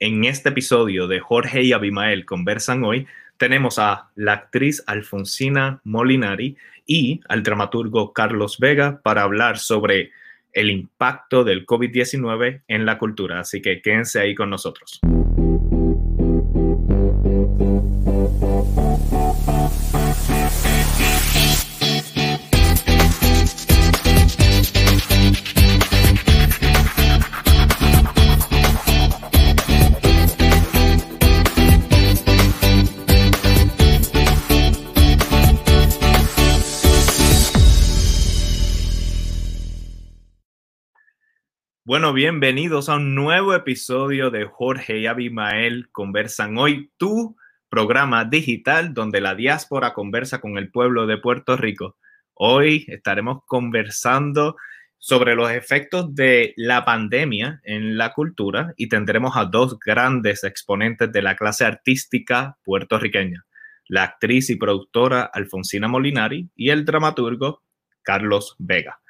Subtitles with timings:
[0.00, 6.56] En este episodio de Jorge y Abimael conversan hoy, tenemos a la actriz Alfonsina Molinari
[6.86, 10.12] y al dramaturgo Carlos Vega para hablar sobre
[10.52, 13.40] el impacto del COVID-19 en la cultura.
[13.40, 15.00] Así que quédense ahí con nosotros.
[41.88, 47.38] Bueno, bienvenidos a un nuevo episodio de Jorge y Abimael Conversan Hoy, tu
[47.70, 51.96] programa digital donde la diáspora conversa con el pueblo de Puerto Rico.
[52.34, 54.56] Hoy estaremos conversando
[54.98, 61.10] sobre los efectos de la pandemia en la cultura y tendremos a dos grandes exponentes
[61.10, 63.46] de la clase artística puertorriqueña,
[63.86, 67.62] la actriz y productora Alfonsina Molinari y el dramaturgo
[68.02, 69.00] Carlos Vega.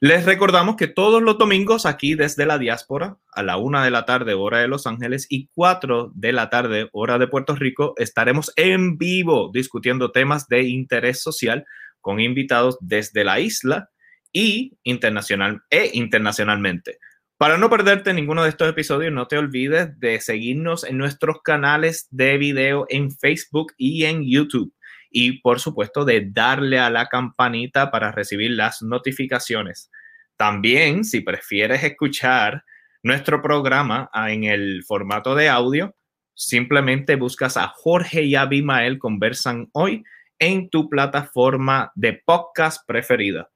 [0.00, 4.04] Les recordamos que todos los domingos aquí desde la diáspora, a la una de la
[4.04, 8.52] tarde hora de Los Ángeles y cuatro de la tarde hora de Puerto Rico, estaremos
[8.54, 11.64] en vivo discutiendo temas de interés social
[12.00, 13.90] con invitados desde la isla
[14.32, 16.98] y internacional e internacionalmente.
[17.36, 22.06] Para no perderte ninguno de estos episodios, no te olvides de seguirnos en nuestros canales
[22.12, 24.72] de video en Facebook y en YouTube
[25.10, 29.90] y por supuesto de darle a la campanita para recibir las notificaciones.
[30.36, 32.64] También, si prefieres escuchar
[33.02, 35.94] nuestro programa en el formato de audio,
[36.34, 40.04] simplemente buscas a Jorge y Abimael Conversan Hoy
[40.38, 43.50] en tu plataforma de podcast preferida.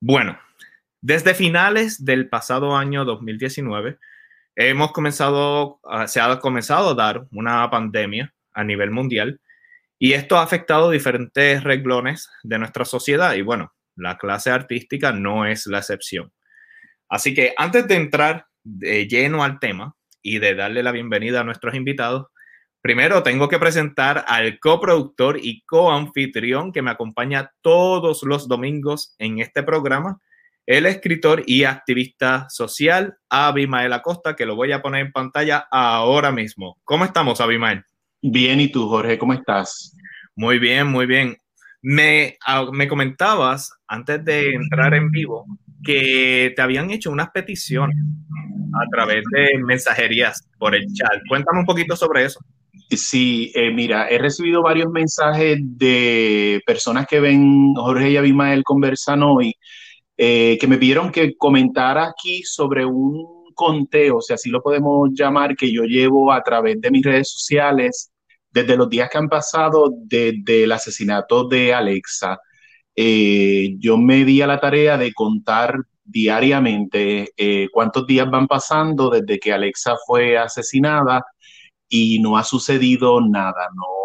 [0.00, 0.38] Bueno,
[1.00, 3.98] desde finales del pasado año 2019,
[4.56, 9.40] hemos comenzado, ah, se ha comenzado a dar una pandemia a nivel mundial
[9.98, 15.44] y esto ha afectado diferentes reglones de nuestra sociedad y bueno, la clase artística no
[15.44, 16.32] es la excepción.
[17.08, 21.44] Así que antes de entrar de lleno al tema y de darle la bienvenida a
[21.44, 22.26] nuestros invitados,
[22.80, 29.40] primero tengo que presentar al coproductor y coanfitrión que me acompaña todos los domingos en
[29.40, 30.20] este programa,
[30.66, 36.30] el escritor y activista social Abimael Acosta, que lo voy a poner en pantalla ahora
[36.30, 36.78] mismo.
[36.84, 37.84] ¿Cómo estamos, Abimael?
[38.22, 39.16] Bien, ¿y tú, Jorge?
[39.16, 39.96] ¿Cómo estás?
[40.34, 41.36] Muy bien, muy bien.
[41.82, 45.46] Me, ah, me comentabas antes de entrar en vivo
[45.84, 47.96] que te habían hecho unas peticiones
[48.74, 51.20] a través de mensajerías por el chat.
[51.28, 52.40] Cuéntame un poquito sobre eso.
[52.90, 59.22] Sí, eh, mira, he recibido varios mensajes de personas que ven Jorge y Abimael conversan
[59.22, 59.54] hoy,
[60.16, 65.56] eh, que me pidieron que comentara aquí sobre un conteo, si así lo podemos llamar,
[65.56, 68.12] que yo llevo a través de mis redes sociales
[68.52, 72.38] desde los días que han pasado desde el asesinato de Alexa.
[72.94, 75.74] Eh, yo me di a la tarea de contar
[76.04, 81.24] diariamente eh, cuántos días van pasando desde que Alexa fue asesinada
[81.88, 83.97] y no ha sucedido nada, no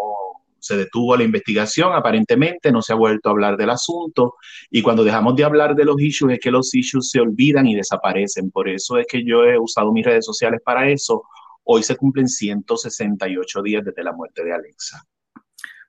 [0.64, 4.36] se detuvo la investigación, aparentemente no se ha vuelto a hablar del asunto
[4.72, 7.76] y cuando dejamos de hablar de los issues es que los issues se olvidan y
[7.76, 8.50] desaparecen.
[8.50, 11.24] Por eso es que yo he usado mis redes sociales para eso.
[11.66, 15.04] Hoy se cumplen 168 días desde la muerte de Alexa.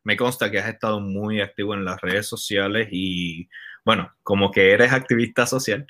[0.03, 3.49] Me consta que has estado muy activo en las redes sociales y
[3.85, 5.87] bueno, como que eres activista social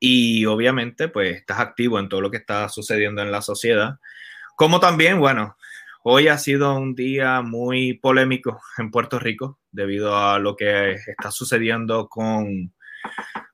[0.00, 4.00] y obviamente pues estás activo en todo lo que está sucediendo en la sociedad.
[4.56, 5.56] Como también, bueno,
[6.06, 11.30] Hoy ha sido un día muy polémico en Puerto Rico debido a lo que está
[11.30, 12.74] sucediendo con,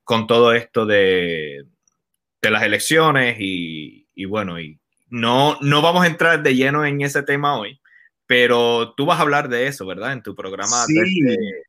[0.02, 1.64] con todo esto de,
[2.42, 4.80] de las elecciones y, y, bueno, y
[5.10, 7.80] no, no vamos a entrar de lleno en ese tema hoy,
[8.26, 10.12] pero tú vas a hablar de eso, ¿verdad?
[10.12, 10.84] En tu programa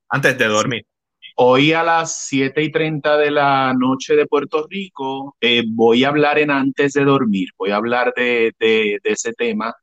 [0.10, 0.88] antes de dormir.
[1.36, 6.08] Hoy a las 7 y 30 de la noche de Puerto Rico eh, voy a
[6.08, 9.76] hablar en antes de dormir, voy a hablar de, de, de ese tema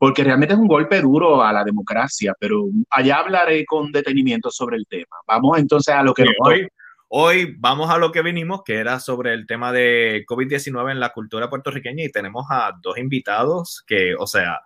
[0.00, 4.78] porque realmente es un golpe duro a la democracia, pero allá hablaré con detenimiento sobre
[4.78, 5.14] el tema.
[5.26, 6.24] Vamos entonces a lo que...
[6.42, 6.66] hoy,
[7.08, 11.10] hoy vamos a lo que vinimos, que era sobre el tema de COVID-19 en la
[11.10, 14.62] cultura puertorriqueña y tenemos a dos invitados que, o sea,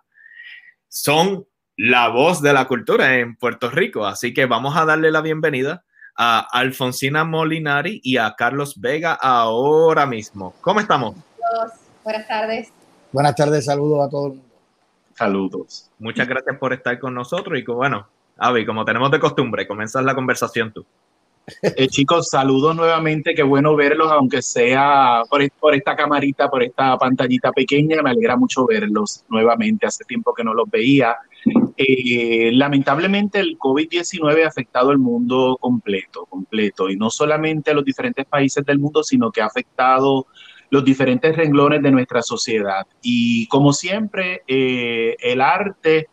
[0.87, 1.45] son
[1.75, 4.05] la voz de la cultura en Puerto Rico.
[4.05, 5.83] Así que vamos a darle la bienvenida
[6.15, 10.55] a Alfonsina Molinari y a Carlos Vega ahora mismo.
[10.61, 11.13] ¿Cómo estamos?
[12.05, 12.71] Buenas tardes.
[13.11, 14.44] Buenas tardes, saludos a todos.
[15.15, 15.89] Saludos.
[15.97, 18.07] Muchas gracias por estar con nosotros y bueno,
[18.37, 20.85] Avi, como tenemos de costumbre, comenzas la conversación tú.
[21.61, 26.97] Eh, chicos, saludos nuevamente, qué bueno verlos, aunque sea por, por, esta camarita, por esta
[26.97, 31.15] pantallita pequeña, me alegra mucho verlos nuevamente, hace tiempo que no los veía.
[31.77, 37.85] Eh, lamentablemente el COVID-19 ha afectado el mundo completo, completo, y no solamente a los
[37.85, 40.25] diferentes países del mundo, sino que ha afectado
[40.69, 42.85] los diferentes renglones de nuestra sociedad.
[43.01, 46.09] Y como siempre, eh, el arte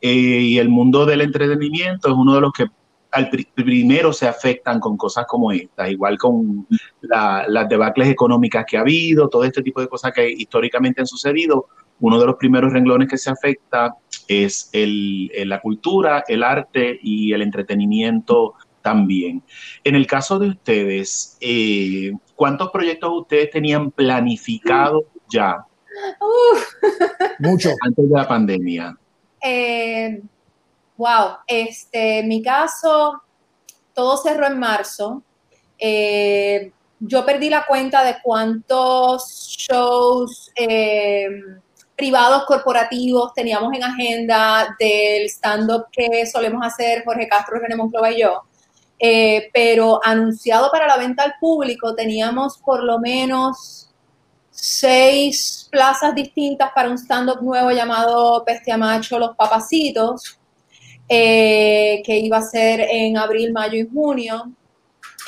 [0.00, 2.66] y el mundo del entretenimiento es uno de los que
[3.12, 6.66] al primero se afectan con cosas como estas, igual con
[7.02, 11.66] las debacles económicas que ha habido, todo este tipo de cosas que históricamente han sucedido.
[12.00, 13.94] Uno de los primeros renglones que se afecta
[14.26, 19.42] es el, la cultura, el arte y el entretenimiento también.
[19.84, 25.64] En el caso de ustedes, eh, ¿cuántos proyectos ustedes tenían planificados ya?
[27.38, 27.70] Mucho.
[27.82, 28.96] Antes de la pandemia.
[29.40, 30.20] Eh,
[30.96, 33.22] Wow, este, en mi caso,
[33.94, 35.22] todo cerró en marzo.
[35.78, 41.28] Eh, yo perdí la cuenta de cuántos shows eh,
[41.96, 48.20] privados corporativos teníamos en agenda del stand-up que solemos hacer Jorge Castro, René Monclova y
[48.20, 48.42] yo.
[49.04, 53.90] Eh, pero anunciado para la venta al público teníamos por lo menos
[54.52, 60.38] seis plazas distintas para un stand-up nuevo llamado Pestia Macho Los Papacitos.
[61.08, 64.50] Eh, que iba a ser en abril, mayo y junio.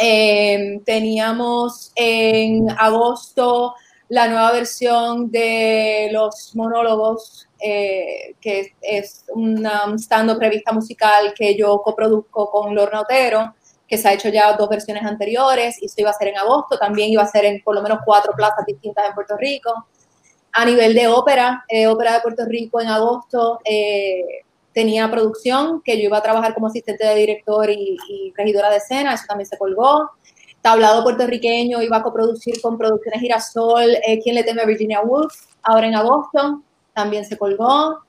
[0.00, 3.74] Eh, teníamos en agosto
[4.08, 11.82] la nueva versión de los monólogos, eh, que es una stand-up revista musical que yo
[11.82, 13.54] coproduzco con Lorna Otero,
[13.86, 16.78] que se ha hecho ya dos versiones anteriores, y eso iba a ser en agosto,
[16.78, 19.86] también iba a ser en por lo menos cuatro plazas distintas en Puerto Rico.
[20.52, 23.58] A nivel de ópera, ópera de Puerto Rico en agosto,
[24.74, 27.96] tenía producción, que yo iba a trabajar como asistente de director y,
[28.36, 30.10] regidora de escena, eso también se colgó.
[30.60, 35.32] Tablado puertorriqueño, iba a coproducir con Producciones Girasol, eh, Quien le teme a Virginia Woolf,
[35.62, 38.00] ahora en agosto, también se colgó.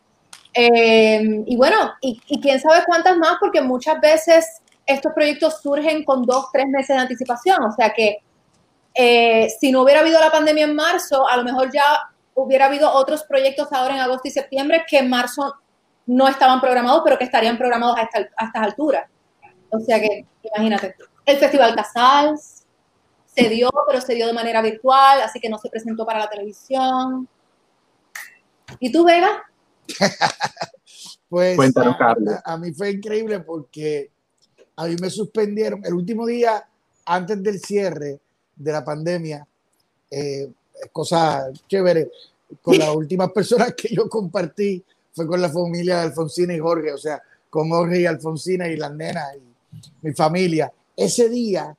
[0.54, 6.24] Eh, y bueno, y, quién sabe cuántas más, porque muchas veces estos proyectos surgen con
[6.24, 8.20] dos, tres meses de anticipación, o sea que
[8.94, 11.84] eh, si no hubiera habido la pandemia en marzo, a lo mejor ya
[12.34, 15.56] hubiera habido otros proyectos ahora en agosto y septiembre que en marzo
[16.06, 19.10] no estaban programados, pero que estarían programados a, estas alturas.
[19.70, 20.96] O sea que, imagínate,
[21.26, 22.66] el Festival Casals
[23.26, 26.30] se dio, pero se dio de manera virtual, así que no se presentó para la
[26.30, 27.28] televisión.
[28.80, 29.44] ¿Y tú, Vega?
[31.30, 31.58] pues
[32.46, 34.12] a, mí fue increíble porque
[34.76, 36.66] a mí me suspendieron el último día
[37.06, 38.20] antes del cierre
[38.56, 39.46] de la pandemia,
[40.12, 40.50] eh,
[40.92, 42.12] cosa chévere,
[42.62, 44.84] con las últimas personas que yo compartí
[45.14, 48.76] fue con la familia de Alfonsina y Jorge, o sea, con Jorge y Alfonsina y
[48.76, 50.72] las nenas y mi familia.
[50.96, 51.76] Ese día,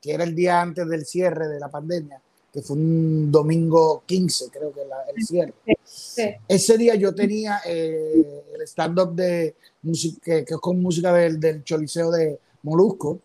[0.00, 2.20] que era el día antes del cierre de la pandemia,
[2.52, 5.54] que fue un domingo 15, creo que el cierre.
[6.48, 9.54] Ese día yo tenía eh, el stand-up de
[10.22, 13.18] que, es con música del, del Choliseo de Molusco.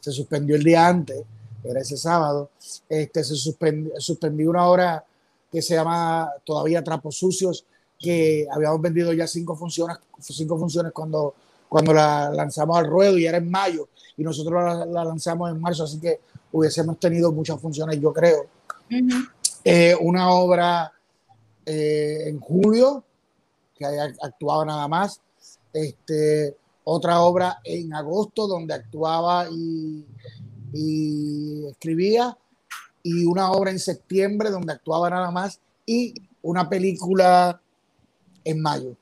[0.00, 1.22] Se suspendió el día antes,
[1.64, 2.50] era ese sábado.
[2.88, 5.04] Este, se suspendió una hora
[5.50, 7.64] que se llama todavía Trapos Sucios,
[7.98, 11.34] que habíamos vendido ya cinco funciones, cinco funciones cuando,
[11.68, 15.84] cuando la lanzamos al ruedo y era en mayo y nosotros la, lanzamos en marzo,
[15.84, 16.20] así que
[16.52, 18.46] hubiésemos tenido muchas funciones, yo creo.
[19.64, 20.92] Eh, una obra
[21.64, 23.04] eh, en julio,
[23.74, 25.20] que haya actuado nada más.
[25.76, 30.06] Este, otra obra en agosto, donde actuaba y,
[30.72, 32.36] y escribía.
[33.02, 35.60] Y una obra en septiembre, donde actuaba nada más.
[35.84, 37.60] Y una película
[38.44, 38.96] en mayo.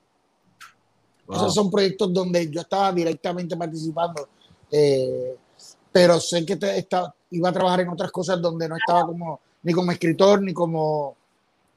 [1.31, 4.29] Esos son proyectos donde yo estaba directamente participando,
[4.71, 5.37] eh,
[5.91, 6.87] pero sé que te,
[7.31, 11.17] iba a trabajar en otras cosas donde no estaba como ni como escritor, ni como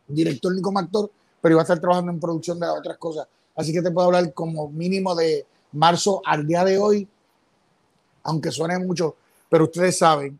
[0.07, 1.09] director, ni como actor,
[1.41, 3.27] pero iba a estar trabajando en producción de otras cosas.
[3.57, 7.07] Así que te puedo hablar como mínimo de marzo al día de hoy,
[8.23, 9.15] aunque suene mucho,
[9.49, 10.39] pero ustedes saben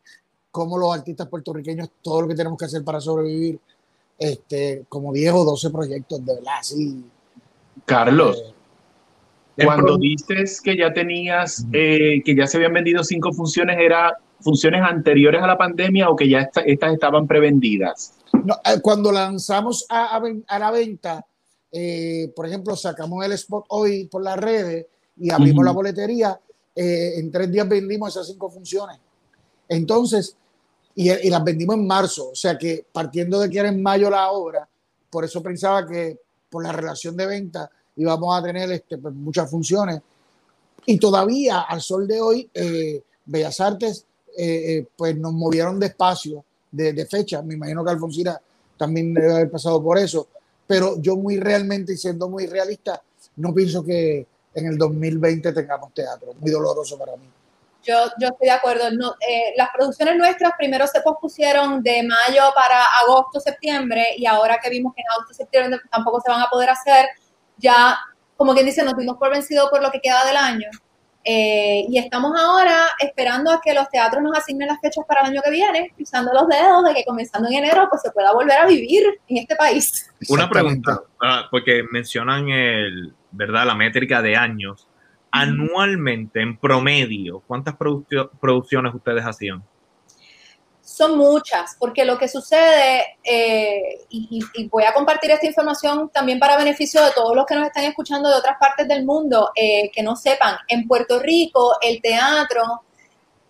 [0.52, 3.60] cómo los artistas puertorriqueños, todo lo que tenemos que hacer para sobrevivir,
[4.18, 7.04] este, como 10 o 12 proyectos, de verdad, sí
[7.86, 8.54] Carlos,
[9.56, 14.18] eh, cuando dices que ya tenías, eh, que ya se habían vendido cinco funciones, ¿era
[14.42, 18.14] funciones anteriores a la pandemia o que ya estas estaban prevendidas?
[18.34, 20.20] Eh, cuando lanzamos a,
[20.60, 21.26] la venta,
[22.36, 24.86] por ejemplo, sacamos el spot hoy por las redes
[25.18, 26.40] y abrimos la boletería,
[26.76, 29.00] en tres días vendimos esas cinco funciones.
[29.68, 30.36] Entonces,
[30.96, 34.10] y, y, las vendimos en marzo, o sea que partiendo de que era en mayo
[34.10, 34.68] la obra,
[35.10, 36.20] por eso pensaba que
[36.50, 40.02] por la relación de venta y vamos a tener este, pues, muchas funciones.
[40.86, 44.06] Y todavía al sol de hoy, eh, Bellas Artes,
[44.38, 47.42] eh, eh, pues nos movieron de espacio, de, de, fecha.
[47.42, 48.40] Me imagino que Alfonsina
[48.78, 50.28] también debe haber pasado por eso.
[50.68, 53.02] Pero yo muy realmente y siendo muy realista,
[53.38, 56.34] no pienso que en el 2020 tengamos teatro.
[56.40, 57.30] Muy doloroso para mí.
[57.84, 58.88] Yo, yo estoy de acuerdo.
[58.88, 64.70] Eh, las producciones nuestras primero se pospusieron de mayo para agosto, septiembre, y ahora que
[64.70, 67.06] vimos que en agosto, septiembre tampoco se van a poder hacer,
[67.58, 67.98] ya,
[68.36, 70.70] como quien dice, nos dimos por vencido por lo que queda del año.
[71.30, 75.32] Eh, y estamos ahora esperando a que los teatros nos asignen las fechas para el
[75.32, 78.58] año que viene, usando los dedos de que comenzando en enero pues se pueda volver
[78.58, 80.10] a vivir en este país.
[80.30, 83.66] Una pregunta, ah, porque mencionan el, ¿verdad?
[83.68, 84.88] la métrica de años.
[85.30, 89.62] Anualmente, en promedio, ¿cuántas producciones ustedes hacían?
[90.98, 96.40] Son muchas, porque lo que sucede, eh, y, y, voy a compartir esta información también
[96.40, 99.92] para beneficio de todos los que nos están escuchando de otras partes del mundo, eh,
[99.94, 102.82] que no sepan, en Puerto Rico el teatro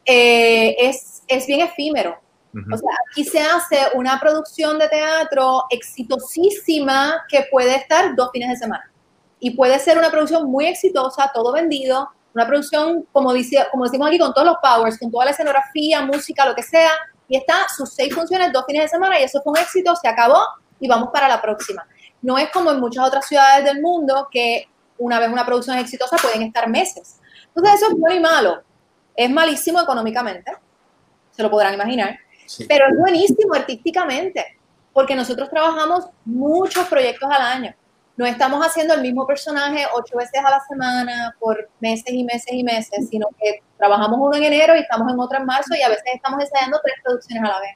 [0.03, 2.19] eh, es, es bien efímero.
[2.53, 8.49] O sea, aquí se hace una producción de teatro exitosísima que puede estar dos fines
[8.49, 8.91] de semana.
[9.39, 14.07] Y puede ser una producción muy exitosa, todo vendido, una producción, como, dice, como decimos
[14.07, 16.89] aquí, con todos los powers, con toda la escenografía, música, lo que sea,
[17.27, 20.07] y está sus seis funciones, dos fines de semana, y eso fue un éxito, se
[20.07, 20.41] acabó
[20.79, 21.87] y vamos para la próxima.
[22.21, 24.67] No es como en muchas otras ciudades del mundo que
[24.97, 27.19] una vez una producción es exitosa pueden estar meses.
[27.47, 28.63] Entonces eso es bueno y malo.
[29.15, 30.51] Es malísimo económicamente,
[31.31, 32.19] se lo podrán imaginar,
[32.67, 34.59] pero es buenísimo artísticamente,
[34.93, 37.75] porque nosotros trabajamos muchos proyectos al año
[38.17, 42.51] no estamos haciendo el mismo personaje ocho veces a la semana por meses y meses
[42.51, 45.83] y meses, sino que trabajamos uno en enero y estamos en otro en marzo y
[45.83, 47.75] a veces estamos ensayando tres producciones a la vez.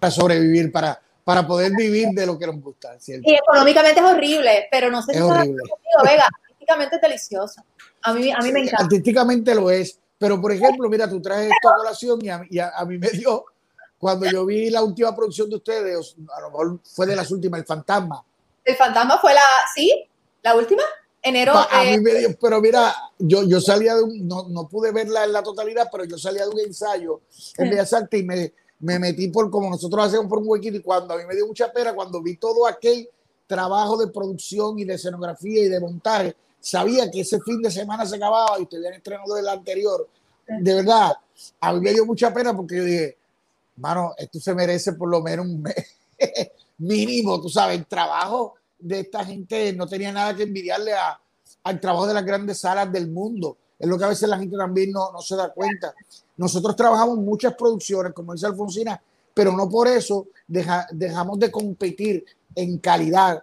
[0.00, 2.98] Para sobrevivir, para, para poder vivir de lo que nos gusta.
[2.98, 3.30] ¿cierto?
[3.30, 5.62] Y económicamente es horrible, pero no sé si es horrible.
[6.04, 7.62] Vega, artísticamente es delicioso.
[8.02, 8.84] A mí, a mí me encanta.
[8.84, 12.58] Artísticamente lo es, pero por ejemplo, mira, tú traes esto a colación y a, y
[12.58, 13.44] a, a mí me dio,
[13.98, 17.60] cuando yo vi la última producción de ustedes, a lo mejor fue de las últimas,
[17.60, 18.24] El Fantasma,
[18.64, 19.42] el fantasma fue la,
[19.74, 20.08] ¿sí?
[20.42, 20.82] ¿La última?
[21.22, 21.52] Enero.
[21.54, 25.24] A mí me dio, pero mira, yo, yo salía de un, no, no, pude verla
[25.24, 27.20] en la totalidad, pero yo salía de un ensayo
[27.58, 30.82] en Bellas Artes y me, me metí por como nosotros hacemos por un huequito y
[30.82, 33.08] cuando a mí me dio mucha pena, cuando vi todo aquel
[33.46, 38.06] trabajo de producción y de escenografía y de montaje, sabía que ese fin de semana
[38.06, 40.08] se acababa y ustedes habían estrenado del anterior.
[40.46, 41.12] De verdad,
[41.60, 43.18] a mí me dio mucha pena porque yo dije,
[43.76, 45.96] mano, esto se merece por lo menos un mes
[46.80, 51.20] mínimo, tú sabes, el trabajo de esta gente no tenía nada que envidiarle a,
[51.64, 53.56] al trabajo de las grandes salas del mundo.
[53.78, 55.94] Es lo que a veces la gente también no, no se da cuenta.
[56.36, 59.00] Nosotros trabajamos muchas producciones, como dice Alfonsina,
[59.32, 63.42] pero no por eso deja, dejamos de competir en calidad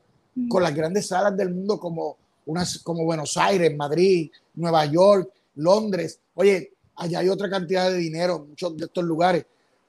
[0.49, 6.19] con las grandes salas del mundo como, unas, como Buenos Aires, Madrid, Nueva York, Londres.
[6.35, 9.45] Oye, allá hay otra cantidad de dinero, muchos de estos lugares,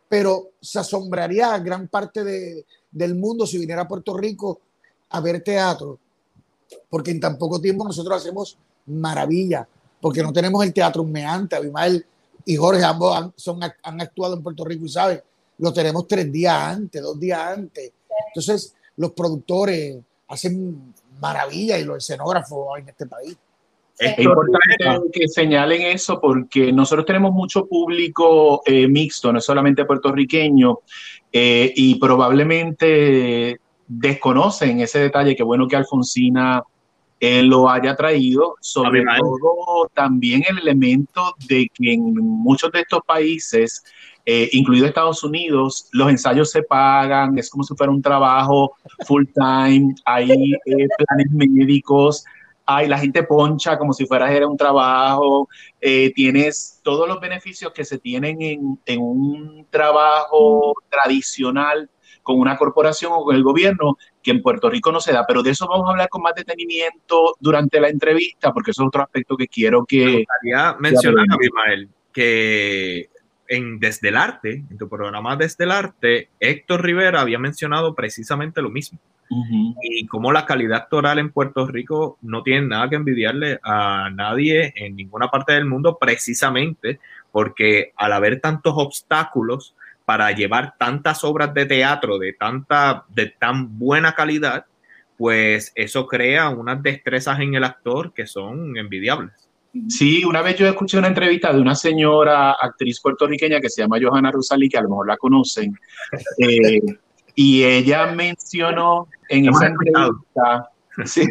[0.09, 4.61] pero se asombraría gran parte de, del mundo si viniera a Puerto Rico
[5.11, 5.99] a ver teatro,
[6.88, 9.66] porque en tan poco tiempo nosotros hacemos maravilla,
[10.00, 11.57] porque no tenemos el teatro humeante.
[11.57, 12.04] Abimael
[12.45, 15.21] y Jorge ambos han, son, han actuado en Puerto Rico y saben,
[15.59, 17.92] lo tenemos tres días antes, dos días antes.
[18.28, 23.37] Entonces, los productores hacen maravilla y los escenógrafos en este país.
[23.99, 29.85] Es importante que señalen eso porque nosotros tenemos mucho público eh, mixto, no es solamente
[29.85, 30.78] puertorriqueño,
[31.32, 36.62] eh, y probablemente desconocen ese detalle, que bueno que Alfonsina
[37.20, 43.00] eh, lo haya traído, sobre todo también el elemento de que en muchos de estos
[43.04, 43.82] países,
[44.25, 49.25] eh, incluido Estados Unidos, los ensayos se pagan, es como si fuera un trabajo full
[49.35, 52.25] time, hay eh, planes médicos,
[52.70, 55.48] hay la gente poncha como si fuera era un trabajo,
[55.80, 61.88] eh, tienes todos los beneficios que se tienen en, en un trabajo tradicional
[62.22, 65.25] con una corporación o con el gobierno que en Puerto Rico no se da.
[65.26, 68.88] Pero de eso vamos a hablar con más detenimiento durante la entrevista, porque eso es
[68.88, 70.04] otro aspecto que quiero que...
[70.04, 73.08] Me gustaría mencionar, Abimael, que
[73.48, 78.60] en Desde el Arte, en tu programa Desde el Arte, Héctor Rivera había mencionado precisamente
[78.60, 78.98] lo mismo.
[79.30, 79.75] Uh -huh.
[79.82, 84.73] Y como la calidad actoral en Puerto Rico no tiene nada que envidiarle a nadie
[84.76, 86.99] en ninguna parte del mundo, precisamente
[87.30, 93.78] porque al haber tantos obstáculos para llevar tantas obras de teatro de tanta de tan
[93.78, 94.64] buena calidad,
[95.18, 99.49] pues eso crea unas destrezas en el actor que son envidiables.
[99.88, 103.99] Sí, una vez yo escuché una entrevista de una señora actriz puertorriqueña que se llama
[104.00, 105.75] Johanna Rosalí, que a lo mejor la conocen,
[106.38, 106.80] eh,
[107.40, 110.71] y ella mencionó en esa entrevista,
[111.04, 111.23] sí,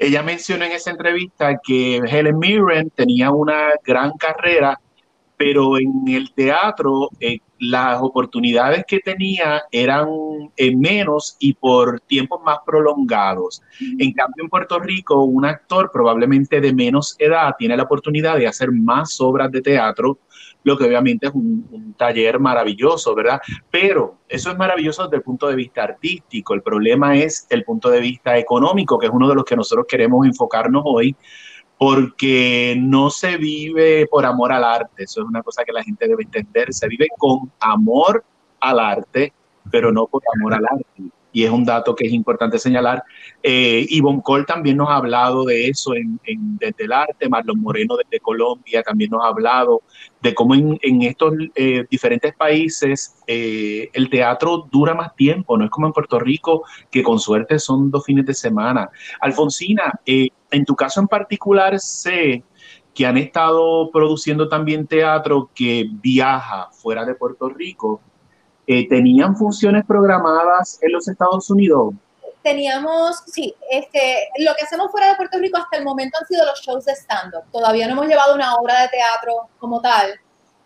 [0.00, 4.80] ella mencionó en esa entrevista que Helen Mirren tenía una gran carrera
[5.40, 10.06] pero en el teatro eh, las oportunidades que tenía eran
[10.54, 13.62] eh, menos y por tiempos más prolongados.
[13.98, 18.48] En cambio, en Puerto Rico, un actor probablemente de menos edad tiene la oportunidad de
[18.48, 20.18] hacer más obras de teatro,
[20.62, 23.40] lo que obviamente es un, un taller maravilloso, ¿verdad?
[23.70, 26.52] Pero eso es maravilloso desde el punto de vista artístico.
[26.52, 29.86] El problema es el punto de vista económico, que es uno de los que nosotros
[29.88, 31.16] queremos enfocarnos hoy
[31.80, 36.06] porque no se vive por amor al arte, eso es una cosa que la gente
[36.06, 38.22] debe entender, se vive con amor
[38.60, 39.32] al arte,
[39.70, 43.02] pero no por amor al arte y es un dato que es importante señalar.
[43.42, 46.18] Eh, Ivonne Cole también nos ha hablado de eso en,
[46.58, 49.82] Desde el Arte, Marlon Moreno desde Colombia también nos ha hablado
[50.20, 55.70] de cómo en, estos eh, diferentes países eh, el teatro dura más tiempo, no es
[55.70, 58.90] como en Puerto Rico, que con suerte son dos fines de semana.
[59.20, 62.44] Alfonsina, eh, en tu caso en particular sé
[62.94, 68.00] que han estado produciendo también teatro que viaja fuera de Puerto Rico
[68.72, 71.92] eh, ¿tenían funciones programadas en los Estados Unidos?
[72.40, 76.46] Teníamos, sí, este, lo que hacemos fuera de Puerto Rico hasta el momento han sido
[76.46, 77.42] los shows de stand-up.
[77.50, 80.12] Todavía no hemos llevado una obra de teatro como tal.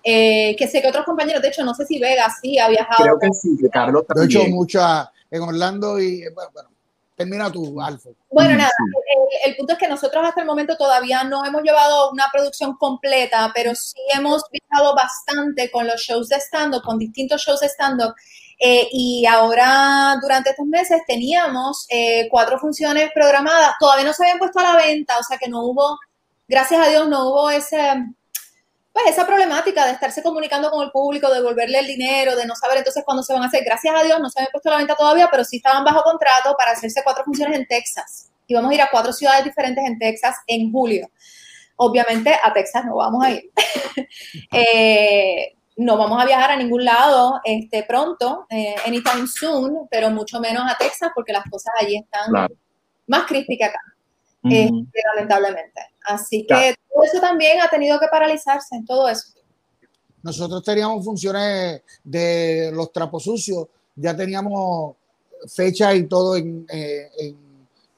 [0.04, 3.02] Eh, que sé que otros compañeros, de hecho, no sé si Vega sí ha viajado.
[3.02, 4.28] Creo que sí, que Carlos también.
[4.28, 6.50] He hecho mucha en Orlando y, bueno,
[7.16, 8.10] Termina tu, Alfa.
[8.30, 8.70] Bueno, nada,
[9.44, 13.52] el, punto es que nosotros hasta el momento todavía no hemos llevado una producción completa,
[13.54, 18.14] pero sí hemos viajado bastante con los shows de stand-up, con distintos shows de stand-up.
[18.58, 23.74] Eh, y ahora, durante estos meses, teníamos eh, cuatro funciones programadas.
[23.78, 25.98] Todavía no se habían puesto a la venta, o sea que no hubo,
[26.48, 27.78] gracias a Dios, no hubo ese
[28.94, 32.54] pues esa problemática de estarse comunicando con el público, de devolverle el dinero, de no
[32.54, 33.64] saber entonces cuándo se van a hacer.
[33.64, 36.00] Gracias a Dios no se habían puesto a la venta todavía, pero sí estaban bajo
[36.04, 38.30] contrato para hacerse cuatro funciones en Texas.
[38.46, 41.10] Y vamos a ir a cuatro ciudades diferentes en Texas en julio.
[41.74, 43.50] Obviamente a Texas no vamos a ir.
[44.52, 50.40] Eh, no vamos a viajar a ningún lado este, pronto, eh, anytime soon, pero mucho
[50.40, 52.48] menos a Texas porque las cosas allí están
[53.06, 53.80] más crispy que acá,
[54.44, 55.80] este, lamentablemente.
[56.04, 59.32] Así que todo eso también ha tenido que paralizarse en todo eso.
[60.22, 64.94] Nosotros teníamos funciones de los trapos sucios, ya teníamos
[65.48, 67.10] fechas y todo en, eh,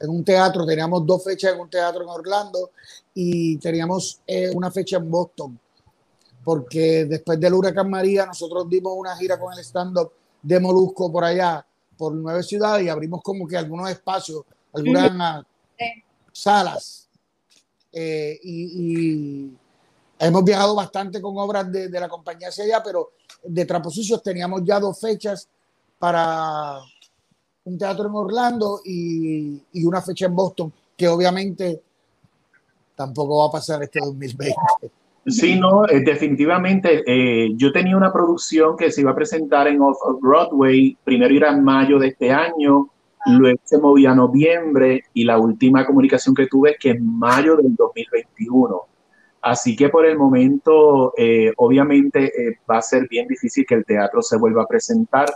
[0.01, 2.71] en, un teatro, teníamos dos fechas en un teatro en Orlando
[3.15, 5.59] y teníamos eh, una fecha en Boston,
[6.43, 10.11] porque después del huracán María nosotros dimos una gira con el stand-up
[10.43, 11.65] de Molusco por allá,
[11.97, 15.45] por nueve ciudades y abrimos como que algunos espacios, algunas
[16.33, 17.06] salas
[17.99, 19.51] eh, y,
[20.19, 24.63] hemos viajado bastante con obras de, la compañía hacia allá, pero de Trapos Sucios teníamos
[24.65, 25.49] ya dos fechas
[25.99, 26.79] para
[27.65, 31.81] un teatro en Orlando y, una fecha en Boston, que obviamente
[32.95, 34.55] tampoco va a pasar este 2020.
[35.29, 37.03] Sí, no, eh, definitivamente.
[37.07, 41.51] Eh, yo tenía una producción que se iba a presentar en Off Broadway, primero era
[41.51, 42.91] en mayo de este año,
[43.27, 47.57] Luego se movía a noviembre y la última comunicación que tuve es que en mayo
[47.57, 48.83] del 2021.
[49.43, 53.85] Así que por el momento, eh, obviamente, eh, va a ser bien difícil que el
[53.85, 55.29] teatro se vuelva a presentar.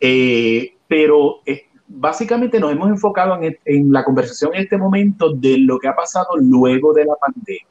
[0.00, 1.40] Eh, pero
[1.86, 5.94] básicamente nos hemos enfocado en, en, la conversación en este momento de lo que ha
[5.94, 7.66] pasado luego de la pandemia,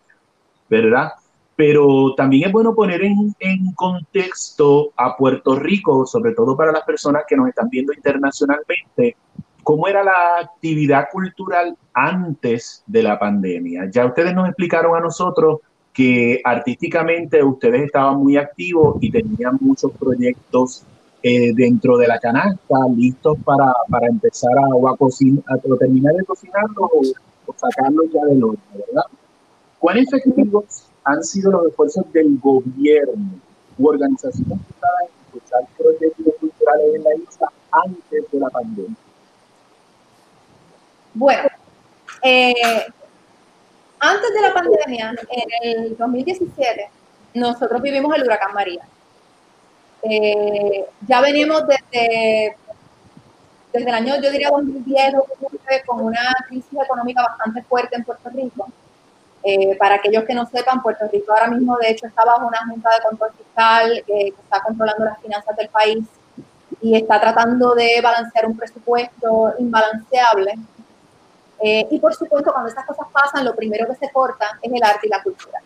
[0.69, 1.11] ¿verdad?
[1.55, 6.83] Pero también es bueno poner en, en contexto a Puerto Rico, sobre todo para las
[6.83, 9.15] personas que nos están viendo internacionalmente,
[9.63, 13.89] cómo era la actividad cultural antes de la pandemia.
[13.91, 15.59] Ya ustedes nos explicaron a nosotros
[15.93, 20.83] que artísticamente ustedes estaban muy activos y tenían muchos proyectos
[21.21, 26.25] eh, dentro de la canasta listos para, para empezar a, o cocinar, a terminar de
[26.25, 27.01] cocinarlo o,
[27.55, 29.03] sacarlo ya del horno, ¿verdad?
[29.79, 33.39] ¿Cuán efectivos han sido los esfuerzos del gobierno
[33.77, 38.95] u organizaciones para impulsar proyectos culturales en la isla antes de la pandemia?
[41.13, 41.49] Bueno,
[42.21, 42.53] eh,
[43.99, 46.89] antes de la pandemia, en el 2017,
[47.35, 48.81] nosotros vivimos el huracán María.
[50.03, 52.57] Eh, ya venimos desde,
[53.71, 55.13] desde el año, yo diría 2010,
[55.85, 58.67] con una crisis económica bastante fuerte en Puerto Rico.
[59.43, 62.59] Eh, para aquellos que no sepan, Puerto Rico ahora mismo, de hecho, está bajo una
[62.69, 66.05] junta de control fiscal que está controlando las finanzas del país
[66.81, 70.55] y está tratando de balancear un presupuesto imbalanceable
[71.65, 74.83] eh, y por supuesto, cuando estas cosas pasan, lo primero que se corta es el
[74.83, 75.59] arte y la cultura.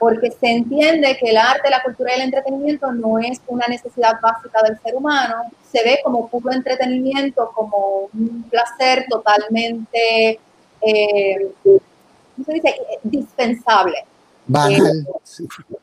[0.00, 4.20] Porque se entiende que el arte, la cultura y el entretenimiento no es una necesidad
[4.20, 10.40] básica del ser humano, se ve como puro entretenimiento, como un placer totalmente,
[10.80, 11.80] eh, ¿cómo
[12.44, 14.04] se dice?, dispensable.
[14.46, 15.06] Banal.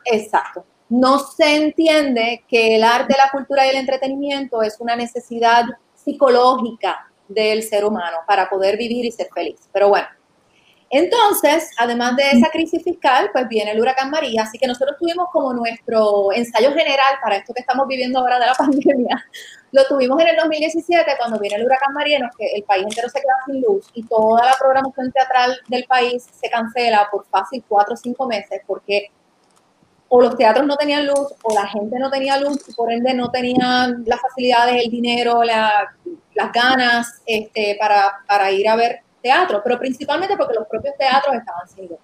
[0.05, 0.65] exacto.
[0.89, 7.09] No se entiende que el arte, la cultura y el entretenimiento es una necesidad psicológica
[7.27, 9.59] del ser humano para poder vivir y ser feliz.
[9.71, 10.07] Pero bueno,
[10.89, 15.27] entonces, además de esa crisis fiscal, pues viene el huracán María, así que nosotros tuvimos
[15.31, 19.25] como nuestro ensayo general para esto que estamos viviendo ahora de la pandemia,
[19.73, 23.09] lo tuvimos en el 2017 cuando viene el huracán María, en que el país entero
[23.09, 27.63] se queda sin luz y toda la programación teatral del país se cancela por fácil
[27.67, 29.11] cuatro o cinco meses porque
[30.09, 33.15] o los teatros no tenían luz o la gente no tenía luz y por ende
[33.15, 39.59] no tenían las facilidades, el dinero, las ganas este, para, para ir a ver teatro,
[39.63, 41.97] pero principalmente porque los propios teatros estaban sin luz.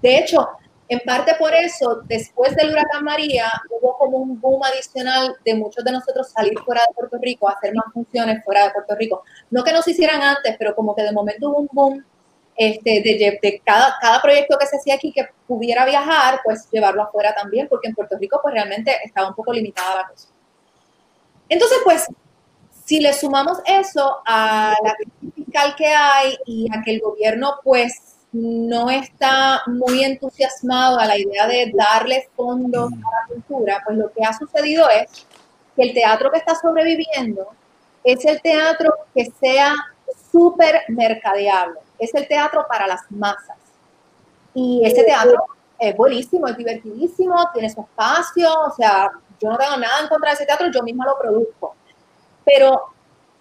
[0.00, 0.48] De hecho,
[0.88, 5.84] en parte por eso, después del huracán María, hubo como un boom adicional de muchos
[5.84, 9.24] de nosotros salir fuera de Puerto Rico, hacer más funciones fuera de Puerto Rico.
[9.50, 12.04] No que no se hicieran antes, pero como que de momento hubo un boom
[12.54, 17.02] este, de, de cada, cada proyecto que se hacía aquí que pudiera viajar, pues llevarlo
[17.02, 20.28] afuera también, porque en Puerto Rico pues realmente estaba un poco limitada la cosa.
[21.48, 22.06] Entonces, pues
[22.84, 27.54] si le sumamos eso a la crisis fiscal que hay y a que el gobierno
[27.64, 33.96] pues no está muy entusiasmado a la idea de darle fondos a la cultura, pues
[33.96, 35.26] lo que ha sucedido es
[35.74, 37.48] que el teatro que está sobreviviendo
[38.04, 39.74] es el teatro que sea
[40.30, 43.56] súper mercadeable, es el teatro para las masas.
[44.54, 45.42] Y ese teatro
[45.78, 50.30] es buenísimo, es divertidísimo, tiene su espacio, o sea, yo no tengo nada en contra
[50.30, 51.74] de ese teatro, yo misma lo produzco
[52.46, 52.80] pero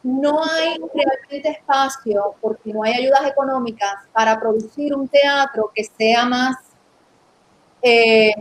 [0.06, 6.26] no hay realmente espacio porque no hay ayudas económicas para producir un teatro que sea
[6.26, 6.58] más,
[7.82, 8.32] eh,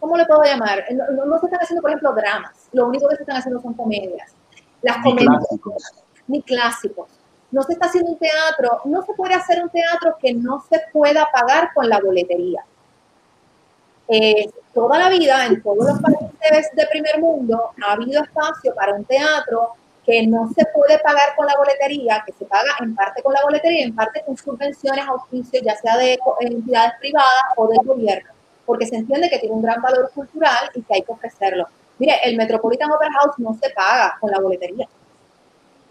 [0.00, 0.86] ¿cómo le puedo llamar?
[0.90, 2.70] No, se están haciendo, por ejemplo, dramas.
[2.72, 4.32] Lo único que se están haciendo son comedias.
[4.80, 5.92] Las comedias, ni clásicos.
[6.28, 7.08] Ni clásicos.
[7.50, 10.80] No se está haciendo un teatro, no se puede hacer un teatro que no se
[10.94, 12.64] pueda pagar con la boletería.
[14.08, 18.94] Eh, toda la vida en todos los países de primer mundo ha habido espacio para
[18.94, 23.22] un teatro que no se puede pagar con la boletería, que se paga en parte
[23.22, 27.78] con la boletería, en parte con subvenciones, auspicios, ya sea de entidades privadas o del
[27.84, 28.30] gobierno,
[28.66, 31.66] porque se entiende que tiene un gran valor cultural y que hay que ofrecerlo.
[31.98, 34.86] Mire, el Metropolitan Opera House no se paga con la boletería.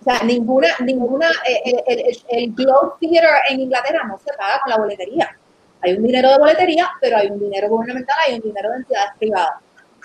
[0.01, 4.77] O sea, ninguna, ninguna, eh, el Globe Theater en Inglaterra no se paga con la
[4.77, 5.37] boletería
[5.83, 9.11] hay un dinero de boletería, pero hay un dinero gubernamental, hay un dinero de entidades
[9.19, 9.55] privadas.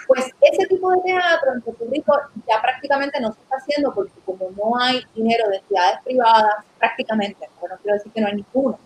[0.09, 2.19] Pues ese tipo de teatro en Puerto Rico
[2.49, 7.49] ya prácticamente no se está haciendo porque como no hay dinero de entidades privadas, prácticamente,
[7.61, 8.79] bueno, quiero decir que no hay ninguno,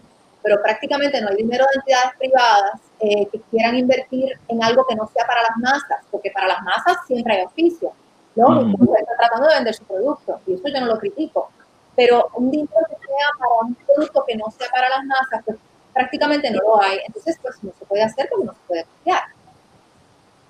[0.43, 4.97] pero prácticamente no hay dinero de entidades privadas eh, que quieran invertir en algo que
[4.97, 7.93] no sea para las masas, porque para las masas siempre hay oficio.
[8.35, 8.49] ¿no?
[8.49, 8.73] Mm.
[8.99, 11.51] está tratando de vender su producto y eso yo no lo critico.
[11.95, 15.59] Pero un dinero que sea para un producto que no sea para las masas, pues
[15.93, 17.01] prácticamente no lo hay.
[17.07, 19.23] Entonces, pues no se puede hacer porque no se puede copiar.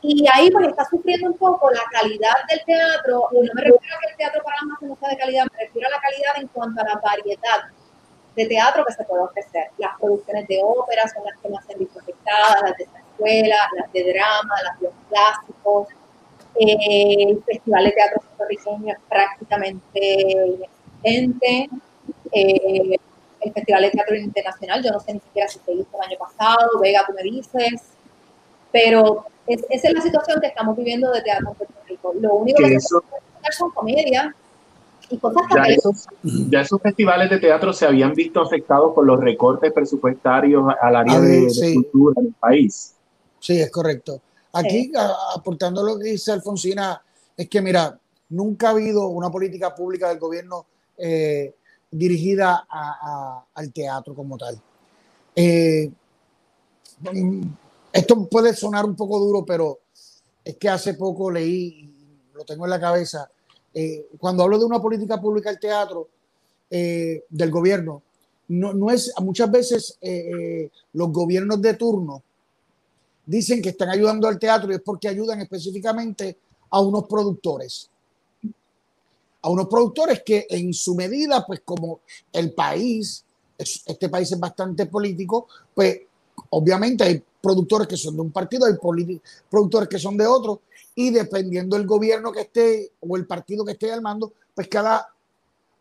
[0.02, 3.96] Y ahí pues está sufriendo un poco la calidad del teatro, y no me refiero
[3.96, 6.32] a que el teatro para más no sea de calidad, me refiero a la calidad
[6.38, 7.70] en cuanto a la variedad
[8.34, 9.70] de teatro que se puede ofrecer.
[9.78, 13.56] Las producciones de ópera son las que más se han visto afectadas, las de escuela,
[13.76, 15.88] las de drama, las de los clásicos.
[16.58, 20.32] Eh, el Festival de Teatro Puertorriqueño es prácticamente
[21.02, 21.70] inexistente.
[22.32, 22.96] Eh,
[23.40, 26.18] el Festival de Teatro Internacional, yo no sé ni siquiera si se hizo el año
[26.18, 27.82] pasado, Vega, tú me dices,
[28.70, 32.14] pero esa es la situación que estamos viviendo de teatro en Puerto Rico.
[32.20, 34.34] Lo único que, se puede hacer son comedias
[35.10, 39.20] y cosas ya esos, ya esos festivales de teatro se habían visto afectados por los
[39.20, 42.94] recortes presupuestarios al área de, cultura del país.
[43.40, 44.20] Sí, es correcto.
[44.52, 44.92] Aquí,
[45.36, 47.02] aportando lo que dice Alfonsina,
[47.36, 51.54] es que, mira, nunca ha habido una política pública del gobierno eh,
[51.90, 52.66] dirigida
[53.54, 54.60] al teatro como tal.
[55.34, 55.90] Eh,
[57.92, 59.80] esto puede sonar un poco duro, pero
[60.44, 61.88] es que hace poco leí,
[62.34, 63.30] lo tengo en la cabeza,
[63.74, 66.08] eh, cuando hablo de una política pública al teatro
[66.70, 68.02] eh, del gobierno,
[68.48, 69.98] no, no, es muchas veces
[70.92, 72.22] los gobiernos de turno
[73.24, 76.36] dicen que están ayudando al teatro y es porque ayudan específicamente
[76.70, 77.88] a unos productores.
[79.42, 82.00] A unos productores que en su medida, pues como
[82.32, 83.24] el país,
[83.58, 86.00] este país es bastante político, pues
[86.50, 88.74] obviamente hay productores que son de un partido, hay
[89.50, 90.62] productores que son de otro,
[90.94, 95.08] y dependiendo del gobierno que esté o el partido que esté al mando, pues cada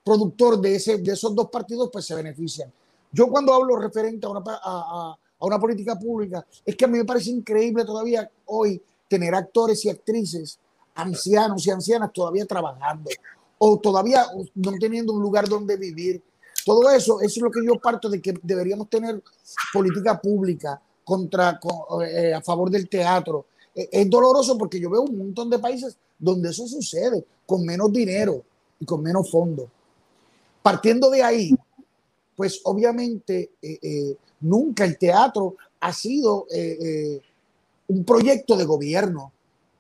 [0.04, 2.72] productor de, ese, de esos dos partidos pues se benefician.
[3.12, 6.98] Yo cuando hablo referente a una, a, a una política pública, es que a mí
[6.98, 10.58] me parece increíble todavía hoy tener actores y actrices,
[10.96, 13.10] ancianos y ancianas todavía trabajando
[13.58, 16.24] o todavía no teniendo un lugar donde vivir.
[16.66, 19.22] Todo eso, eso es lo que yo parto de que deberíamos tener
[19.74, 21.60] política pública contra,
[22.08, 23.46] eh, a favor del teatro.
[23.76, 27.92] Eh, es doloroso porque yo veo un montón de países donde eso sucede, con menos
[27.92, 28.44] dinero
[28.80, 29.68] y con menos fondos.
[30.62, 31.56] Partiendo de ahí,
[32.36, 36.46] pues obviamente eh, nunca el teatro ha sido
[37.88, 39.32] un proyecto de gobierno,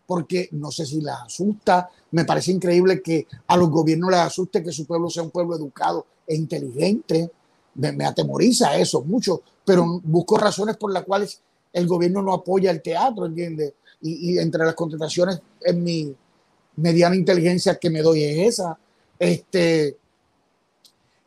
[0.07, 4.63] porque no sé si les asusta, me parece increíble que a los gobiernos les asuste
[4.63, 7.31] que su pueblo sea un pueblo educado e inteligente,
[7.75, 11.41] me, atemoriza eso mucho, pero busco razones por las cuales
[11.73, 13.73] el gobierno no apoya el teatro, ¿entiendes?
[14.01, 16.15] Y, entre las contestaciones en mi
[16.77, 18.77] mediana inteligencia que me doy es esa.
[19.17, 19.97] Este,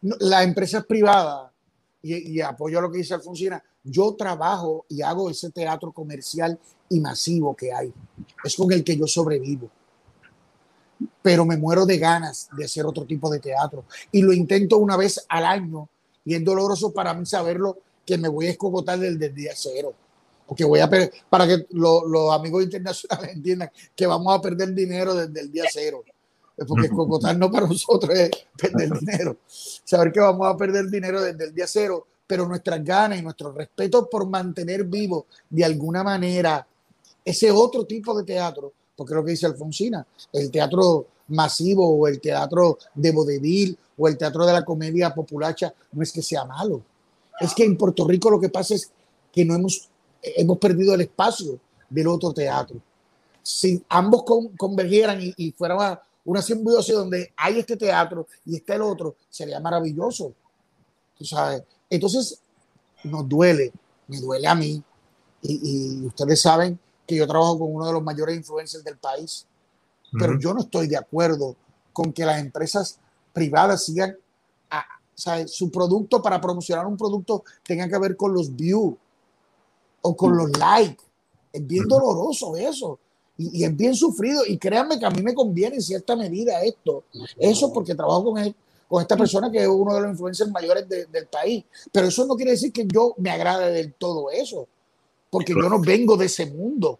[0.02, 1.52] la empresa es privada
[2.02, 3.62] y, y apoyo a lo que dice Alfonsina.
[3.84, 7.92] Yo trabajo y hago ese teatro comercial y masivo que hay.
[8.42, 9.70] Es con el que yo sobrevivo.
[11.22, 13.84] Pero me muero de ganas de hacer otro tipo de teatro.
[14.10, 15.88] Y lo intento una vez al año
[16.24, 19.94] y es doloroso para mí saberlo que me voy a escogotar desde el día cero.
[20.46, 20.90] Porque voy a
[21.28, 26.02] para que los amigos internacionales entiendan que vamos a perder dinero desde el día cero.
[26.68, 26.88] Porque
[27.36, 29.38] no para nosotros es perder dinero.
[29.46, 33.52] Saber que vamos a perder dinero desde el día cero, pero nuestras ganas y nuestro
[33.52, 36.66] respeto por mantener vivo de alguna manera
[37.24, 42.06] ese otro tipo de teatro, porque es lo que dice Alfonsina, el teatro masivo o
[42.06, 46.44] el teatro de vodevil o el teatro de la comedia populacha no es que sea
[46.44, 46.82] malo.
[47.40, 48.90] Es que en Puerto Rico lo que pasa es
[49.32, 49.88] que no hemos,
[50.22, 51.58] hemos perdido el espacio
[51.88, 52.76] del otro teatro.
[53.42, 54.24] Si ambos
[54.56, 59.60] convergieran y, y fuera una simbiosis donde hay este teatro y está el otro, sería
[59.60, 60.32] maravilloso.
[61.16, 61.62] ¿Tú sabes?
[61.90, 62.40] Entonces,
[63.04, 63.72] nos duele,
[64.08, 64.82] me duele a mí.
[65.42, 69.46] Y ustedes saben que yo trabajo con uno de los mayores influencers del país
[70.18, 71.56] pero yo no estoy de acuerdo
[71.92, 72.98] con que las empresas
[73.32, 74.16] privadas sigan
[74.70, 74.84] a,
[75.46, 78.94] su producto para promocionar un producto tenga que ver con los views
[80.02, 81.02] o con los likes.
[81.52, 82.98] Es bien doloroso eso.
[83.38, 84.42] Y, es bien sufrido.
[84.46, 87.04] Y créanme que a mí me conviene en cierta medida esto.
[87.38, 88.54] Eso porque trabajo con él,
[88.88, 91.64] con esta persona que es uno de los influencers mayores del país.
[91.92, 94.66] Pero eso no quiere decir que yo me agrade del todo eso.
[95.30, 96.98] Porque yo no vengo de ese mundo.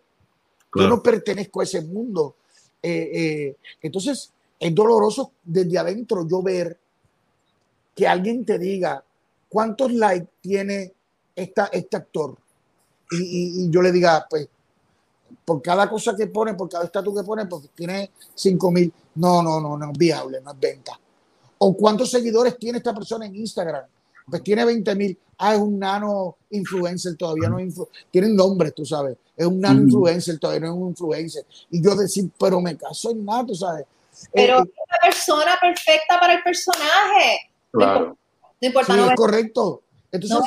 [0.75, 2.37] Yo no pertenezco a ese mundo.
[2.87, 6.79] Eh, eh, entonces, es doloroso desde adentro yo ver
[7.95, 9.03] que alguien te diga
[9.49, 10.93] cuántos likes tiene
[11.35, 12.37] esta, este actor.
[13.11, 14.47] Y, yo le diga, pues,
[15.47, 18.93] por cada cosa que pone, por cada estatus que pone, pues tiene 5 mil.
[19.15, 21.01] No, no, no, no es viable, no es venta.
[21.57, 23.85] O cuántos seguidores tiene esta persona en Instagram.
[24.29, 25.19] Pues tiene 20 mil.
[25.39, 29.17] Ah, es un nano influencer, todavía no influ Tienen nombres, tú sabes.
[29.37, 31.45] Es un nano influencer, todavía no es un influencer.
[31.71, 33.85] Y yo decir, pero me caso en nada, tú sabes.
[34.33, 37.51] Pero eh, es una persona perfecta para el personaje.
[37.73, 38.17] Claro.
[38.61, 38.95] No importa.
[38.95, 39.83] Sí, es correcto.
[40.13, 40.39] Entonces,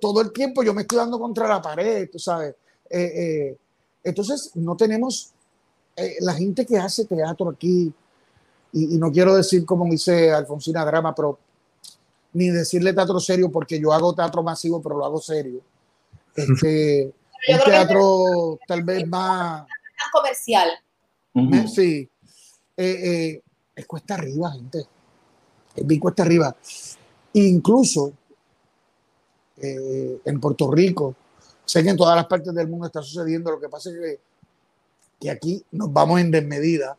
[0.00, 2.54] todo el tiempo yo me estoy dando contra la pared, tú sabes.
[2.88, 3.56] Eh, eh,
[4.04, 5.32] entonces, no tenemos
[6.20, 7.92] la gente que hace teatro aquí,
[8.72, 11.38] y, y, no quiero decir como dice Alfonsina Drama, pero
[12.34, 15.60] ni decirle teatro serio porque yo hago teatro masivo, pero lo hago serio.
[16.34, 17.12] Este,
[17.46, 19.66] un teatro tal vez más
[20.10, 20.70] comercial.
[21.68, 22.08] Sí.
[22.76, 23.42] Eh, eh,
[23.74, 24.86] es cuesta arriba, gente.
[25.74, 26.56] Es bien cuesta arriba.
[27.34, 28.12] Incluso
[29.58, 31.14] eh, en Puerto Rico,
[31.66, 33.50] sé que en todas las partes del mundo está sucediendo.
[33.50, 34.20] Lo que pasa es que,
[35.20, 36.96] que aquí nos vamos en desmedida.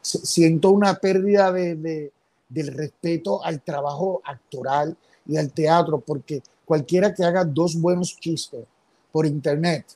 [0.00, 2.12] siento una pérdida de
[2.52, 8.64] del respeto al trabajo actoral y al teatro, porque cualquiera que haga dos buenos chistes
[9.10, 9.86] por internet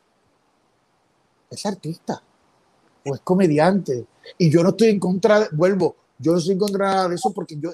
[1.51, 2.23] es artista
[3.05, 4.07] o es comediante.
[4.39, 7.57] Y yo no estoy en contra, vuelvo, yo no estoy en contra de eso porque
[7.59, 7.71] yo,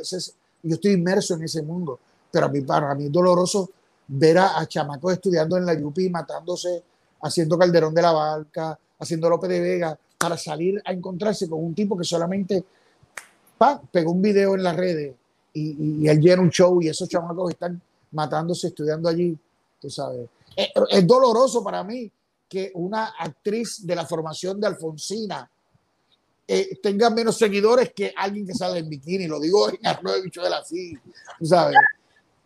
[0.62, 1.98] yo estoy inmerso en ese mundo.
[2.30, 3.70] Pero a mí, para mí es doloroso
[4.08, 6.82] ver a, chamacos estudiando en la Yupi, matándose,
[7.22, 11.74] haciendo Calderón de la Barca, haciendo López de Vega, para salir a encontrarse con un
[11.74, 12.64] tipo que solamente
[13.90, 15.14] pegó un video en las redes
[15.54, 17.80] y, él llena un show y esos chamacos están
[18.12, 19.36] matándose estudiando allí,
[19.80, 20.28] tú sabes.
[20.56, 22.10] Es, doloroso para mí
[22.48, 25.50] que una actriz de la formación de Alfonsina
[26.46, 30.22] eh, tenga menos seguidores que alguien que sale en bikini, lo digo en arroyo de
[30.22, 30.94] bicho de la sí,
[31.38, 31.76] tú sabes.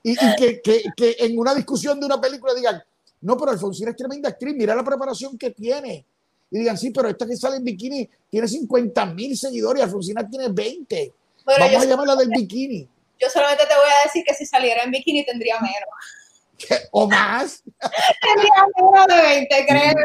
[0.02, 2.80] Y, que, que, que en una discusión de una película digan,
[3.22, 6.06] no, pero Alfonsina es tremenda actriz, mira la preparación que tiene
[6.50, 10.28] y digan, sí, pero esta que sale en bikini tiene 50 mil seguidores y Alfonsina
[10.28, 11.12] tiene 20.
[11.44, 12.88] Vamos a llamarla del bikini.
[13.18, 16.88] Yo solamente te voy a decir que si saliera en bikini tendría menos.
[16.92, 17.62] ¿O más?
[18.22, 20.02] tendría menos de 20, créeme.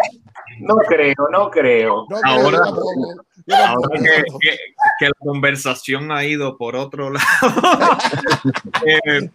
[0.59, 2.07] No creo, no creo.
[2.23, 2.59] ahora,
[4.99, 7.25] que, la conversación ha ido por otro lado.
[8.85, 9.29] Eh,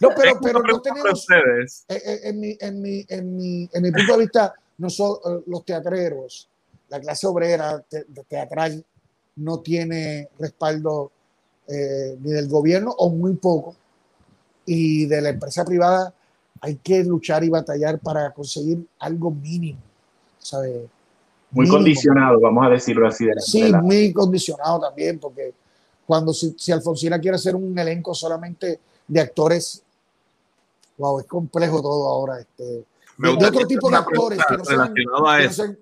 [0.00, 1.12] No, pero, pero no tenemos.
[1.12, 1.84] Ustedes.
[1.88, 5.64] Eh, eh, en, mi, en, mi, en, mi, en mi punto de vista, nosotros, los
[5.64, 6.49] teatreros,
[6.90, 7.82] la clase obrera
[8.28, 8.84] teatral,
[9.36, 11.10] no tiene respaldo
[11.66, 13.76] eh, ni del gobierno o muy poco.
[14.66, 16.12] Y de la empresa privada
[16.60, 19.80] hay que luchar y batallar para conseguir algo mínimo.
[20.40, 20.88] ¿sabe?
[21.52, 23.26] Muy condicionado, vamos a decirlo así.
[23.26, 25.52] De sí, muy condicionado también, porque
[26.06, 29.82] cuando si, si, Alfonsina quiere hacer un elenco solamente de actores,
[30.98, 32.40] wow, es complejo todo ahora.
[32.40, 32.84] Este,
[33.18, 35.78] de, otro tipo de actores que no, sean, que, no sean,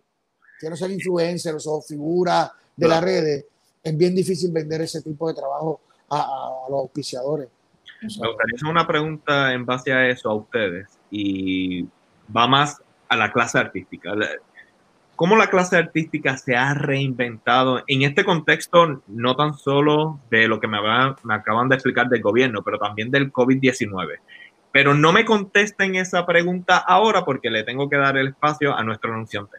[0.62, 3.44] influencers o figuras de las redes,
[3.82, 7.48] es bien difícil vender ese tipo de trabajo a, a los auspiciadores.
[8.02, 11.82] Me gustaría hacer una pregunta en base a eso a ustedes y
[12.34, 14.14] va más a la clase artística
[15.18, 20.60] cómo la clase artística se ha reinventado en este contexto, no tan solo de lo
[20.60, 20.78] que me,
[21.24, 24.20] me acaban de explicar del gobierno, pero también del COVID-19.
[24.70, 28.84] Pero no me contesten esa pregunta ahora porque le tengo que dar el espacio a
[28.84, 29.58] nuestro anunciante.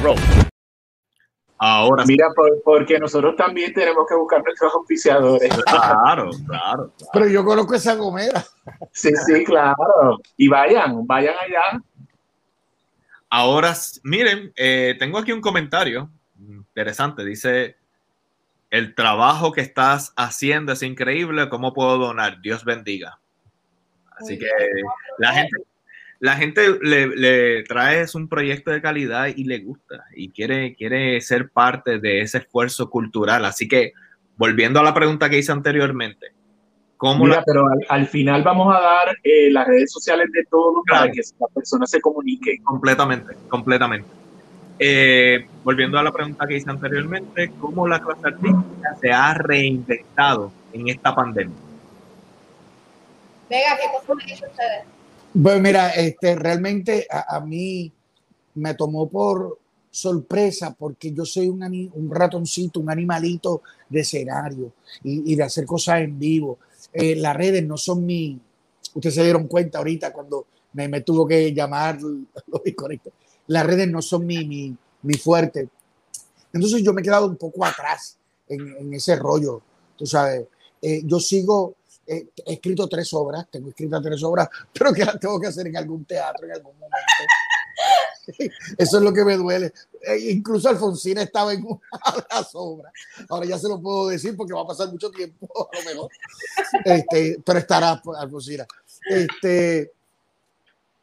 [1.63, 2.25] Ahora Mira,
[2.63, 5.53] porque nosotros también tenemos que buscar nuestros oficiadores.
[5.65, 8.43] Claro, claro, Pero yo conozco esa gomera.
[8.91, 10.17] Sí, sí, claro.
[10.37, 11.83] Y vayan, vayan allá.
[13.29, 17.23] Ahora, miren, eh, tengo aquí un comentario interesante.
[17.23, 17.77] Dice,
[18.71, 21.47] el trabajo que estás haciendo es increíble.
[21.49, 22.41] ¿Cómo puedo donar?
[22.41, 23.19] Dios bendiga.
[24.17, 24.47] Así que
[25.17, 25.57] la gente,
[26.21, 31.19] la gente le, le trae un proyecto de calidad y le gusta y quiere, quiere
[31.19, 33.43] ser parte de ese esfuerzo cultural.
[33.43, 33.93] Así que,
[34.37, 36.27] volviendo a la pregunta que hice anteriormente,
[36.95, 41.11] ¿cómo Mira, pero al, final vamos a dar eh, las redes sociales de todos para
[41.11, 42.59] que la persona se comunique.
[42.63, 44.07] Completamente, completamente.
[44.77, 50.51] Eh, volviendo a la pregunta que hice anteriormente, ¿cómo la clase artística se ha reinventado
[50.71, 51.57] en esta pandemia?
[53.49, 55.00] Venga, ¿qué cosa me dicho ustedes?
[55.33, 57.89] Pues mira, este, realmente a, mí
[58.55, 61.63] me tomó por sorpresa porque yo soy un,
[61.93, 66.59] un ratoncito, un animalito de escenario y, de hacer cosas en vivo.
[66.91, 68.37] Eh, las redes no son mi...
[68.93, 72.61] Ustedes se dieron cuenta ahorita cuando me, me tuvo que llamar los
[73.47, 75.69] Las redes no son mi, mi, mi, fuerte.
[76.51, 78.17] Entonces yo me he quedado un poco atrás
[78.49, 79.61] en, en ese rollo.
[79.95, 80.45] Tú sabes,
[80.81, 85.39] eh, yo sigo he escrito tres obras, tengo escritas tres obras, pero que las tengo
[85.39, 86.97] que hacer en algún teatro en algún momento.
[88.77, 89.73] Eso es lo que me duele.
[90.01, 91.79] E incluso Alfonsina estaba en una
[92.15, 92.93] de las obras.
[93.29, 96.11] Ahora ya se lo puedo decir porque va a pasar mucho tiempo, a lo mejor.
[96.85, 98.65] Este, pero estará Alfonsina.
[99.09, 99.91] Este,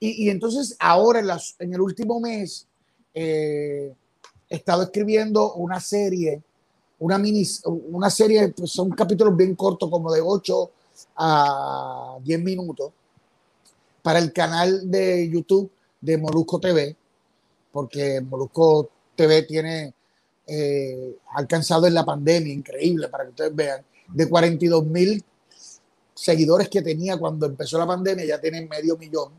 [0.01, 2.67] y, entonces ahora en, las, en el último mes
[3.15, 3.93] eh,
[4.49, 6.41] he estado escribiendo una serie,
[7.01, 10.71] una mini, una serie, pues son capítulos bien cortos, como de ocho
[11.17, 12.93] a 10 minutos
[14.03, 16.97] para el canal de YouTube de Molusco TV,
[17.73, 19.95] porque Molusco TV tiene
[20.47, 25.23] eh, alcanzado en la pandemia, increíble para que ustedes vean, de 42 mil
[26.15, 29.33] seguidores que tenía cuando empezó la pandemia, ya tienen medio millón.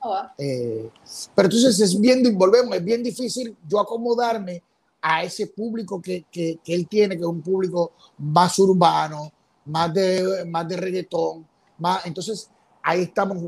[0.00, 0.90] Oh, eh,
[1.34, 4.62] pero entonces es bien, volvemos, es bien difícil yo acomodarme
[5.00, 9.32] a ese público que, que, que él tiene, que es un público más urbano,
[9.66, 11.46] más de, más de reggaetón,
[11.78, 12.48] más, entonces
[12.82, 13.38] ahí estamos,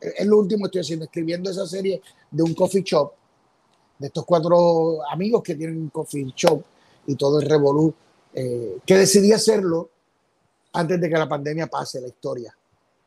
[0.00, 3.12] es lo último que estoy haciendo, escribiendo esa serie de un coffee shop,
[3.98, 6.62] de estos cuatro amigos que tienen un coffee shop
[7.06, 7.92] y todo el revolú,
[8.34, 9.88] eh, que decidí hacerlo
[10.74, 12.54] antes de que la pandemia pase la historia,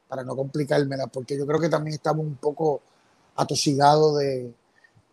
[0.08, 2.82] para no complicármela, porque yo creo que también estamos un poco
[3.36, 4.52] atosigados de,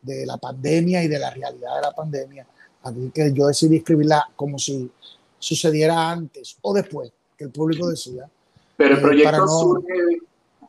[0.01, 2.47] de la pandemia y de la realidad de la pandemia.
[2.83, 4.91] Así que yo decidí escribirla como si
[5.39, 8.29] sucediera antes o después que el público decía.
[8.77, 10.19] Pero el eh, proyecto surge,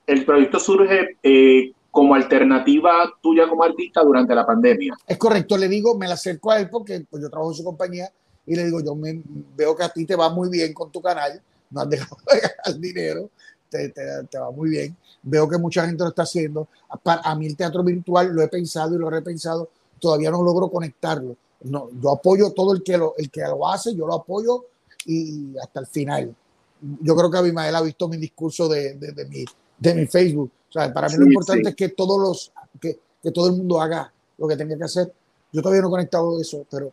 [0.05, 4.95] el proyecto surge eh, como alternativa tuya como artista durante la pandemia.
[5.05, 7.63] Es correcto, le digo, me la acerco a él porque pues, yo trabajo en su
[7.63, 8.09] compañía
[8.45, 9.21] y le digo, yo me,
[9.55, 12.39] veo que a ti te va muy bien con tu canal, no has dejado de
[12.39, 13.29] ganar dinero,
[13.69, 14.95] te, te, va muy bien.
[15.23, 16.67] Veo que mucha gente lo está haciendo.
[17.03, 20.69] A, mí el teatro virtual lo he pensado y lo he repensado, todavía no logro
[20.69, 21.35] conectarlo.
[21.63, 24.65] No, yo apoyo todo el que lo, el que lo hace, yo lo apoyo
[25.05, 26.35] y hasta el final
[26.81, 29.45] yo creo que Abimael ha visto mi discurso de, de, mi,
[29.77, 30.51] de mi Facebook.
[30.69, 33.81] O sea, para mí lo importante es que todos los, que, que, todo el mundo
[33.81, 35.13] haga lo que tenga que hacer.
[35.51, 36.91] Yo todavía no he conectado eso, pero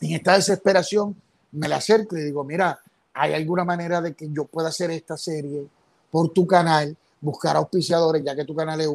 [0.00, 1.14] en esta desesperación
[1.52, 2.80] me la acerco y digo, mira,
[3.14, 5.66] ¿hay alguna manera de que yo pueda hacer esta serie
[6.10, 8.88] por tu canal, buscar auspiciadores, ya que tu canal es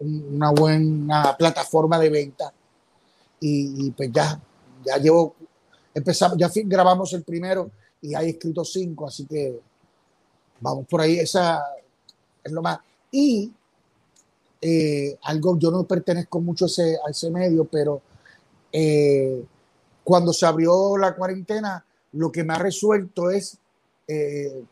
[0.00, 2.52] una buena plataforma de venta?
[3.40, 4.40] Y, pues ya,
[4.86, 5.34] ya llevo,
[5.92, 7.70] empezamos, ya grabamos el primero
[8.04, 9.58] y hay escrito cinco, así que
[10.60, 11.64] vamos por ahí, esa
[12.42, 12.78] es lo más.
[13.10, 13.50] Y
[14.60, 18.02] eh, algo, yo no pertenezco mucho a ese, a ese medio, pero
[18.70, 19.42] eh,
[20.02, 21.82] cuando se abrió la cuarentena,
[22.12, 23.56] lo que me ha resuelto es
[24.06, 24.62] eh,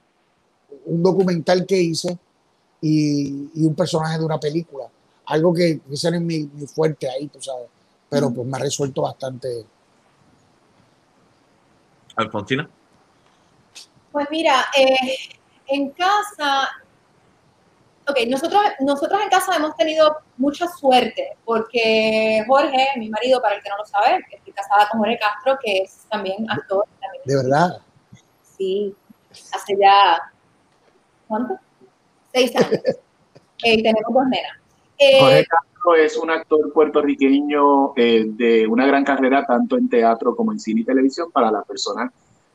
[0.85, 2.19] un documental que hice
[2.83, 4.91] y, un personaje de una película.
[5.25, 7.69] Algo que ese es mi, fuerte ahí, tú sabes.
[8.11, 9.65] Pero pues me ha resuelto bastante.
[12.17, 12.69] Alfonsina.
[14.13, 14.67] Pues mira,
[15.67, 16.71] en casa
[18.09, 23.63] ok, nosotros, nosotros en casa hemos tenido mucha suerte porque Jorge, mi marido, para el
[23.63, 26.85] que no lo sabe, estoy casada con Jorge Castro, que es también actor.
[27.25, 27.79] ¿De verdad?
[28.43, 28.95] Sí,
[29.53, 30.21] hace ya,
[31.29, 31.59] ¿cuánto?
[32.33, 32.81] Seis años.
[33.65, 34.57] eh, tenemos dos nenas.
[34.99, 40.35] Eh, Jorge Castro es un actor puertorriqueño eh, de una gran carrera tanto en teatro
[40.35, 42.13] como en cine y televisión para las personas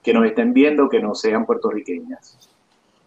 [0.07, 2.37] que nos estén viendo que no sean puertorriqueñas.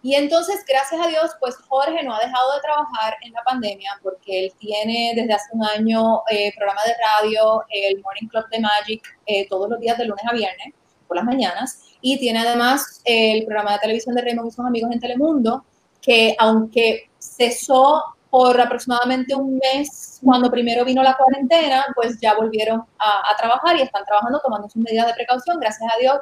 [0.03, 3.99] Y entonces, gracias a Dios, pues Jorge no ha dejado de trabajar en la pandemia
[4.03, 8.61] porque él tiene desde hace un año eh, programa de radio, el Morning Club de
[8.61, 10.75] Magic, eh, todos los días de lunes a viernes,
[11.09, 14.91] por las mañanas, y tiene además el programa de televisión de Raymond y sus amigos
[14.93, 15.65] en Telemundo,
[16.03, 22.85] que aunque cesó por aproximadamente un mes cuando primero vino la cuarentena, pues ya volvieron
[22.99, 25.59] a, a trabajar y están trabajando tomando sus medidas de precaución.
[25.59, 26.19] Gracias a Dios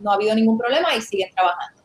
[0.00, 1.80] no ha habido ningún problema y siguen trabajando.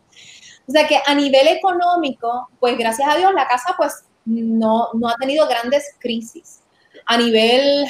[0.67, 5.09] O sea que a nivel económico, pues gracias a Dios la casa pues no, no
[5.09, 6.61] ha tenido grandes crisis.
[7.05, 7.85] A nivel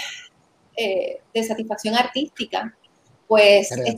[0.76, 2.76] eh, de satisfacción artística,
[3.28, 3.96] pues es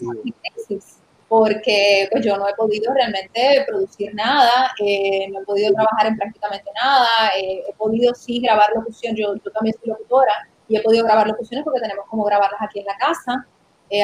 [0.68, 0.98] crisis,
[1.28, 6.18] porque pues yo no he podido realmente producir nada, eh, no he podido trabajar en
[6.18, 10.82] prácticamente nada, eh, he podido sí grabar locución, yo, yo también soy locutora y he
[10.82, 13.48] podido grabar locuciones porque tenemos como grabarlas aquí en la casa,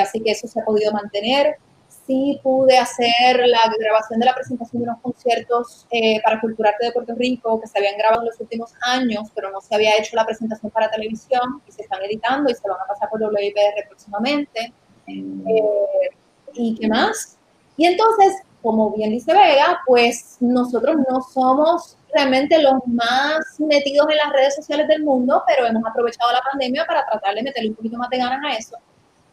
[0.02, 1.58] así que eso se ha podido mantener
[2.06, 6.92] sí pude hacer la grabación de la presentación de unos conciertos eh, para Culturarte de
[6.92, 10.16] Puerto Rico que se habían grabado en los últimos años, pero no se había hecho
[10.16, 13.88] la presentación para televisión y se están editando y se van a pasar por WIPR
[13.88, 14.74] próximamente.
[15.08, 16.10] Eh,
[16.54, 17.38] ¿Y qué más?
[17.78, 24.18] Y entonces, como bien dice Vega, pues nosotros no somos realmente los más metidos en
[24.18, 27.76] las redes sociales del mundo, pero hemos aprovechado la pandemia para tratar de meterle un
[27.76, 28.78] poquito más de ganas a eso.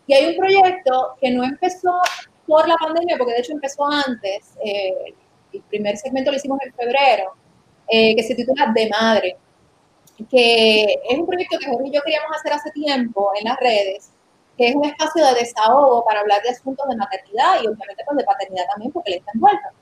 [0.07, 2.01] Y hay un proyecto que no empezó
[2.51, 5.15] por la pandemia, porque de hecho empezó antes, eh,
[5.53, 7.33] el primer segmento lo hicimos en febrero,
[7.87, 9.37] eh, que se titula De Madre,
[10.29, 14.11] que es un proyecto que Jorge y yo queríamos hacer hace tiempo en las redes,
[14.59, 18.19] que es un espacio de desahogo para hablar de asuntos de maternidad y obviamente pues
[18.19, 19.73] de paternidad también, porque le está envuelta.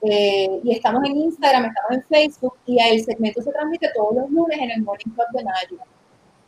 [0.00, 4.30] Eh, y estamos en Instagram, estamos en Facebook y el segmento se transmite todos los
[4.30, 5.78] lunes en el Morning Club de Nayo.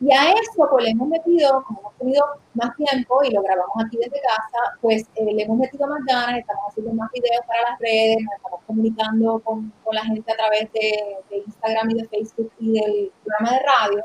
[0.00, 2.24] Y a eso pues le hemos metido, como hemos tenido
[2.54, 6.38] más tiempo y lo grabamos aquí desde casa, pues eh, le hemos metido más ganas,
[6.38, 10.36] estamos haciendo más videos para las redes, nos estamos comunicando con, con la gente a
[10.36, 14.04] través de, Instagram y de Facebook y del programa de radio.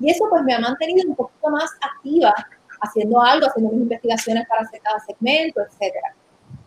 [0.00, 2.34] Y eso pues me ha mantenido un poquito más activa,
[2.80, 6.12] haciendo algo, haciendo mis investigaciones para hacer cada segmento, etcétera.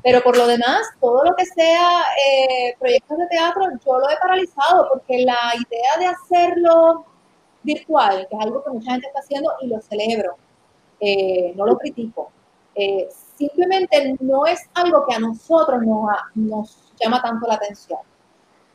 [0.01, 4.15] Pero por lo demás, todo lo que sea eh, proyectos de teatro, yo lo he
[4.17, 7.05] paralizado porque la idea de hacerlo
[7.64, 10.36] virtual, que es algo que mucha gente está haciendo y lo celebro,
[10.99, 12.32] eh, no lo critico.
[12.76, 17.99] Eh, simplemente no es algo que a nosotros nos, nos llama tanto la atención.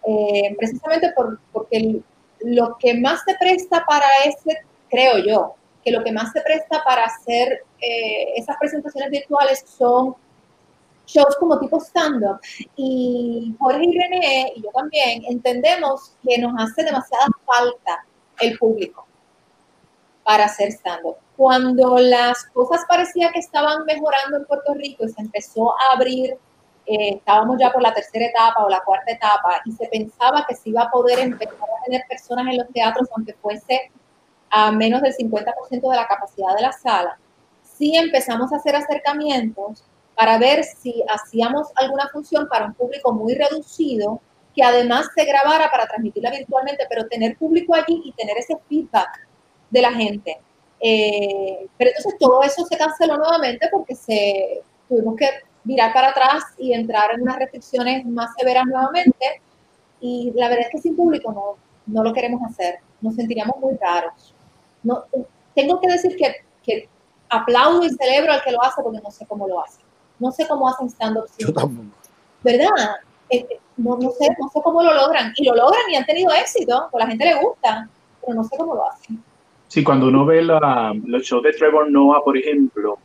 [0.06, 2.02] Eh, precisamente por, porque
[2.40, 4.58] lo que más se presta para ese,
[4.90, 7.62] creo yo, que lo que más se presta para hacer
[8.36, 10.14] esas presentaciones virtuales son
[11.06, 12.40] shows como tipo stand-up.
[12.76, 18.06] Y Jorge y René, y yo también, entendemos que nos hace demasiada falta
[18.40, 19.06] el público
[20.24, 21.16] para hacer stand-up.
[21.36, 26.38] Cuando las cosas parecía que estaban mejorando en Puerto Rico y se empezó a abrir,
[26.86, 30.54] eh, estábamos ya por la tercera etapa o la cuarta etapa y se pensaba que
[30.54, 33.90] se iba a poder empezar a tener personas en los teatros aunque fuese
[34.50, 37.18] a menos del 50% de la capacidad de la sala,
[37.62, 39.82] sí empezamos a hacer acercamientos
[40.14, 44.20] para ver si hacíamos alguna función para un público muy reducido
[44.54, 49.26] que además se grabara para transmitirla virtualmente, pero tener público allí y tener ese feedback
[49.70, 50.38] de la gente.
[50.80, 55.28] Eh, pero entonces todo eso se canceló nuevamente porque se tuvimos que
[55.64, 59.42] virar para atrás y entrar en unas restricciones más severas nuevamente.
[60.00, 63.74] y la verdad es que sin público no, no lo queremos hacer, nos sentiríamos muy
[63.76, 64.34] raros.
[64.82, 65.04] No,
[65.54, 66.88] tengo que decir que, que
[67.28, 69.80] aplaudo y celebro al que lo hace porque no sé cómo lo hace.
[70.18, 71.26] No sé cómo hacen stand-up.
[71.38, 71.88] Yo tampoco.
[72.42, 72.68] ¿Verdad?
[73.30, 75.32] Eh, eh, no, no, sé, no sé cómo lo logran.
[75.36, 77.88] Y lo logran y han tenido éxito, pues a la gente le gusta,
[78.20, 79.22] pero no sé cómo lo hacen.
[79.68, 82.98] Sí, cuando uno ve la, los shows de Trevor Noah, por ejemplo,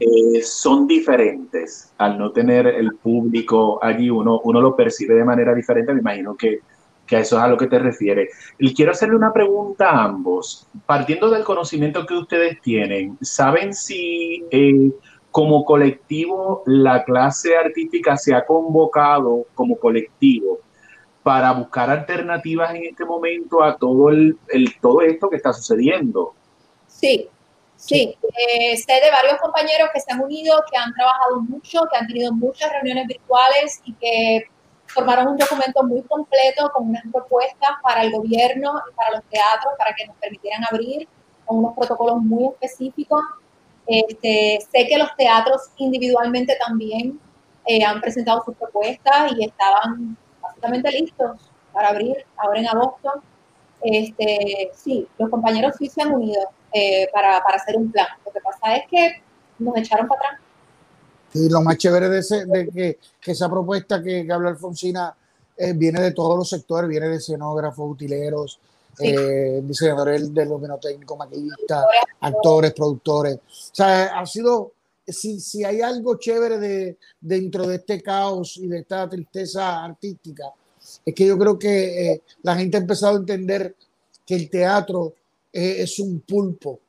[0.00, 1.92] eh, son diferentes.
[1.98, 5.92] Al no tener el público allí, uno, uno lo percibe de manera diferente.
[5.92, 6.60] Me imagino que,
[7.06, 8.30] que a eso es a lo que te refieres.
[8.58, 10.66] Y quiero hacerle una pregunta a ambos.
[10.86, 14.90] Partiendo del conocimiento que ustedes tienen, ¿saben si eh,
[15.30, 20.60] como colectivo la clase artística se ha convocado como colectivo
[21.22, 26.34] para buscar alternativas en este momento a todo, el, el todo esto que está sucediendo?
[26.86, 27.28] Sí,
[27.78, 31.96] Sí, eh, sé de varios compañeros que se han unido, que han trabajado mucho, que
[31.96, 34.42] han tenido muchas reuniones virtuales y que
[34.86, 39.74] formaron un documento muy completo con unas propuestas para el gobierno y para los teatros
[39.78, 41.08] para que nos permitieran abrir
[41.46, 43.20] con unos protocolos muy específicos.
[43.88, 47.18] Este, sé que los teatros individualmente también
[47.66, 51.40] eh, han presentado sus propuestas y estaban básicamente listos
[51.72, 53.22] para abrir ahora en agosto.
[53.80, 58.08] Este, sí, los compañeros sí se han unido eh, para, para, hacer un plan.
[58.26, 59.22] Lo que pasa es que
[59.58, 60.40] nos echaron para atrás.
[61.32, 65.14] Y lo más chévere de, ese, de que, que, esa propuesta que, que habla Alfonsina
[65.56, 68.60] eh, viene de todos los sectores, viene de escenógrafos, utileros,
[68.98, 69.06] sí.
[69.08, 71.84] eh, diseñadores del dominio técnico, maquillistas,
[72.20, 73.36] actores, productores.
[73.36, 74.72] O sea, ha sido,
[75.06, 80.52] si, si hay algo chévere de, dentro de este caos y de esta tristeza artística,
[81.04, 83.74] es que yo creo que eh, la gente ha empezado a entender
[84.26, 85.14] que el teatro
[85.52, 86.80] eh, es un pulpo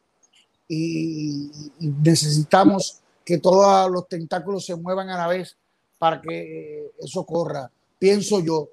[0.67, 1.49] y,
[1.79, 5.55] y, necesitamos que todos los tentáculos se muevan a la vez
[5.97, 7.69] para que eh, eso corra.
[7.99, 8.69] Pienso yo,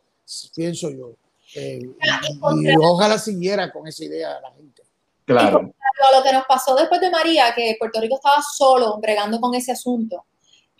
[0.54, 1.12] pienso yo.
[1.54, 4.82] Eh, y, y, ojalá siguiera con esa idea la gente.
[5.24, 5.72] Claro.
[6.14, 9.72] Lo que nos pasó después de María, que Puerto Rico estaba solo bregando con ese
[9.72, 10.24] asunto.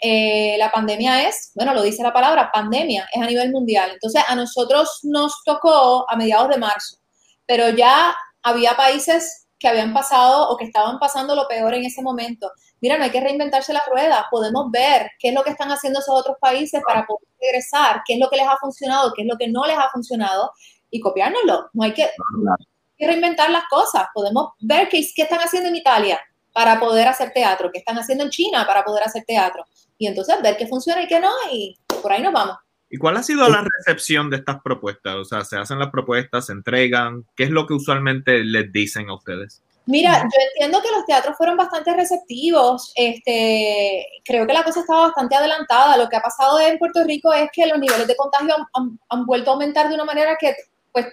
[0.01, 3.91] Eh, la pandemia es, bueno, lo dice la palabra, pandemia, es a nivel mundial.
[3.93, 6.99] Entonces, a nosotros nos tocó a mediados de marzo,
[7.47, 12.02] pero ya había países que habían pasado o que estaban pasando lo peor en ese
[12.02, 12.50] momento.
[12.80, 16.00] Mira, no hay que reinventarse la rueda, podemos ver qué es lo que están haciendo
[16.00, 19.28] esos otros países para poder regresar, qué es lo que les ha funcionado, qué es
[19.28, 20.52] lo que no les ha funcionado
[20.90, 21.70] y copiárnoslo.
[21.72, 22.11] No hay que,
[22.42, 22.66] no hay
[22.98, 26.20] que reinventar las cosas, podemos ver qué, qué están haciendo en Italia
[26.52, 29.64] para poder hacer teatro, qué están haciendo en China para poder hacer teatro.
[29.98, 32.57] Y entonces ver qué funciona y qué no, y por ahí nos vamos.
[32.89, 35.16] ¿Y cuál ha sido la recepción de estas propuestas?
[35.16, 37.24] O sea, se hacen las propuestas, se entregan.
[37.34, 39.62] ¿Qué es lo que usualmente les dicen a ustedes?
[39.87, 42.93] Mira, yo entiendo que los teatros fueron bastante receptivos.
[42.97, 45.97] Este, creo que la cosa estaba bastante adelantada.
[45.97, 49.01] Lo que ha pasado en Puerto Rico es que los niveles de contagio han, han,
[49.09, 50.55] han vuelto a aumentar de una manera que,
[50.93, 51.07] pues,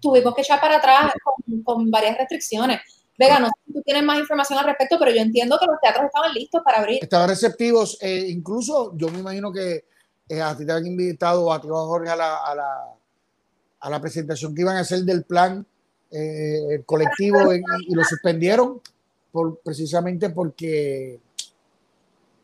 [0.00, 2.80] tuvimos que echar para atrás con, con varias restricciones.
[3.18, 5.78] Vega, no sé si tú tienes más información al respecto, pero yo entiendo que los
[5.82, 7.00] teatros estaban listos para abrir.
[7.02, 7.98] Estaban receptivos.
[8.00, 9.89] Eh, incluso yo me imagino que
[10.30, 12.94] eh, a ti te habían invitado a ti, Jorge, a la, a, la,
[13.80, 15.66] a la presentación que iban a hacer del plan
[16.08, 18.80] eh, colectivo y, y, lo suspendieron
[19.32, 21.18] por, precisamente porque,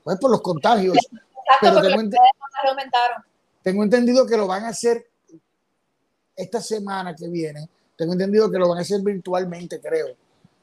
[0.03, 0.97] pues por los contagios.
[0.97, 2.14] Exacto, pero tengo, ent
[3.62, 5.09] tengo entendido que lo van a hacer
[6.34, 7.68] esta semana que viene.
[7.97, 10.09] Tengo entendido que lo van a hacer virtualmente, creo.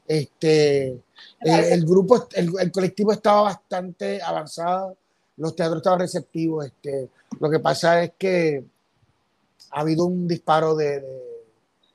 [0.06, 1.00] Este, eh,
[1.40, 4.98] el grupo, el, el, colectivo estaba bastante avanzado,
[5.36, 6.66] los teatros estaban receptivos.
[6.66, 7.08] Este,
[7.40, 8.64] lo que pasa es que
[9.70, 11.34] ha habido un disparo de, de,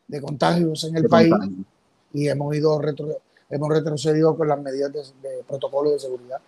[0.08, 1.66] de contagios en el de país contagio.
[2.14, 3.08] y hemos ido retro,
[3.50, 6.40] hemos retrocedido con las medidas de, protocolo de seguridad.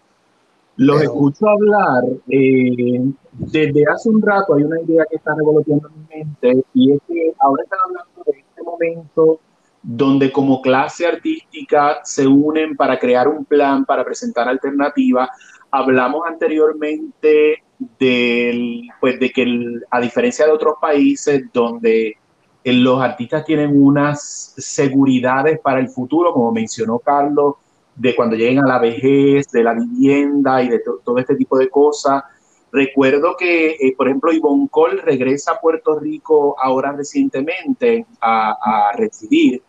[0.78, 4.56] Los Pero, escucho hablar eh, desde hace un rato.
[4.56, 8.24] Hay una idea que está revoloteando en mi mente y es que ahora están hablando
[8.26, 9.40] de este momento
[9.84, 15.30] donde como clase artística se unen para crear un plan, para presentar alternativas.
[15.72, 17.64] Hablamos anteriormente
[18.00, 22.18] del, pues de que a diferencia de otros países donde
[22.64, 27.56] los artistas tienen unas seguridades para el futuro, como mencionó Carlos,
[27.96, 31.58] de cuando lleguen a la vejez, de la vivienda y de to todo este tipo
[31.58, 32.24] de cosas.
[32.72, 38.92] Recuerdo que, eh, por ejemplo, Ivonne Cole regresa a Puerto Rico ahora recientemente a, a
[38.96, 39.62] residir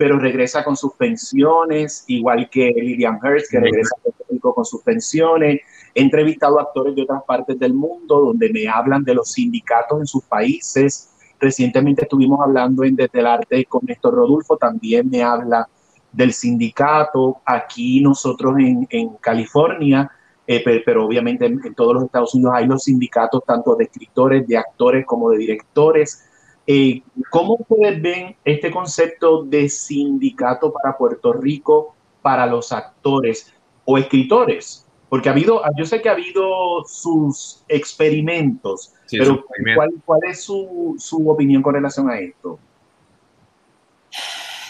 [0.00, 3.94] pero regresa con sus pensiones, igual que Lillian Hurst, que regresa
[4.40, 5.60] con sus pensiones.
[5.94, 10.00] He entrevistado a actores de otras partes del mundo donde me hablan de los sindicatos
[10.00, 11.10] en sus países.
[11.38, 15.68] Recientemente estuvimos hablando en Desde el Arte con Néstor Rodulfo, también me habla
[16.10, 17.42] del sindicato.
[17.44, 20.10] Aquí nosotros en, en California,
[20.46, 23.84] eh, pero, pero, obviamente en, en todos los Estados Unidos hay los sindicatos tanto de
[23.84, 26.24] escritores, de actores como de directores
[26.72, 33.52] Eh, ¿Cómo ustedes ven este concepto de sindicato para Puerto Rico para los actores
[33.84, 34.86] o escritores?
[35.08, 39.44] Porque ha habido, yo sé que ha habido sus experimentos, pero
[39.74, 42.60] ¿cuál, ¿cuál, es su, su opinión con relación a esto?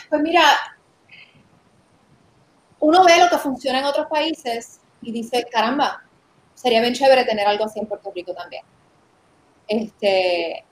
[0.08, 0.42] Pues mira,
[2.78, 6.02] uno ve lo que funciona en otros países y dice, caramba,
[6.54, 8.64] sería bien chévere tener algo así en Puerto Rico también.
[9.68, 10.64] Este,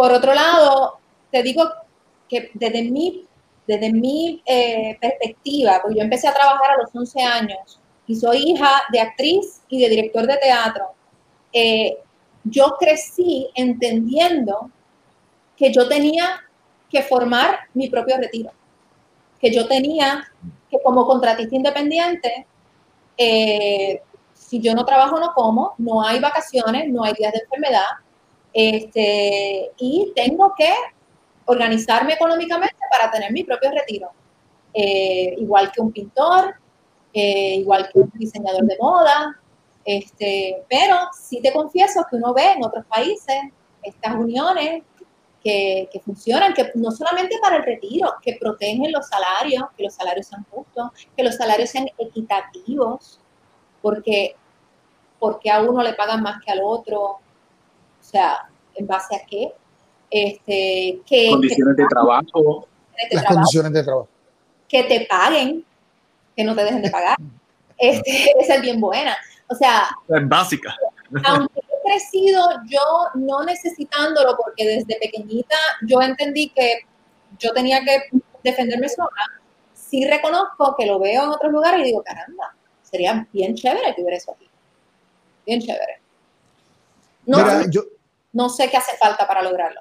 [0.00, 0.98] por otro lado,
[1.30, 1.62] te digo
[2.26, 3.26] que desde mi,
[3.66, 8.38] desde mi eh, perspectiva, porque yo empecé a trabajar a los 11 años y soy
[8.38, 10.86] hija de actriz y de director de teatro,
[11.52, 11.98] eh,
[12.44, 14.70] yo crecí entendiendo
[15.54, 16.48] que yo tenía
[16.88, 18.52] que formar mi propio retiro,
[19.38, 20.32] que yo tenía
[20.70, 22.46] que como contratista independiente,
[23.18, 24.00] eh,
[24.32, 27.84] si yo no trabajo no como, no hay vacaciones, no hay días de enfermedad,
[28.52, 30.72] este, y tengo que
[31.44, 34.10] organizarme económicamente para tener mi propio retiro.
[34.72, 36.54] Eh, igual que un pintor,
[37.12, 39.40] eh, igual que un diseñador de moda,
[39.84, 43.36] este, pero sí te confieso que uno ve en otros países
[43.82, 44.82] estas uniones
[45.42, 49.94] que, que, funcionan, que no solamente para el retiro, que protegen los salarios, que los
[49.94, 53.18] salarios sean justos, que los salarios sean equitativos,
[53.80, 54.36] porque,
[55.18, 57.20] porque a uno le pagan más que al otro,
[58.10, 59.52] sea, ¿en base a qué?
[60.10, 62.66] Este, que, condiciones de trabajo.
[63.10, 64.08] Las condiciones de trabajo.
[64.68, 65.64] Que te paguen,
[66.36, 67.16] que no te dejen de pagar.
[67.82, 69.16] Este, esa es bien buena.
[69.48, 70.76] O sea, es básica.
[71.24, 75.56] Aunque he crecido yo no necesitándolo, porque desde pequeñita
[75.86, 76.80] yo entendí que
[77.38, 79.08] yo tenía que defenderme sola,
[79.72, 84.02] sí reconozco que lo veo en otros lugares y digo, caramba, sería bien chévere que
[84.02, 84.48] hubiera eso aquí.
[85.46, 86.00] Bien chévere.
[87.24, 87.82] No, yo,
[88.32, 89.80] no sé qué hace falta para lograrlo.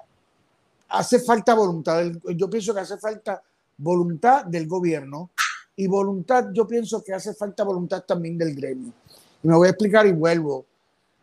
[0.89, 2.03] Hace falta voluntad.
[2.35, 3.41] Yo pienso que hace falta
[3.77, 5.31] voluntad del gobierno
[5.75, 8.91] y voluntad, yo pienso que hace falta voluntad también del gremio.
[9.41, 10.65] Y me voy a explicar y vuelvo.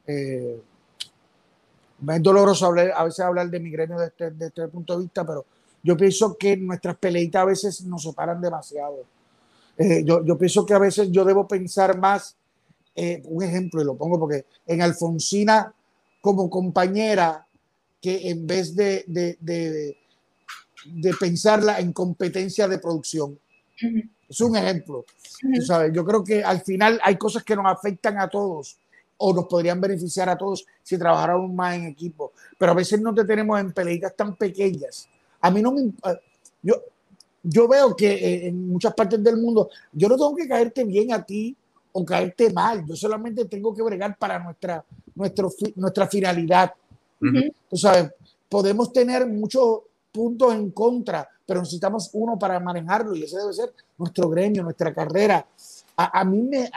[0.07, 0.63] Eh,
[2.09, 5.45] es doloroso hablar, a veces hablar de mi gremio desde, este punto de vista, pero
[5.83, 9.05] yo pienso que nuestras peleitas a veces nos separan demasiado.
[9.77, 12.35] Eh, yo, yo, pienso que a veces yo debo pensar más,
[12.95, 15.75] eh, un ejemplo, y lo pongo porque en Alfonsina
[16.27, 17.47] como compañera,
[18.03, 19.97] que en vez de, de, de,
[20.85, 23.39] de pensarla en competencia de producción.
[24.29, 25.05] Es un ejemplo.
[25.65, 28.77] sabes, yo creo que al final hay cosas que nos afectan a todos
[29.19, 32.33] o nos podrían beneficiar a todos si trabajáramos más en equipo.
[32.59, 35.09] Pero a veces no te tenemos en peleitas tan pequeñas.
[35.41, 35.93] A mí no me...
[36.61, 36.75] Yo,
[37.41, 41.13] yo veo que eh, en muchas partes del mundo yo no tengo que caerte bien
[41.13, 41.57] a ti
[41.93, 42.85] o caerte mal.
[42.85, 44.85] Yo solamente tengo que bregar para nuestra,
[45.17, 46.73] nuestro, nuestra finalidad.
[47.69, 48.13] Tú sabes,
[48.49, 49.81] podemos tener muchos
[50.13, 54.95] puntos en contra, pero necesitamos uno para manejarlo y ese debe ser nuestro gremio, nuestra
[54.95, 55.45] carrera.
[55.97, 56.71] A, a mí me,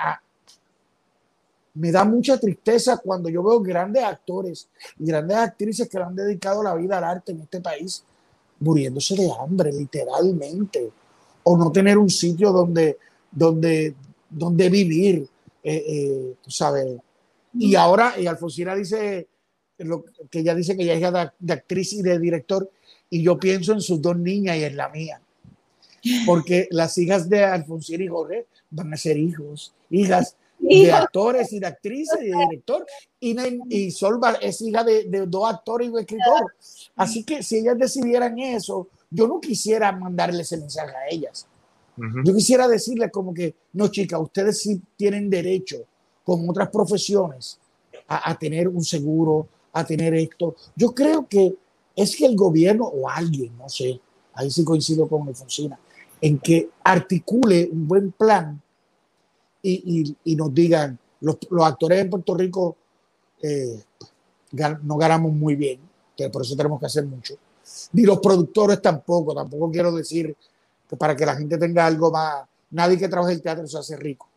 [1.76, 4.68] me da mucha tristeza cuando yo veo grandes actores
[4.98, 8.04] y grandes actrices que le han dedicado la vida al arte en este país
[8.60, 10.92] muriéndose de hambre, literalmente,
[11.44, 12.98] o no tener un sitio donde,
[13.32, 13.96] donde,
[14.30, 15.28] donde vivir,
[15.64, 16.98] eh, eh, tú sabes.
[17.54, 19.28] Y ahora, y Alfonsina dice
[19.80, 22.70] lo, que ella dice que ella es hija de, actriz y de director,
[23.10, 25.22] y yo pienso en sus dos niñas y en la mía,
[26.26, 31.60] porque las hijas de Alfonsina y Jorge van a ser hijos, hijas de actores y
[31.60, 32.86] de actrices y de director.
[33.20, 33.36] Y,
[33.70, 36.54] y Solva es hija de, de, dos actores y un escritor.
[36.96, 41.48] Así que si ellas decidieran eso, yo no quisiera mandarles ese mensaje a ellas.
[42.24, 45.86] Yo quisiera decirles como que, no, chicas, ustedes sí tienen derecho,
[46.30, 47.60] como otras profesiones,
[48.08, 50.56] a, tener un seguro, a tener esto.
[50.76, 51.56] Yo creo que
[51.96, 54.00] es que el gobierno o alguien, no sé,
[54.34, 55.80] ahí sí coincido con Alfonsina,
[56.22, 58.62] en que articule un buen plan
[59.62, 62.78] y, y, nos digan, los, los, actores en Puerto Rico
[63.42, 63.84] eh,
[64.84, 65.80] no ganamos muy bien,
[66.16, 67.36] que por eso tenemos que hacer mucho.
[67.94, 70.36] Ni los productores tampoco, tampoco quiero decir
[70.88, 73.96] que para que la gente tenga algo más, nadie que trabaje el teatro se hace
[73.96, 74.28] rico.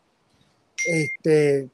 [0.85, 1.71] Este,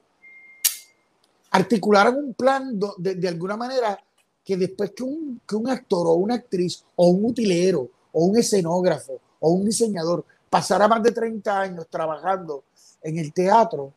[1.51, 3.99] articularan un plan de, de, alguna manera
[4.45, 8.37] que después que un, que un actor o una actriz o un utilero o un
[8.37, 12.65] escenógrafo o un diseñador pasara más de 30 años trabajando
[13.03, 13.93] en el teatro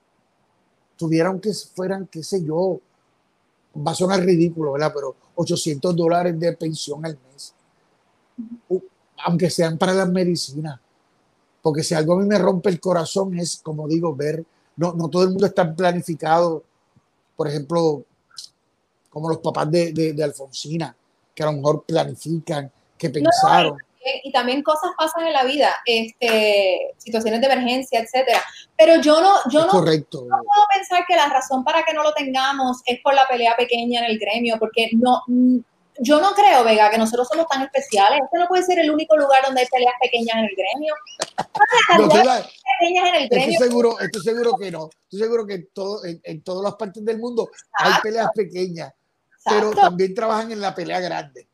[1.01, 2.79] tuvieran que fueran, qué sé yo,
[3.75, 4.91] va a sonar ridículo, ¿verdad?
[4.93, 7.55] Pero 800 dólares de pensión al mes,
[9.25, 10.79] aunque sean para las medicinas.
[11.61, 14.43] Porque si algo a mí me rompe el corazón es, como digo, ver,
[14.75, 16.63] no, no todo el mundo está planificado,
[17.41, 18.05] por ejemplo,
[19.09, 20.95] como los papás de, de, de Alfonsina,
[21.33, 23.79] que a lo mejor planifican, que pensaron.
[24.23, 28.43] y, también cosas pasan en la vida, este, situaciones de emergencia, etcétera.
[28.77, 30.19] Pero yo no, yo no, correcto.
[30.21, 33.55] no puedo pensar que la razón para que no lo tengamos es por la pelea
[33.57, 35.23] pequeña en el gremio, porque no,
[36.03, 38.21] yo no creo, Vega, que nosotros somos tan especiales.
[38.23, 40.93] Este no puede ser el único lugar donde hay peleas pequeñas en el gremio.
[41.99, 43.49] No, pequeñas en el gremio.
[43.51, 44.89] Estoy seguro, estoy seguro que no.
[45.03, 48.91] Estoy seguro que en, todo, en, todas las partes del mundo hay peleas pequeñas,
[49.45, 51.47] pero también trabajan en la pelea grande.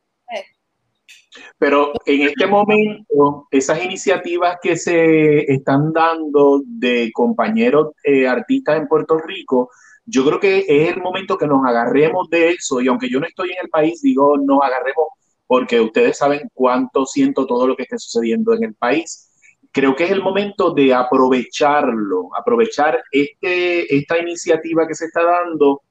[1.58, 8.88] Pero en este momento, esas iniciativas que se están dando de compañeros eh, artistas en
[8.88, 9.70] Puerto Rico,
[10.10, 13.26] yo creo que es el momento que nos agarremos de eso y aunque yo no
[13.26, 15.08] estoy en el país, digo, nos agarremos
[15.46, 19.30] porque ustedes saben cuánto siento todo lo que está sucediendo en el país.
[19.70, 25.82] Creo que es el momento de aprovecharlo, aprovechar este, esta iniciativa que se está dando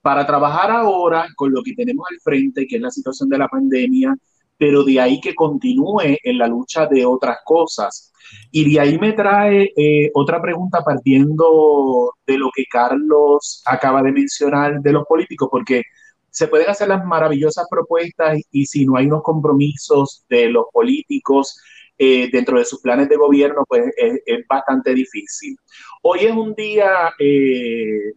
[0.00, 3.48] para trabajar ahora con lo que tenemos al frente, que es la situación de la
[3.48, 4.14] pandemia,
[4.58, 8.12] pero de ahí que continúe en la lucha de otras cosas.
[8.50, 14.12] Y de ahí me trae eh, otra pregunta partiendo de lo que Carlos acaba de
[14.12, 15.82] mencionar de los políticos, porque
[16.30, 21.58] se pueden hacer las maravillosas propuestas y si no hay unos compromisos de los políticos
[21.98, 25.56] eh, dentro de sus planes de gobierno, pues es, bastante difícil.
[26.02, 28.12] Hoy es un día eh,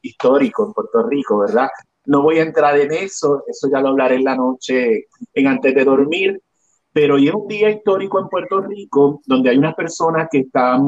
[0.00, 1.68] histórico en Puerto Rico, ¿verdad?
[2.04, 5.74] No voy a entrar en eso, eso ya lo hablaré en la noche en antes
[5.74, 6.42] de dormir,
[6.92, 10.82] pero hoy es un día histórico en Puerto Rico donde hay unas personas que están,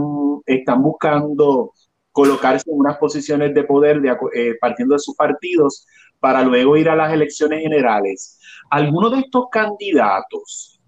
[0.45, 1.73] están buscando
[2.13, 5.87] colocarse en unas posiciones de poder de, eh, partiendo de sus partidos
[6.21, 8.39] para luego ir a las elecciones generales.
[8.71, 10.81] ¿Alguno de estos candidatos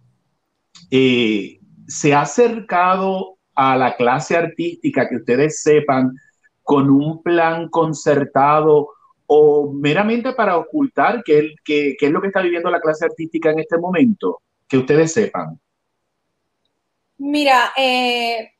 [0.91, 6.13] eh, se ha acercado a la clase artística que ustedes sepan
[6.63, 8.89] con un plan concertado
[9.27, 13.79] o meramente para ocultar qué, es lo que está viviendo la clase artística en este
[13.79, 14.41] momento?
[14.69, 15.61] que ustedes sepan?
[17.19, 18.51] Mira, eh,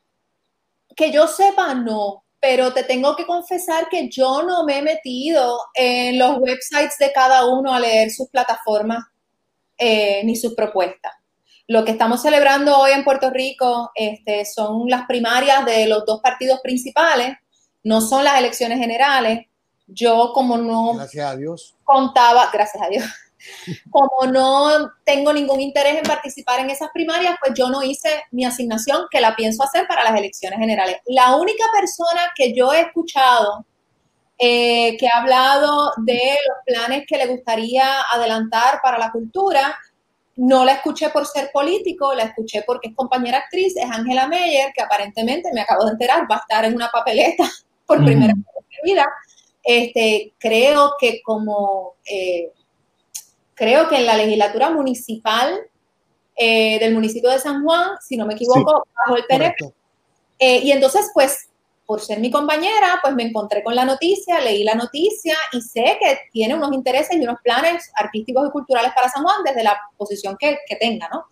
[0.95, 5.59] que yo sepa, no, pero te tengo que confesar que yo no me he metido
[5.75, 9.05] en los websites de cada uno a leer sus plataformas
[9.77, 11.13] eh, ni sus propuestas.
[11.69, 16.21] Lo que estamos celebrando hoy en Puerto Rico este, son las primarias de los dos
[16.23, 17.37] partidos principales,
[17.83, 19.47] no son las elecciones generales.
[19.87, 21.77] Yo como no gracias a Dios.
[21.85, 23.05] contaba, gracias a Dios,
[23.91, 28.45] como no tengo ningún interés en participar en esas primarias, pues yo no hice mi
[28.45, 30.97] asignación que la pienso hacer para las elecciones generales.
[31.07, 33.65] La única persona que yo he escuchado
[34.39, 39.75] eh, que ha hablado de los planes que le gustaría adelantar para la cultura,
[40.37, 44.73] no la escuché por ser político, la escuché porque es compañera actriz, es Angela Meyer,
[44.75, 47.45] que aparentemente me acabo de enterar, va a estar en una papeleta
[47.87, 49.07] por primera vez en mi vida.
[49.69, 52.53] Este, creo que como eh,
[53.57, 55.59] creo que en la legislatura municipal
[56.37, 59.73] eh, del municipio de San Juan, si no me equivoco, bajo el PNP.
[60.39, 61.49] Eh, y entonces, pues,
[61.85, 65.99] por ser mi compañera, pues me encontré con la noticia, leí la noticia y sé
[66.01, 69.77] que tiene unos intereses y unos planes artísticos y culturales para San Juan desde la
[69.97, 71.25] posición que, que tenga, ¿no?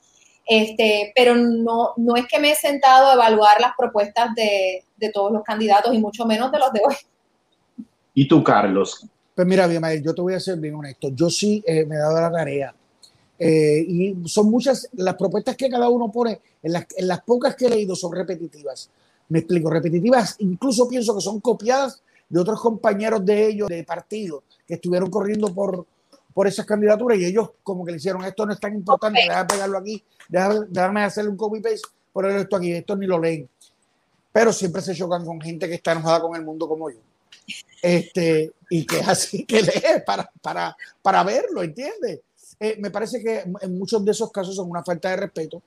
[0.47, 5.11] Este, pero no, no es que me he sentado a evaluar las propuestas de, de
[5.11, 6.97] todos los candidatos y mucho menos de los de hoy.
[8.15, 9.07] ¿Y tú, Carlos?
[9.35, 11.09] Pues mira, Abimael, yo te voy a ser bien honesto.
[11.11, 12.75] Yo sí eh, me he dado la tarea.
[13.37, 17.57] Eh, y son muchas, las propuestas que cada uno pone, en las, en las pocas
[17.57, 18.89] que he leído son repetitivas.
[19.29, 24.45] Me explico, repetitivas, incluso pienso que son copiadas de otros compañeros de ellos, de partido,
[24.67, 25.85] que estuvieron corriendo por,
[26.33, 29.47] por esas candidaturas y ellos como que le hicieron, esto no es tan importante, déjame
[29.47, 33.49] pegarlo aquí, déjame, déjame hacerle un copy-paste, ponerlo esto aquí, esto ni lo leen.
[34.33, 36.99] Pero siempre se chocan con gente que está enojada con el mundo como yo
[37.83, 42.21] este, y que es así que lee para, para, para verlo, ¿entiendes?
[42.59, 45.63] Eh, me parece que en muchos de esos casos son una falta de respeto,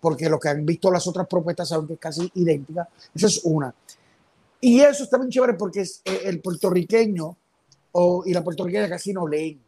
[0.00, 2.88] porque lo que han visto las otras propuestas saben que es casi idéntica.
[3.14, 3.74] Esa es una.
[4.60, 7.36] Y eso está bien chévere porque eh, el puertorriqueño
[7.92, 9.60] o, y la puertorriqueña casi no leen.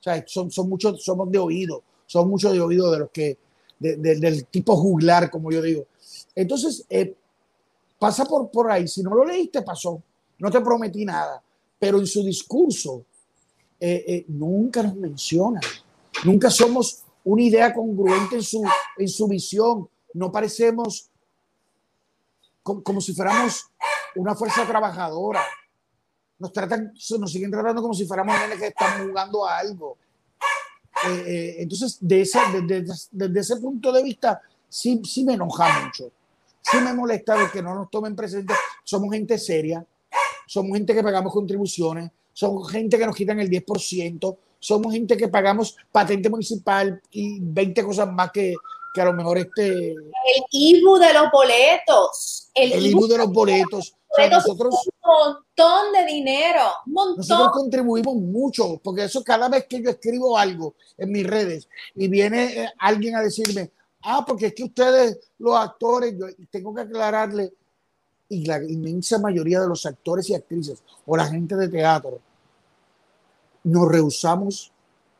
[0.00, 3.38] O sea, son, son muchos, somos de oído, son muchos de oído de los que,
[3.78, 5.86] del tipo juglar, como yo digo.
[6.34, 7.14] Entonces, eh,
[7.98, 8.86] pasa por, por ahí.
[8.86, 10.02] Si no lo leíste, pasó
[10.38, 11.42] no te prometí nada,
[11.78, 13.04] pero en su discurso
[13.80, 15.60] eh, eh, nunca nos menciona,
[16.24, 18.62] nunca somos una idea congruente en su,
[18.96, 21.10] en su visión, no parecemos
[22.62, 23.66] como, si fuéramos
[24.16, 25.42] una fuerza trabajadora.
[26.38, 29.96] Nos, tratan, nos siguen tratando como si fuéramos que estamos jugando a algo.
[31.08, 36.12] Eh, entonces, de ese, desde, ese punto de vista, sí, sí me enoja mucho.
[36.60, 38.54] Sí me molesta de que no nos tomen presente.
[38.84, 39.84] Somos gente seria,
[40.48, 45.28] somos gente que pagamos contribuciones, somos gente que nos quitan el 10%, somos gente que
[45.28, 48.54] pagamos patente municipal y 20 cosas más que,
[48.94, 49.90] que a lo mejor este...
[49.90, 52.50] El IBU de los boletos.
[52.54, 53.94] El, IBU de los boletos.
[54.08, 57.16] O sea, nosotros, un montón de dinero, un montón.
[57.18, 62.08] Nosotros contribuimos mucho, porque eso cada vez que yo escribo algo en mis redes y
[62.08, 63.70] viene eh, alguien a decirme,
[64.02, 67.52] ah, porque es que ustedes, los actores, yo tengo que aclararle,
[68.28, 72.20] y la inmensa mayoría de los actores y actrices o la gente de teatro,
[73.64, 74.72] nos rehusamos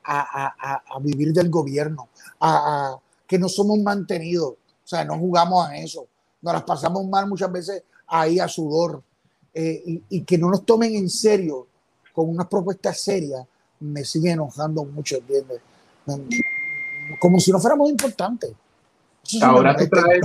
[0.04, 2.08] a, vivir del gobierno,
[2.40, 2.96] a,
[3.26, 6.06] que no somos mantenidos, o sea, no jugamos a eso,
[6.40, 9.02] nos las pasamos mal muchas veces ahí a sudor,
[9.52, 11.66] eh, y, y, que no nos tomen en serio
[12.14, 13.46] con unas propuestas serias,
[13.80, 15.60] me sigue enojando mucho, ¿entiendes?
[17.20, 18.52] Como si no fuéramos importantes.
[19.42, 20.20] Ahora tú traes,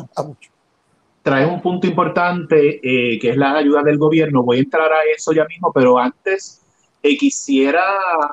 [1.23, 4.43] traes, un punto importante eh, que es la ayuda del gobierno.
[4.43, 6.61] Voy a entrar a eso ya mismo, pero antes
[7.01, 7.81] eh, quisiera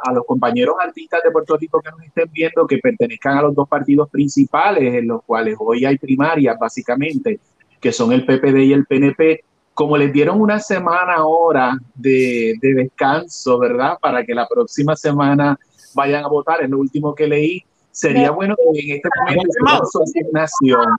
[0.03, 3.55] a los compañeros artistas de Puerto Rico que nos estén viendo que pertenezcan a los
[3.55, 7.41] dos partidos principales en los cuales hoy hay primarias, básicamente,
[7.81, 9.45] que son el PPD y el PNP.
[9.73, 13.97] Como les dieron una semana ahora de, de descanso, ¿verdad?
[14.03, 15.59] Para que la próxima semana
[15.95, 19.87] vayan a votar, es lo último que leí sería bueno que en este momento hicieran
[19.87, 20.97] su asignación.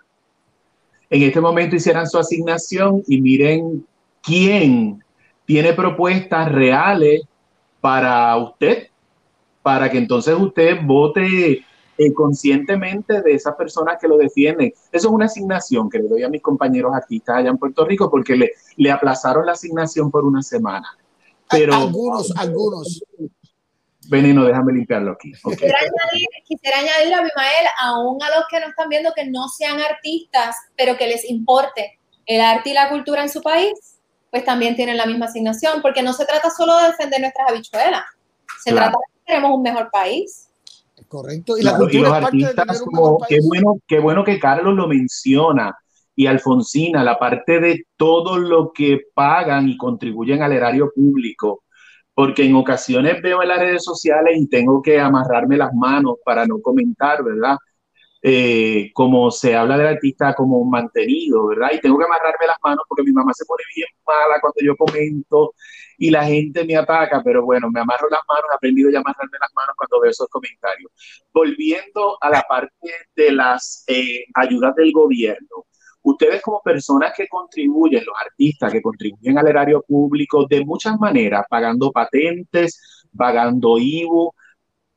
[1.11, 3.85] En este momento hicieran su asignación y miren
[4.23, 5.03] quién
[5.45, 7.23] tiene propuestas reales
[7.81, 8.87] para usted,
[9.61, 11.65] para que entonces usted vote
[11.97, 14.71] eh, conscientemente de esas personas que lo defienden.
[14.89, 18.09] Eso es una asignación que le doy a mis compañeros artistas allá en Puerto Rico
[18.09, 20.87] porque le, le aplazaron la asignación por una semana.
[21.49, 23.03] Pero, algunos, algunos,
[24.11, 25.31] Veneno, déjame limpiarlo aquí.
[25.31, 29.47] Quisiera, añadir, quisiera añadirle a Abimael, aún a los que nos están viendo que no
[29.47, 33.71] sean artistas, pero que les importe el arte y la cultura en su país,
[34.29, 38.03] pues también tienen la misma asignación, porque no se trata solo de defender nuestras habichuelas,
[38.61, 40.49] se trata de que queremos un mejor país.
[41.07, 41.57] Correcto.
[41.57, 45.73] Y, la los artistas, como, qué bueno, qué bueno que Carlos lo menciona
[46.17, 51.63] y Alfonsina, la parte de todo lo que pagan y contribuyen al erario público
[52.21, 56.45] porque en ocasiones veo en las redes sociales y tengo que amarrarme las manos para
[56.45, 57.57] no comentar, ¿verdad?
[58.21, 61.69] Eh, como se habla del artista como mantenido, ¿verdad?
[61.73, 64.75] Y tengo que amarrarme las manos porque mi mamá se pone bien mala cuando yo
[64.77, 65.55] comento
[65.97, 69.37] y la gente me ataca, pero bueno, me amarro las manos, he aprendido a amarrarme
[69.39, 70.91] las manos cuando veo esos comentarios.
[71.33, 75.65] Volviendo a la parte de las eh, ayudas del gobierno,
[76.03, 81.45] ustedes como personas que contribuyen, los artistas que contribuyen al erario público de muchas maneras,
[81.49, 84.33] pagando patentes, pagando IVU,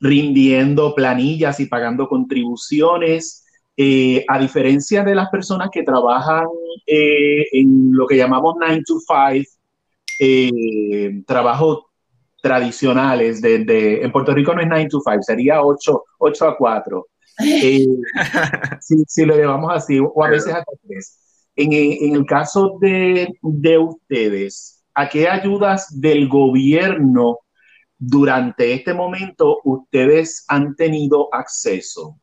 [0.01, 3.45] rindiendo planillas y pagando contribuciones,
[3.77, 6.47] eh, a diferencia de las personas que trabajan
[6.87, 9.51] eh, en lo que llamamos 9 to 5,
[10.21, 11.87] eh, trabajos
[12.41, 17.07] tradicionales, de, en Puerto Rico no es 9 to 5, sería 8, 8 a 4.
[17.39, 17.87] Eh,
[18.81, 21.21] si, lo llevamos así, o a veces hasta tres.
[21.57, 27.39] En, en el caso de, de, ustedes, ¿a qué ayudas del gobierno
[27.97, 32.19] durante este momento ustedes han tenido acceso?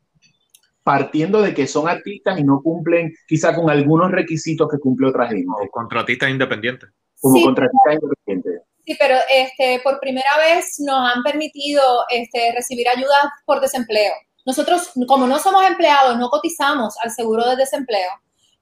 [0.82, 5.28] Partiendo de que son artistas y no cumplen quizá con algunos requisitos que cumple otra
[5.28, 5.46] gente.
[5.46, 6.90] Como contratistas independientes.
[7.20, 8.62] Como contratistas independientes.
[8.84, 14.12] Sí, pero este, por primera vez nos han permitido este, recibir ayudas por desempleo.
[14.44, 18.10] Nosotros, como no somos empleados, no cotizamos al seguro de desempleo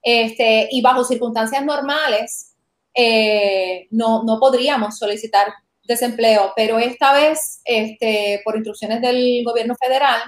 [0.02, 2.54] este, y bajo circunstancias normales
[2.94, 5.48] eh, no, no podríamos solicitar
[5.84, 10.20] desempleo, pero esta vez, este, por instrucciones del gobierno federal,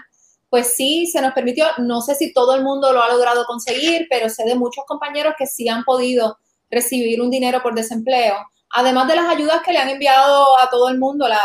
[0.49, 4.07] pues sí se nos permitió, no sé si todo el mundo lo ha logrado conseguir,
[4.11, 6.37] pero sé de muchos compañeros que sí han podido
[6.71, 8.37] recibir un dinero por desempleo,
[8.71, 11.41] además de las ayudas que le han enviado a todo el mundo, la,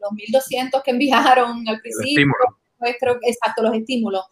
[0.00, 2.24] los 1.200 que enviaron al principio,
[2.80, 4.24] nuestro, exacto, los estímulos.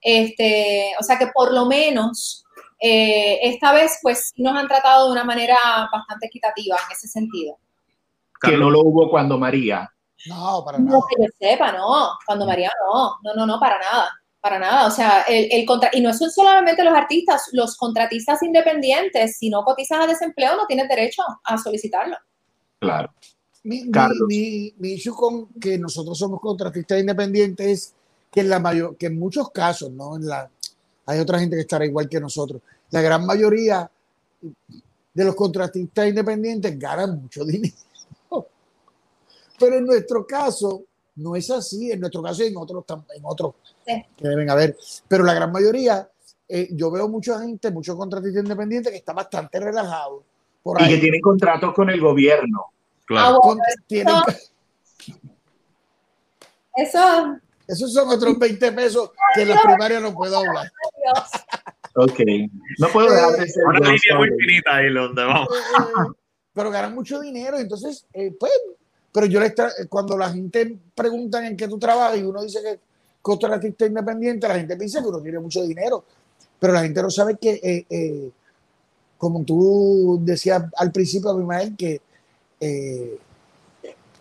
[0.00, 2.44] Este, o sea que por lo menos
[2.80, 5.56] eh, esta vez pues nos han tratado de una manera
[5.92, 7.58] bastante equitativa en ese sentido.
[8.40, 9.88] Que no lo hubo cuando María.
[10.26, 10.98] No, para nada.
[10.98, 12.10] No que yo sepa, no.
[12.26, 13.16] Cuando María no.
[13.22, 14.10] No, no, no, para nada.
[14.40, 14.86] Para nada.
[14.88, 19.48] O sea, el, el contra y no son solamente los artistas, los contratistas independientes, si
[19.48, 22.16] no cotizas a desempleo, no tienes derecho a solicitarlo.
[22.80, 23.12] Claro.
[23.64, 23.84] Mi,
[24.26, 27.94] mi, mi, issue con que nosotros somos contratistas independientes es
[28.30, 30.16] que en, la mayor, que en muchos casos, ¿no?
[30.16, 30.50] En la,
[31.06, 32.60] hay otra gente que estará igual que nosotros.
[32.90, 33.88] La gran mayoría
[35.14, 37.74] de los contratistas independientes ganan mucho dinero.
[39.58, 40.84] Pero en nuestro caso
[41.16, 41.92] no es así.
[41.92, 42.84] En nuestro caso y en otros,
[43.14, 43.54] en otros
[43.84, 44.76] que deben haber.
[45.06, 46.08] Pero la gran mayoría,
[46.48, 50.22] eh, yo veo mucha gente, muchos contratistas independientes que están bastante relajados.
[50.62, 52.66] Por y que tienen contratos con el gobierno.
[53.20, 53.40] Claro.
[54.08, 54.24] Ah,
[56.76, 57.36] Eso.
[57.66, 60.70] Esos son otros 20 pesos que en la primaria no puedo hablar.
[61.94, 62.20] Ok.
[62.78, 63.64] No puedo dejar de ser.
[63.64, 65.48] Una línea muy finita ahí donde vamos.
[65.48, 66.12] Eh, eh,
[66.54, 68.52] pero ganan mucho dinero, entonces, eh, pues,
[69.12, 72.60] pero yo les tra- cuando la gente pregunta en qué tú trabajas y uno dice
[72.62, 72.78] que
[73.54, 76.04] artista independiente, la gente piensa que uno tiene mucho dinero,
[76.58, 78.30] pero la gente no sabe que, eh, eh,
[79.16, 82.00] como tú decías al principio, Abimael, que
[82.62, 83.18] eh,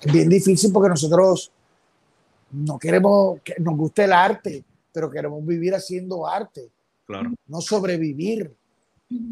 [0.01, 1.51] es bien difícil porque nosotros
[2.51, 6.69] no queremos que nos guste el arte, pero queremos vivir haciendo arte,
[7.05, 7.31] Claro.
[7.47, 8.51] no sobrevivir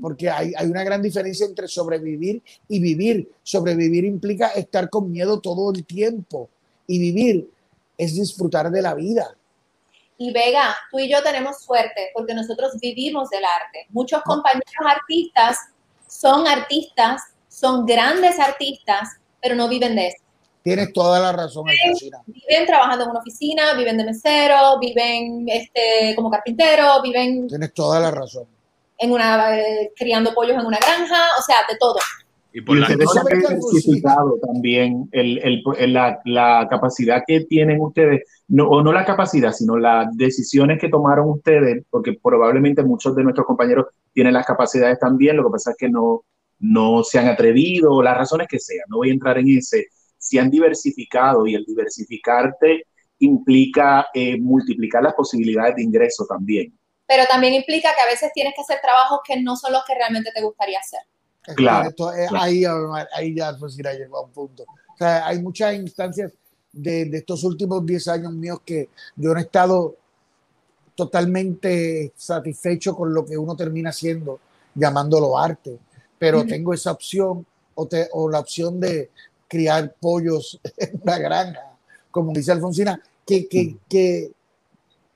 [0.01, 3.31] porque hay, hay una gran diferencia entre sobrevivir y vivir.
[3.43, 6.49] Sobrevivir implica estar con miedo todo el tiempo
[6.85, 7.49] y vivir
[7.97, 9.35] es disfrutar de la vida.
[10.17, 13.87] Y Vega, tú y yo tenemos suerte porque nosotros vivimos del arte.
[13.89, 15.57] Muchos compañeros artistas
[16.07, 17.21] son artistas,
[17.59, 20.23] son grandes artistas, pero no viven de eso.
[20.61, 21.65] Tienes toda la razón.
[22.27, 27.99] Viven trabajando en una oficina, viven de mesero, viven este, como carpintero, viven Tienes toda
[27.99, 28.45] la razón.
[28.97, 31.95] en una, eh, criando pollos en una granja, o sea, de todo.
[32.51, 35.93] Y por Y la ustedes ¿No han sabes que algo diversificado también el, el- el-
[35.93, 40.89] la, la capacidad que tienen ustedes, no, o no la capacidad, sino las decisiones que
[40.89, 45.71] tomaron ustedes, porque probablemente muchos de nuestros compañeros tienen las capacidades también, lo que pasa
[45.71, 46.23] es que no,
[46.59, 49.87] no se han atrevido, las razones que sean, no voy a entrar en ese,
[50.17, 52.85] se han diversificado y el diversificarte
[53.19, 56.77] implica eh, multiplicar las posibilidades de ingreso también.
[57.07, 59.95] Pero también implica que a veces tienes que hacer trabajos que no son los que
[59.95, 60.99] realmente te gustaría hacer.
[61.55, 62.43] Claro, eh, claro.
[62.43, 62.63] Ahí,
[63.13, 64.63] ahí ya Alfonsina llegó a un punto.
[64.63, 66.31] O sea, hay muchas instancias
[66.71, 69.95] de, de estos últimos 10 años míos que yo no he estado
[70.93, 74.39] totalmente satisfecho con lo que uno termina haciendo,
[74.75, 75.79] llamándolo arte,
[76.19, 77.45] pero tengo esa opción
[77.75, 79.09] o, te- o la opción de
[79.47, 81.75] criar pollos en una granja,
[82.11, 84.31] como dice Alfonsina, que, que, que,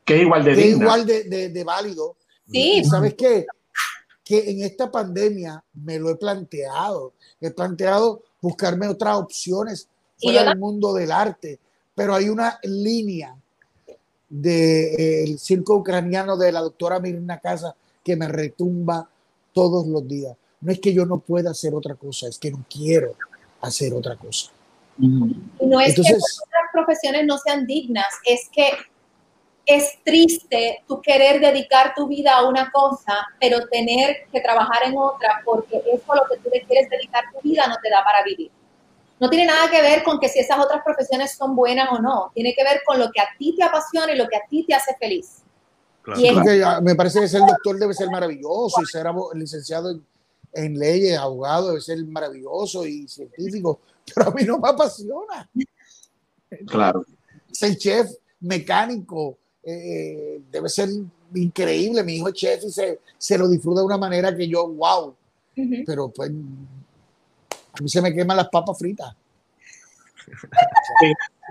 [0.06, 2.16] Que es igual de que igual de, de- de válido.
[2.50, 3.46] Sí, Y sabes qué?
[4.24, 7.14] Que en esta pandemia me lo he planteado.
[7.42, 9.88] He planteado buscarme otras opciones
[10.22, 11.60] fuera del mundo del arte,
[11.96, 13.36] pero hay una línea
[14.30, 19.08] del circo ucraniano de la doctora Mirna Casa que me retumba
[19.54, 20.36] todos los días.
[20.64, 23.16] No es que yo no pueda hacer otra cosa, es que no quiero
[23.62, 24.52] hacer otra cosa.
[24.98, 28.70] Y no es que Entonces, otras profesiones no sean dignas, es que
[29.66, 34.98] es triste tú querer dedicar tu vida a una cosa, pero tener que trabajar en
[34.98, 38.04] otra, porque eso a lo que tú le quieres dedicar tu vida no te da
[38.04, 38.52] para vivir.
[39.20, 42.32] No tiene nada que ver con que si esas otras profesiones son buenas o no,
[42.34, 44.66] tiene que ver con lo que a ti te apasiona y lo que a ti
[44.68, 45.44] te hace feliz.
[46.02, 46.20] Claro.
[46.20, 49.06] Y ya me parece que ser doctor debe ser maravilloso y ser
[49.36, 50.06] licenciado en,
[50.54, 53.80] en leyes, abogado debe ser maravilloso y científico,
[54.14, 55.50] pero a mí no me apasiona.
[56.68, 57.06] Claro.
[57.52, 60.90] ser chef, mecánico, eh, debe ser
[61.34, 62.04] increíble.
[62.04, 65.16] Mi hijo es chef y se, se lo disfruta de una manera que yo, wow,
[65.86, 69.16] pero pues a mí se me queman las papas fritas.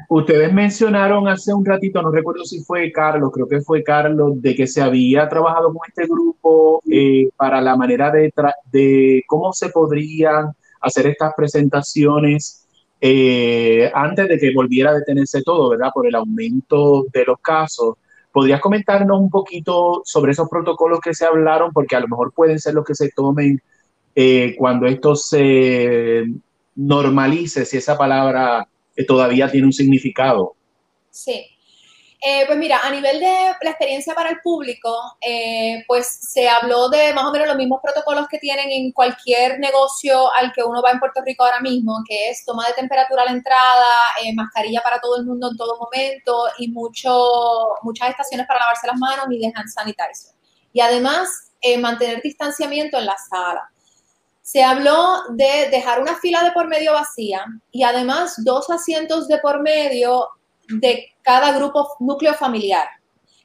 [0.08, 4.54] Ustedes mencionaron hace un ratito, no recuerdo si fue Carlos, creo que fue Carlos, de
[4.54, 10.52] que se había trabajado con este grupo eh, para la manera de, cómo se podrían
[10.80, 12.66] hacer estas presentaciones
[13.00, 15.90] eh, antes de que volviera a detenerse todo, ¿verdad?
[15.92, 17.96] Por el aumento de los casos.
[18.32, 21.70] ¿Podrías comentarnos un poquito sobre esos protocolos que se hablaron?
[21.72, 23.60] Porque a lo mejor pueden ser los que se tomen
[24.14, 26.24] eh, cuando esto se
[26.74, 28.66] normalice, si esa palabra
[29.06, 30.54] todavía tiene un significado.
[31.10, 31.46] Sí.
[32.24, 36.88] Eh, pues mira, a nivel de la experiencia para el público, eh, pues se habló
[36.88, 40.80] de más o menos los mismos protocolos que tienen en cualquier negocio al que uno
[40.80, 43.88] va en Puerto Rico ahora mismo, que es toma de temperatura a la entrada,
[44.22, 48.86] eh, mascarilla para todo el mundo en todo momento y mucho, muchas estaciones para lavarse
[48.86, 50.32] las manos y de hand sanitizer.
[50.72, 51.28] Y además,
[51.80, 53.68] mantener distanciamiento en la sala.
[54.42, 59.38] Se habló de dejar una fila de por medio vacía y además dos asientos de
[59.38, 60.28] por medio
[60.68, 62.88] de cada grupo núcleo familiar.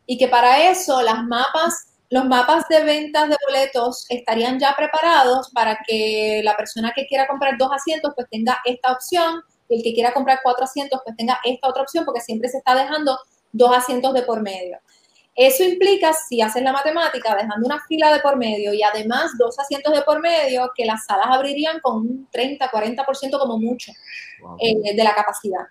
[0.05, 5.51] Y que para eso las mapas, los mapas de ventas de boletos estarían ya preparados
[5.53, 9.83] para que la persona que quiera comprar dos asientos pues tenga esta opción y el
[9.83, 13.17] que quiera comprar cuatro asientos pues tenga esta otra opción porque siempre se está dejando
[13.51, 14.79] dos asientos de por medio.
[15.39, 19.57] Eso implica, si haces la matemática, dejando una fila de por medio y además dos
[19.59, 23.91] asientos de por medio, que las salas abrirían con un 30, 40% como mucho
[24.41, 24.57] Wow.
[24.59, 25.61] eh, de la capacidad.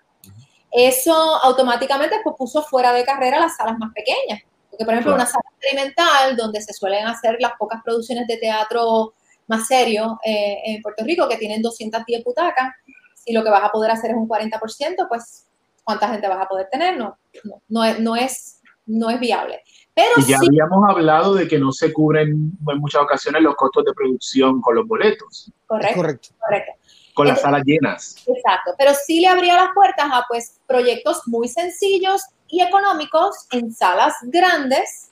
[0.71, 4.41] Eso automáticamente pues, puso fuera de carrera las salas más pequeñas.
[4.69, 5.23] Porque, por ejemplo, Claro.
[5.23, 9.13] una sala experimental donde se suelen hacer las pocas producciones de teatro
[9.47, 12.69] más serio eh, en Puerto Rico, que tienen 210 butacas,
[13.15, 15.45] si lo que vas a poder hacer es un 40%, pues
[15.83, 18.56] cuánta gente vas a poder tener, no, no, no, es, no, es,
[18.87, 19.61] no es viable.
[19.93, 23.55] Pero y ya sí, habíamos hablado de que no se cubren en muchas ocasiones los
[23.55, 26.29] costos de producción con los boletos, correcto, correcto.
[26.39, 26.71] correcto.
[27.13, 28.15] con las salas llenas.
[28.27, 33.73] Exacto, pero sí le abría las puertas a pues proyectos muy sencillos y económicos en
[33.73, 35.11] salas grandes,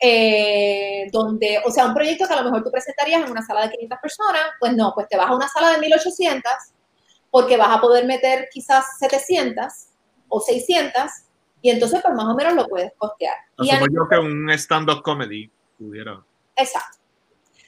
[0.00, 3.62] eh, donde, o sea, un proyecto que a lo mejor tú presentarías en una sala
[3.62, 6.50] de 500 personas, pues no, pues te vas a una sala de 1800
[7.30, 9.64] porque vas a poder meter quizás 700
[10.28, 11.10] o 600
[11.62, 13.34] y entonces pues más o menos lo puedes costear.
[13.56, 16.22] Asumo yo que un stand-up comedy pudiera.
[16.56, 16.98] Exacto.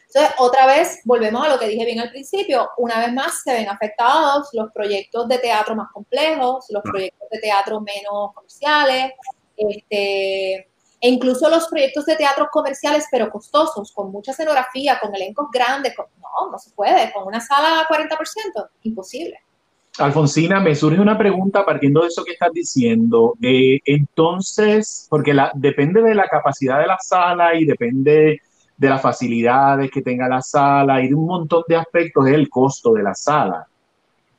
[0.08, 3.52] Entonces, otra vez, volvemos a lo que dije bien al principio, una vez más se
[3.52, 9.12] ven afectados los proyectos de teatro más complejos, los proyectos de teatro menos comerciales,
[9.56, 10.54] este,
[11.00, 15.96] e incluso los proyectos de teatro comerciales pero costosos, con mucha escenografía, con elencos grandes,
[15.96, 19.42] con- no, no se puede, con una sala a 40%, imposible.
[19.98, 23.34] Alfonsina, me surge una pregunta partiendo de eso que estás diciendo.
[23.40, 28.40] Entonces, porque depende de la capacidad de la sala y depende
[28.76, 32.92] de las facilidades que tenga la sala y de un montón de aspectos del costo
[32.94, 33.68] de la sala.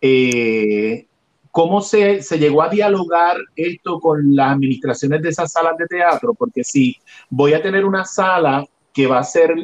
[0.02, 1.08] Eh,
[1.52, 6.34] ¿Cómo se, se llegó a dialogar esto con las administraciones de esas salas de teatro?
[6.34, 6.98] Porque si
[7.30, 9.56] voy a tener una sala que va a ser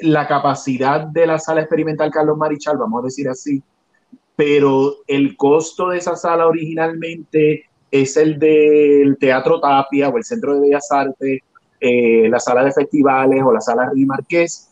[0.00, 3.62] la capacidad de la sala experimental Carlos Marichal, vamos a decir así,
[4.36, 10.54] pero el costo de esa sala originalmente es el del Teatro Tapia o el Centro
[10.54, 11.40] de Bellas Artes,
[11.80, 14.70] eh, la sala de festivales o la sala Rey Marqués,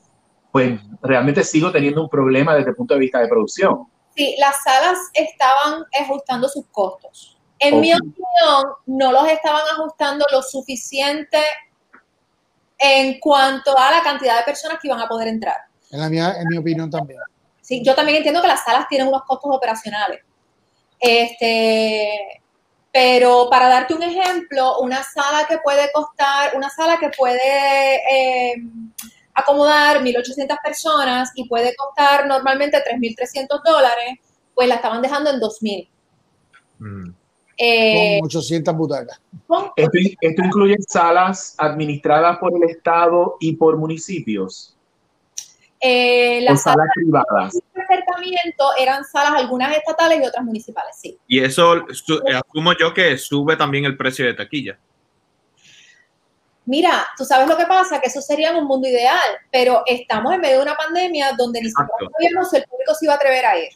[0.53, 3.87] pues realmente sigo teniendo un problema desde el punto de vista de producción.
[4.15, 7.37] Sí, las salas estaban ajustando sus costos.
[7.59, 11.39] En mi opinión, no los estaban ajustando lo suficiente
[12.79, 15.57] en cuanto a la cantidad de personas que iban a poder entrar.
[15.91, 17.21] En, la mía, en mi opinión también.
[17.65, 20.21] Sí, yo también entiendo que las salas tienen unos costos operacionales.
[21.01, 22.43] Este,
[22.93, 28.63] pero para darte un ejemplo, una sala que puede costar, una sala que puede eh,
[29.33, 34.19] acomodar 1.800 personas y puede costar normalmente 3.300 dólares,
[34.55, 35.89] pues la estaban dejando en 2.000.
[36.81, 37.15] Mm.
[37.57, 39.23] Eh, Con 800 butacas.
[39.77, 44.74] esto incluye salas administradas por el Estado y por municipios
[45.87, 47.53] eh, las salas salas privadas.
[47.53, 51.19] de acercamiento eran salas, algunas estatales y otras municipales, sí.
[51.29, 54.79] Y eso su- eh, asumo yo que sube también el precio de taquilla.
[56.67, 59.21] Mira, tú sabes lo que pasa, que eso sería en un mundo ideal,
[59.53, 63.05] pero estamos en medio de una pandemia donde ni siquiera sabíamos si el público se
[63.05, 63.69] iba a atrever a ir.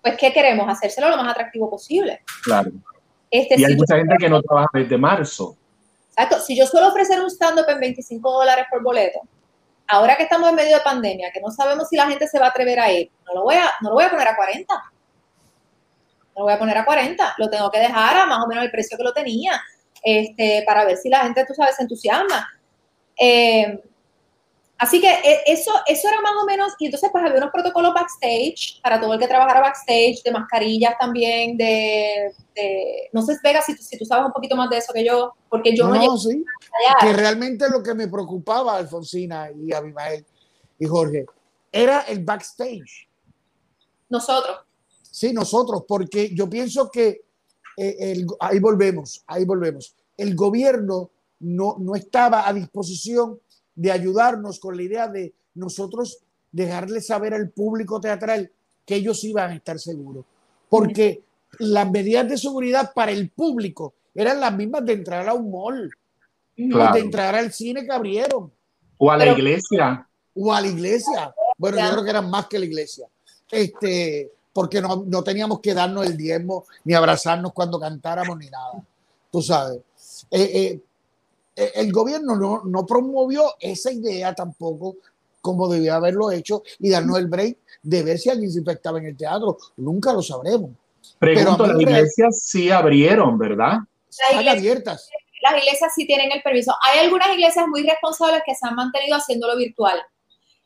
[0.00, 0.66] Pues, ¿qué queremos?
[0.66, 2.22] Hacérselo lo más atractivo posible.
[2.42, 2.70] Claro.
[3.30, 5.56] Este, Y si hay mucha gente que no trabaja desde marzo.
[6.16, 9.20] Exacto, si yo suelo ofrecer un stand-up en 25 dólares por boleto,
[9.88, 12.46] ahora que estamos en medio de pandemia, que no sabemos si la gente se va
[12.46, 14.74] a atrever a ir, no lo voy a, no lo voy a poner a 40.
[16.34, 18.64] No lo voy a poner a 40, lo tengo que dejar a más o menos
[18.64, 19.60] el precio que lo tenía,
[20.02, 22.48] este, para ver si la gente, tú sabes, se entusiasma.
[23.16, 23.80] Eh,
[24.84, 27.92] así que eh, eso, eso era más o menos, y entonces pues había unos protocolos
[27.94, 33.60] backstage, para todo el que trabajara backstage, de mascarillas también, de, de- no sé, Vega,
[33.62, 35.94] si, tú- si tú sabes un poquito más de eso que yo, porque yo no,
[35.94, 36.44] No, sí.
[37.00, 40.24] Que realmente lo que me preocupaba, Alfonsina y Abimael
[40.78, 41.24] y Jorge,
[41.72, 43.08] era el backstage.
[44.08, 44.58] Nosotros.
[45.10, 47.22] Sí, nosotros, porque yo pienso que
[47.76, 49.94] eh, el- ahí volvemos, ahí volvemos.
[50.16, 51.10] El gobierno
[51.40, 53.40] no, no estaba a disposición
[53.74, 56.18] de ayudarnos con la idea de nosotros
[56.52, 58.50] dejarle saber al público teatral
[58.86, 60.24] que ellos iban a estar seguros.
[60.68, 61.22] Porque
[61.58, 65.90] las medidas de seguridad para el público eran las mismas de entrar a un mall,
[66.56, 66.94] o Claro.
[66.94, 68.52] de entrar al cine que abrieron,
[68.96, 70.08] O a la Pero- iglesia.
[70.36, 71.34] o a la iglesia.
[71.58, 73.06] Bueno, yo creo que eran más que la iglesia.
[73.50, 78.84] Este, porque no, no teníamos que darnos el diezmo, ni abrazarnos cuando cantáramos, ni nada.
[79.32, 79.80] Tú sabes.
[80.30, 80.80] Eh, eh,
[81.56, 84.96] el gobierno no, no promovió esa idea tampoco
[85.40, 89.06] como debía haberlo hecho y darnos el break de ver si alguien se infectaba en
[89.06, 89.58] el teatro.
[89.76, 90.70] Nunca lo sabremos.
[91.18, 93.78] Pregunto, las iglesias sí abrieron, ¿verdad?
[94.08, 95.08] Están iglesia- abiertas.
[95.42, 96.74] Las iglesias sí tienen el permiso.
[96.80, 99.98] Hay algunas iglesias muy responsables que se han mantenido haciéndolo virtual.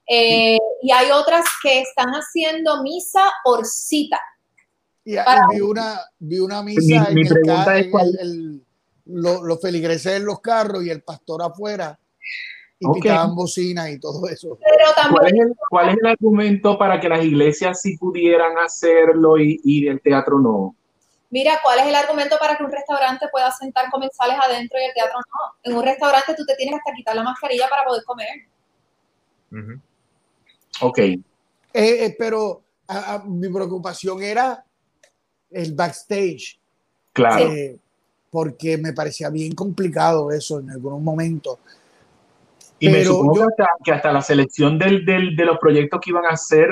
[0.09, 4.21] Eh, y hay otras que están haciendo misa por cita.
[5.05, 8.07] Y, y Para- vi, una, vi una Mi- misa mi en, el, pregunta es cuál-
[8.09, 8.65] el- el-
[9.09, 11.99] lo- los feligreses en los carros y el pastor afuera
[12.79, 12.95] y Ok.
[12.97, 14.57] picaban bocinas y todo eso.
[14.63, 18.57] Pero ¿Cuál también es, el, cuál es el argumento para que las iglesias sí pudieran
[18.59, 20.75] hacerlo y, y el teatro no?
[21.31, 24.95] Mira, ¿cuál es el argumento para que un restaurante pueda sentar comensales adentro y el
[24.95, 25.55] teatro no?
[25.63, 28.29] En un restaurante tú te tienes hasta quitar la mascarilla para poder comer.
[29.53, 29.81] Ujú.
[30.87, 30.99] Ok.
[30.99, 31.21] Eh,
[31.75, 34.65] eh, pero a- a- mi preocupación era
[35.51, 36.59] el backstage.
[37.13, 37.51] Claro.
[37.51, 37.79] Eh,
[38.31, 41.59] porque me parecía bien complicado eso en algunos momentos.
[42.81, 45.59] Y me Pero supongo yo- que, hasta, que hasta la selección del, del- de los
[45.59, 46.69] proyectos que iban a hacer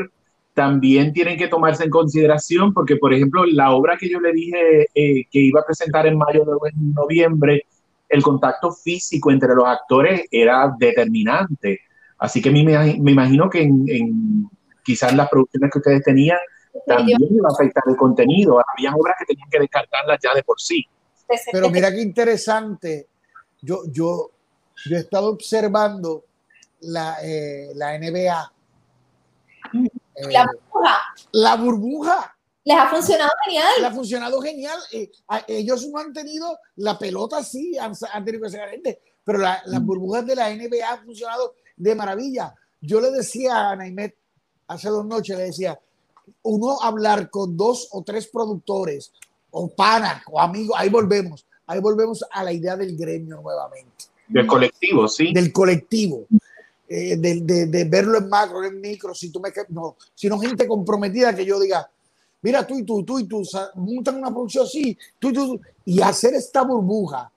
[0.55, 4.87] también tienen que tomarse en consideración, porque, por ejemplo, la obra que yo le dije
[4.95, 7.65] eh, que iba a presentar en mayo o en noviembre,
[8.09, 11.81] el contacto físico entre los actores era determinante.
[12.19, 14.49] Así que a mí me, me imagino que en, en
[14.83, 16.39] quizás las producciones que ustedes tenían
[16.87, 18.59] también iba a afectar el contenido.
[18.75, 20.87] Había obras que tenían que descartarlas ya de por sí.
[21.53, 23.09] Pero mira qué interesante.
[23.63, 24.31] Yo, yo,
[24.87, 26.25] yo he estado observando
[26.81, 28.53] la, eh, la NBA.
[30.15, 30.97] Eh, La burbuja
[31.33, 32.33] la burbuja
[32.65, 33.69] les ha funcionado genial.
[33.81, 34.79] le ha funcionado genial.
[34.93, 39.01] Eh, a- ellos no han tenido la pelota, sí, han, han tenido que ser gente,
[39.25, 42.55] pero la- las burbujas de la NBA han funcionado de maravilla.
[42.81, 44.17] Yo le decía a Naimet
[44.69, 45.79] hace dos noches, le decía,
[46.43, 49.13] uno hablar con dos o tres productores
[49.59, 54.47] o panas o amigos, ahí volvemos, ahí volvemos a la idea del gremio nuevamente Del
[54.47, 55.33] colectivo, sí.
[55.33, 56.27] del colectivo,
[56.89, 60.67] eh, de, de- de verlo en macro, en micro, si tú me no, sino gente
[60.69, 61.91] comprometida que yo diga,
[62.43, 63.43] mira tú y tú, tú y tú,
[63.77, 67.33] montan una producción así, tú y tú, y hacer esta burbuja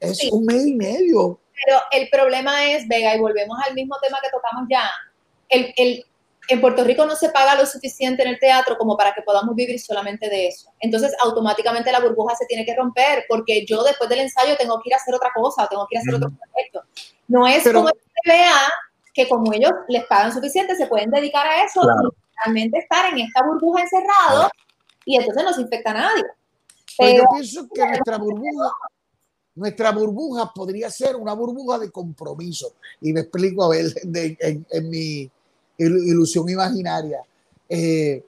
[0.00, 0.30] es Sí.
[0.32, 1.38] un mes y medio.
[1.66, 4.88] Pero el problema es, Vega, y volvemos al mismo tema que tocamos ya,
[5.50, 6.04] el, el-
[6.48, 9.54] en Puerto Rico no se paga lo suficiente en el teatro como para que podamos
[9.54, 10.72] vivir solamente de eso.
[10.80, 14.88] Entonces, automáticamente la burbuja se tiene que romper, porque yo después del ensayo tengo que
[14.88, 16.82] ir a hacer otra cosa, tengo que ir a hacer otro proyecto.
[17.28, 18.54] No es Pero- como se vea
[19.14, 22.12] que como ellos les pagan suficiente, se pueden dedicar a eso Claro.
[22.14, 24.48] y realmente estar en esta burbuja encerrado
[25.04, 26.22] y entonces no se infecta a nadie.
[26.96, 28.70] Pero Pero yo pienso que nuestra burbuja,
[29.54, 32.74] nuestra burbuja podría ser una burbuja de compromiso.
[33.00, 35.30] Y me explico, a ver, de- en, en mi
[35.78, 37.20] ilusión imaginaria.
[37.68, 38.24] Eh,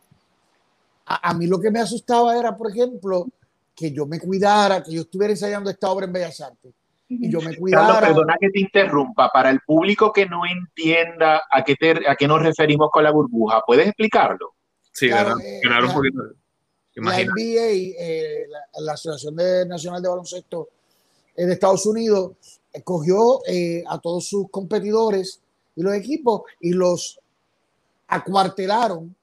[1.07, 3.27] a, a mí lo que me asustaba era, por ejemplo,
[3.75, 6.73] que yo me cuidara, que yo estuviera ensayando esta obra en Bellas Artes.
[7.09, 8.01] Y yo me Carlos, cuidara.
[8.07, 9.31] perdona que te interrumpa.
[9.31, 13.11] Para el público que no entienda a qué, te- a qué nos referimos con la
[13.11, 14.53] burbuja, ¿puedes explicarlo?
[14.93, 15.31] Sí, Claro,
[15.63, 17.21] ganar, eh, un la-.
[17.21, 20.69] NBA, eh, la, la Asociación de- Nacional de Baloncesto
[21.35, 22.33] eh, de Estados Unidos,
[22.73, 25.41] eh, cogió eh, a todos sus competidores
[25.75, 27.19] y los equipos y los
[28.11, 29.15] acuartelaron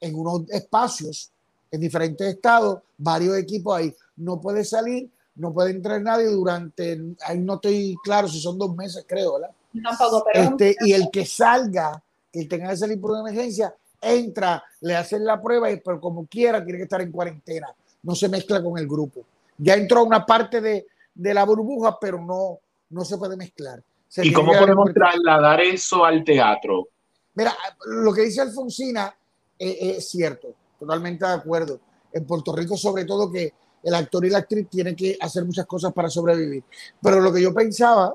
[0.00, 1.30] en unos espacios
[1.70, 3.94] en diferentes estados, varios equipos ahí.
[4.16, 8.76] No puede salir, no puede entrar nadie durante, ahí no estoy claro si son dos
[8.76, 9.50] meses, creo, ¿verdad?
[9.82, 14.62] tampoco, pero Este, y el que salga, que tenga que salir por una emergencia, entra,
[14.82, 17.68] le hacen la prueba, y, pero como quiera, tiene que estar en cuarentena.
[18.02, 19.20] No se mezcla con el grupo.
[19.56, 22.58] Ya entró a una parte de, de la burbuja, pero no,
[22.90, 23.82] no se puede mezclar.
[24.08, 26.88] Se ¿Y cómo podemos trasladar eso al teatro?
[27.34, 27.56] Mira,
[27.86, 29.14] lo que dice Alfonsina
[29.58, 31.80] eh, es cierto, totalmente de acuerdo.
[32.12, 35.66] En Puerto Rico, sobre todo, que el actor y la actriz tienen que hacer muchas
[35.66, 36.62] cosas para sobrevivir.
[37.00, 38.14] Pero lo que yo pensaba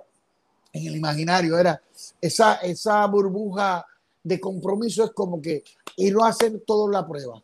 [0.71, 1.81] en el imaginario era
[2.21, 3.85] esa, esa burbuja
[4.23, 5.63] de compromiso es como que
[5.95, 7.41] irnos a hacer toda la prueba.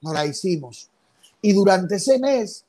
[0.00, 0.90] Nos la hicimos.
[1.40, 2.64] Y durante ese mes,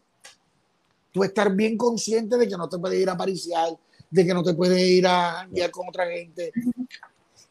[1.11, 3.77] tú estar bien consciente de que no te puedes ir a pariciar,
[4.09, 6.51] de que no te puedes ir a guiar con otra gente,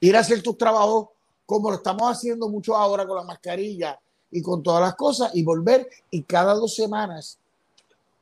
[0.00, 1.08] ir a hacer tus trabajos
[1.46, 3.98] como lo estamos haciendo mucho ahora con la mascarilla
[4.30, 7.38] y con todas las cosas y volver y cada dos semanas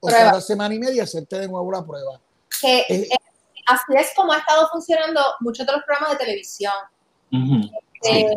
[0.01, 0.27] o Prueba.
[0.31, 2.21] cada semana y media hacerte de nuevo la prueba.
[2.61, 3.09] que Eh, eh,
[3.67, 6.73] así es como ha estado funcionando muchos de los programas de televisión.
[7.33, 7.69] Ujú.
[8.05, 8.37] Eh,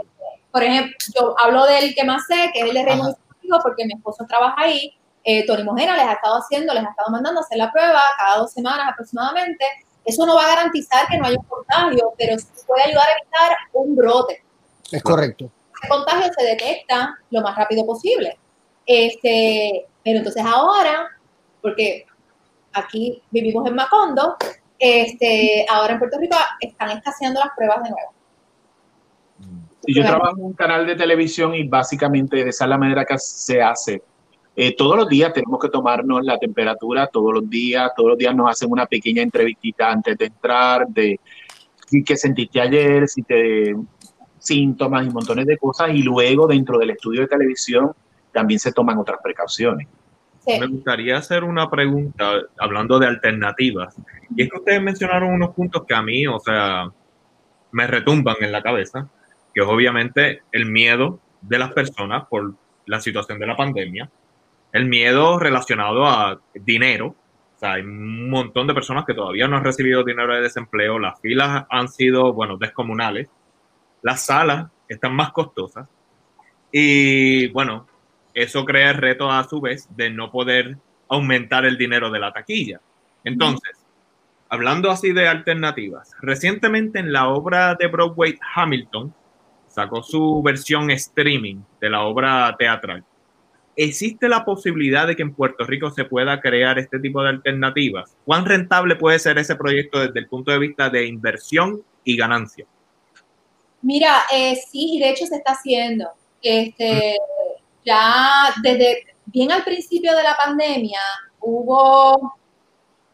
[0.52, 2.98] Por ejemplo, yo hablo del que más sé, que es el de Ajá.
[3.04, 4.92] Santiago, porque mi esposo trabaja ahí.
[5.24, 8.02] Eh, Tony Mojena les ha estado haciendo, les ha estado mandando a hacer la prueba
[8.18, 9.64] cada dos semanas aproximadamente.
[10.10, 13.12] Eso no va a garantizar que no haya un contagio, pero sí puede ayudar a
[13.12, 14.44] evitar un brote.
[14.92, 15.52] Es correcto.
[15.82, 18.38] Ese contagio se detecta lo más rápido posible.
[18.86, 21.08] Este, pero entonces ahora,
[21.62, 22.06] porque
[22.74, 24.36] aquí vivimos en Macondo,
[24.80, 28.14] este, ahora en Puerto Rico están escaseando las pruebas de nuevo.
[29.86, 33.18] Y yo trabajo en un canal de televisión y básicamente esa es la manera que
[33.18, 34.02] se hace.
[34.56, 38.36] Eh, todos los días tenemos que tomarnos la temperatura, todos los días, todos los días
[38.36, 41.20] nos hacen una pequeña entrevistita antes de entrar, de
[42.06, 43.76] qué- sentiste ayer, si te
[44.40, 47.92] síntomas y montones de cosas, y luego dentro del estudio de televisión
[48.34, 49.88] también se toman otras precauciones.
[50.46, 50.58] Sí.
[50.60, 53.96] Me gustaría hacer una pregunta hablando de alternativas.
[54.36, 56.90] Y es que ustedes mencionaron unos puntos que a mí, o sea,
[57.72, 59.08] me retumban en la cabeza,
[59.54, 62.54] que es obviamente el miedo de las personas por
[62.86, 64.10] la situación de la pandemia,
[64.72, 67.16] el miedo relacionado a dinero.
[67.56, 70.98] O sea, hay un montón de personas que todavía no han recibido dinero de desempleo,
[70.98, 73.30] las filas han sido, bueno, descomunales,
[74.02, 75.88] las salas están más costosas
[76.72, 77.88] y, bueno,
[78.34, 80.78] eso crea el reto a su vez de no poder
[81.10, 82.80] aumentar el dinero de la taquilla.
[83.24, 83.86] Entonces,
[84.50, 89.14] hablando así de alternativas, recientemente en la obra de Broadway Hamilton
[89.68, 93.04] sacó su versión streaming de la obra teatral.
[93.82, 98.14] ¿Existe la posibilidad de que en Puerto Rico se pueda crear este tipo de alternativas?
[98.26, 102.66] ¿Cuán rentable puede ser ese proyecto desde el punto de vista de inversión y ganancia?
[103.82, 106.10] Mira, eh, sí, y de hecho se está haciendo.
[106.42, 107.16] Este,
[107.86, 111.00] ya desde bien al principio de la pandemia
[111.40, 112.38] hubo,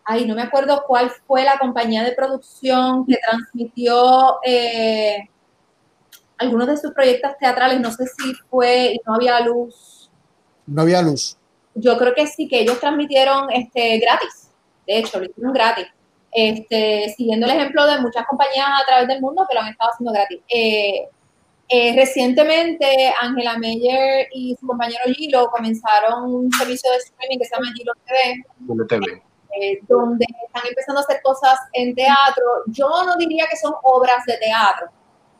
[0.03, 5.29] ay, no me acuerdo cuál fue la compañía de producción que transmitió eh,
[6.39, 9.94] algunos de sus proyectos teatrales, no sé si fue y no había luz.
[10.67, 11.37] No había luz.
[11.75, 14.51] Yo creo que sí, que ellos transmitieron este, gratis,
[14.87, 15.87] de hecho, lo hicieron gratis.
[16.31, 19.91] Este, siguiendo el ejemplo de muchas compañías a través del mundo que lo han estado
[19.91, 20.41] haciendo gratis.
[20.49, 21.07] Eh,
[21.67, 27.55] eh, recientemente, Angela Meyer y su compañero Gilo comenzaron un servicio de streaming que se
[27.55, 29.23] llama Gilo TV,
[29.59, 32.45] eh, donde están empezando a hacer cosas en teatro.
[32.67, 34.89] Yo no diría que son obras de teatro,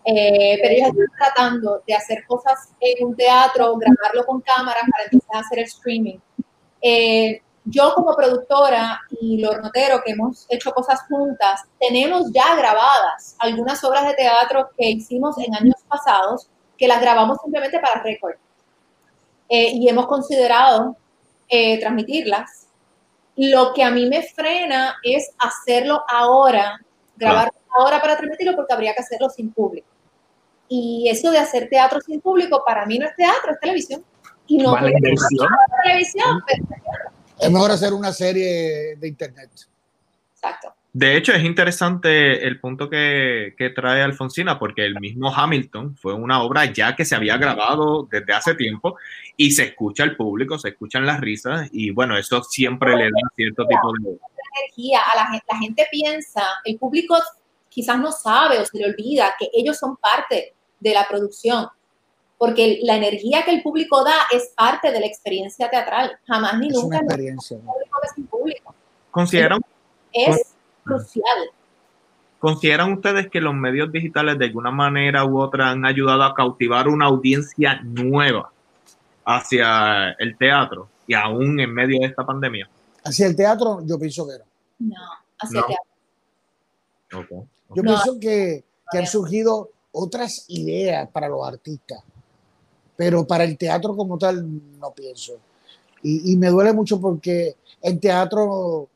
[0.05, 5.39] eh, pero ellos están tratando de hacer cosas en un teatro, grabarlo con cámaras para
[5.39, 6.19] a hacer el streaming
[7.65, 13.83] yo como productora y los Notero, que hemos hecho cosas juntas, tenemos ya grabadas algunas
[13.83, 18.35] obras de teatro que hicimos en años pasados, que las grabamos simplemente para récord.
[19.49, 20.95] Eh, y hemos considerado
[21.49, 22.67] eh, transmitirlas.
[23.35, 26.79] Lo que a mí me frena es hacerlo ahora,
[27.15, 29.87] grabar ahora para transmitirlo, porque habría que hacerlo sin público.
[30.67, 34.03] Y eso de hacer teatro sin público, para mí no es teatro, es televisión.
[34.47, 34.93] Y no es
[35.83, 36.41] televisión,
[37.39, 39.49] es mejor hacer una serie de internet.
[40.33, 40.73] Exacto.
[40.93, 46.13] De hecho, es interesante el punto que, que, trae Alfonsina, porque el mismo Hamilton fue
[46.13, 48.95] una obra ya que se había grabado desde hace tiempo
[49.35, 53.29] y se escucha al público, se escuchan las risas y bueno, eso siempre le da
[53.35, 54.17] cierto tipo de...
[54.61, 55.01] Energía.
[55.01, 57.17] A la gente, la gente piensa, el público
[57.67, 60.54] quizás no sabe o se le olvida que ellos son parte
[60.89, 61.67] de la producción
[62.37, 66.11] porque la energía que el público da es parte de la experiencia teatral.
[66.27, 66.97] Jamás ni es nunca.
[66.97, 67.57] Una experiencia.
[68.29, 68.75] público.
[69.11, 69.61] ¿Consideran,
[70.11, 70.53] es,
[70.83, 71.49] crucial.
[72.39, 76.87] ¿Consideran ustedes que los medios digitales de alguna manera u otra han ayudado a cautivar
[76.87, 78.51] una audiencia nueva
[79.23, 82.69] hacia el teatro y aún en medio de esta pandemia?
[83.03, 84.45] Hacia el teatro, yo pienso que no.
[84.79, 84.95] No,
[85.39, 87.47] hacia el teatro.
[87.73, 92.03] Yo pienso que, que han surgido otras ideas para los artistas
[92.95, 95.37] pero para el teatro como tal no pienso.
[96.01, 98.87] Y, me duele mucho porque el teatro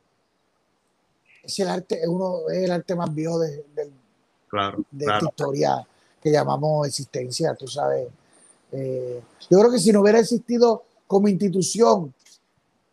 [1.42, 3.92] es el arte, uno, es el arte más viejo de, de,
[4.92, 5.88] de esta historia
[6.22, 8.08] que llamamos existencia, tú sabes.
[8.72, 12.14] Eh, yo creo que si no hubiera existido como institución,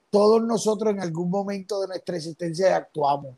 [0.08, 3.34] todos nosotros en algún momento de nuestra existencia actuamos.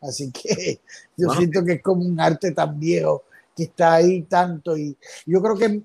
[0.00, 0.80] Así que
[1.18, 3.24] yo siento que es como un arte tan viejo
[3.54, 4.76] que está ahí tanto.
[4.76, 5.82] Y yo creo que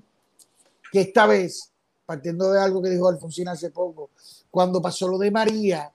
[0.92, 1.72] que esta vez,
[2.06, 4.10] partiendo de algo que dijo Alfonsina hace poco,
[4.50, 5.92] cuando pasó lo de María,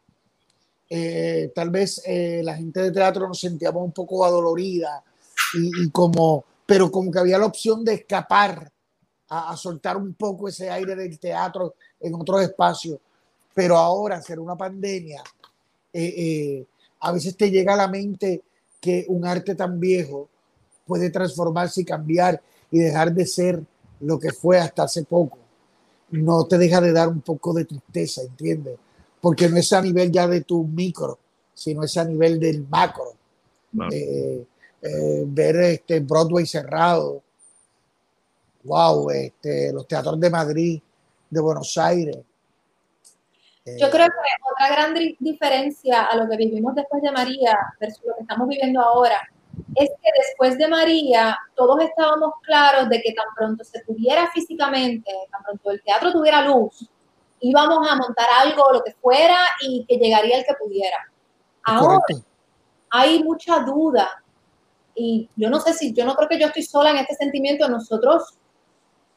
[0.88, 5.02] eh, tal vez eh, la gente de teatro nos sentíamos un poco adolorida
[5.54, 8.70] y, como, pero como que había la opción de escapar
[9.28, 12.98] a, soltar un poco ese aire del teatro en otros espacios.
[13.52, 15.22] Pero ahora, ser una pandemia,
[15.92, 16.64] eh,
[17.00, 18.42] a veces te llega a la mente
[18.80, 20.28] que un arte tan viejo
[20.86, 22.40] puede transformarse y cambiar
[22.70, 23.62] y dejar de ser
[24.00, 25.38] lo que fue hasta hace poco,
[26.10, 28.78] no te deja de dar un poco de tristeza, ¿entiendes?
[29.20, 31.18] Porque no es a nivel ya de tu micro,
[31.54, 33.14] sino es a nivel del macro.
[33.90, 34.44] Eh,
[34.82, 37.22] eh, ver este Broadway cerrado,
[38.64, 40.80] wow, este, los teatros de Madrid,
[41.30, 42.18] de Buenos Aires.
[43.66, 48.14] Yo creo que otra gran diferencia a lo que vivimos después de María versus lo
[48.14, 49.26] que estamos viviendo ahora
[49.74, 55.10] es que después de María todos estábamos claros de que tan pronto se pudiera físicamente,
[55.30, 56.88] tan pronto el teatro tuviera luz,
[57.40, 60.98] íbamos a montar algo, lo que fuera, y que llegaría el que pudiera.
[61.64, 61.98] Ahora
[62.90, 64.08] hay mucha duda
[64.94, 67.68] y yo no sé si, yo no creo que yo estoy sola en este sentimiento,
[67.68, 68.38] nosotros,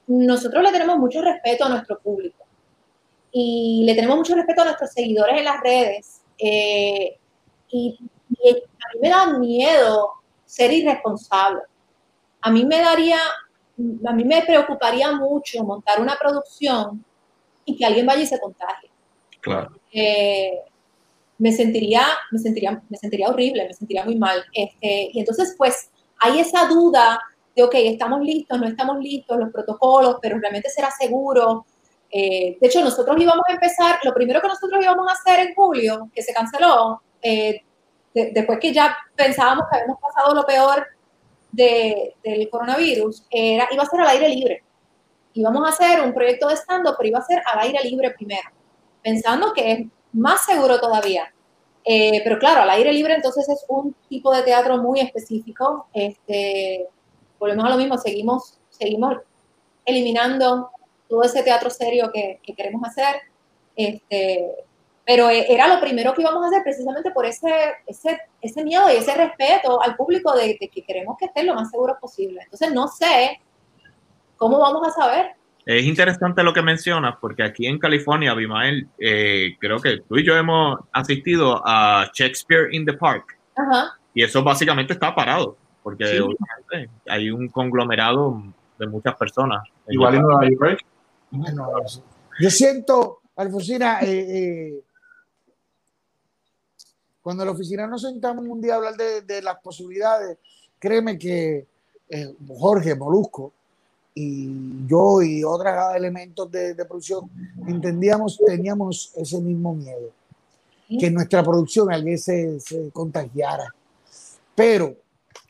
[0.08, 2.46] nosotros le tenemos mucho respeto a nuestro público
[3.32, 6.22] y le tenemos mucho respeto a nuestros seguidores en las redes.
[6.40, 7.18] Eh,
[7.70, 8.00] y,
[8.30, 10.14] y, a mí me da miedo
[10.48, 11.62] ser irresponsable.
[12.42, 13.20] A mí me daría,
[14.08, 17.04] a mí me preocuparía mucho montar una producción
[17.66, 18.90] y que alguien vaya y se contagie.
[19.42, 19.70] Claro.
[19.92, 20.62] Eh,
[21.38, 24.44] me sentiría, me sentiría, me sentiría horrible, me sentiría muy mal.
[24.54, 27.22] Este, y entonces, pues, hay esa duda
[27.56, 31.66] de, ok, estamos listos, no estamos listos, los protocolos, pero realmente será seguro.
[32.10, 35.54] Eh, de hecho, nosotros íbamos a empezar, lo primero que nosotros íbamos a hacer en
[35.54, 37.62] julio, que se canceló, eh,
[38.34, 40.86] después que ya pensábamos que habíamos pasado lo peor
[41.52, 44.64] del coronavirus, era, iba a ser al aire libre.
[45.34, 48.50] Íbamos a hacer un proyecto de stand-up, pero iba a ser al aire libre primero,
[49.04, 51.34] pensando que es más seguro todavía.
[51.84, 55.88] Eh, pero claro, al aire libre entonces es un tipo de teatro muy específico.
[55.94, 56.88] Este,
[57.40, 59.18] volvemos a lo mismo, seguimos, seguimos
[59.86, 60.70] eliminando
[61.08, 63.22] todo ese teatro serio que, queremos hacer.
[63.76, 64.67] Este,
[65.08, 67.50] pero e, era lo primero que íbamos a hacer precisamente por ese,
[67.88, 71.72] ese, ese miedo y ese respeto al público de, que queremos que estén lo más
[71.72, 72.42] seguros posible.
[72.44, 73.40] Entonces no sé
[74.36, 75.32] cómo vamos a saber.
[75.66, 80.26] Es interesante lo que mencionas, porque aquí en California, Abimael, eh, creo que tú y
[80.26, 83.38] yo hemos asistido a Shakespeare in the Park.
[84.14, 86.22] Y eso básicamente está parado, porque
[87.08, 88.44] hay un conglomerado
[88.78, 89.64] de muchas personas.
[89.88, 90.86] Igual en Nueva York.
[92.40, 94.84] Yo siento, Alfonsina, eh, eh,
[97.28, 100.38] cuando en la oficina nos sentamos un día a hablar de, las posibilidades,
[100.80, 101.68] créeme que
[102.08, 103.52] eh, Jorge Molusco
[104.16, 107.30] y yo y otros elementos de, producción
[107.68, 110.10] entendíamos, teníamos ese mismo miedo,
[110.88, 113.76] que nuestra producción alguien se, se contagiara.
[114.56, 114.96] Pero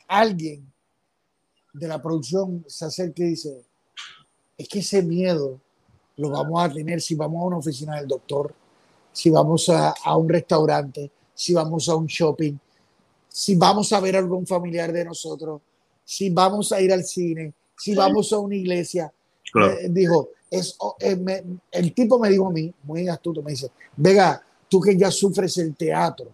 [0.08, 0.68] alguien
[1.72, 3.62] de la producción se acerca y dice,
[4.56, 5.60] es que ese miedo
[6.16, 8.52] lo vamos a tener si vamos a una oficina del doctor,
[9.12, 12.58] si vamos a, un restaurante, si vamos a un shopping,
[13.28, 15.60] si vamos a ver a algún familiar de nosotros,
[16.04, 19.12] si vamos a ir al cine, si vamos a una iglesia.
[19.54, 24.42] Eh, dijo, es, eh, el tipo me dijo a mí, muy astuto, me dice, Vega,
[24.68, 26.32] tú que ya sufres el teatro,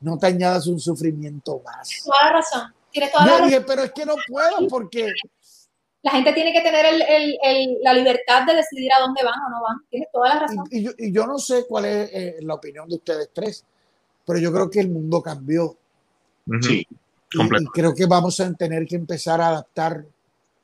[0.00, 1.88] no te añadas un sufrimiento más.
[1.88, 2.74] Tienes toda la razón.
[2.90, 3.64] Tienes toda la razón.
[3.66, 5.08] pero es que no puedo porque
[6.02, 6.84] la gente tiene que tener
[7.82, 9.78] la libertad de decidir a dónde van o no van.
[9.88, 10.64] Tienes toda la razón.
[10.70, 13.64] Y, yo, no sé cuál es eh, la opinión de ustedes tres,
[14.30, 15.76] pero yo creo que el mundo cambió.
[16.60, 16.86] Sí,
[17.32, 20.04] y, creo que vamos a tener que empezar a adaptar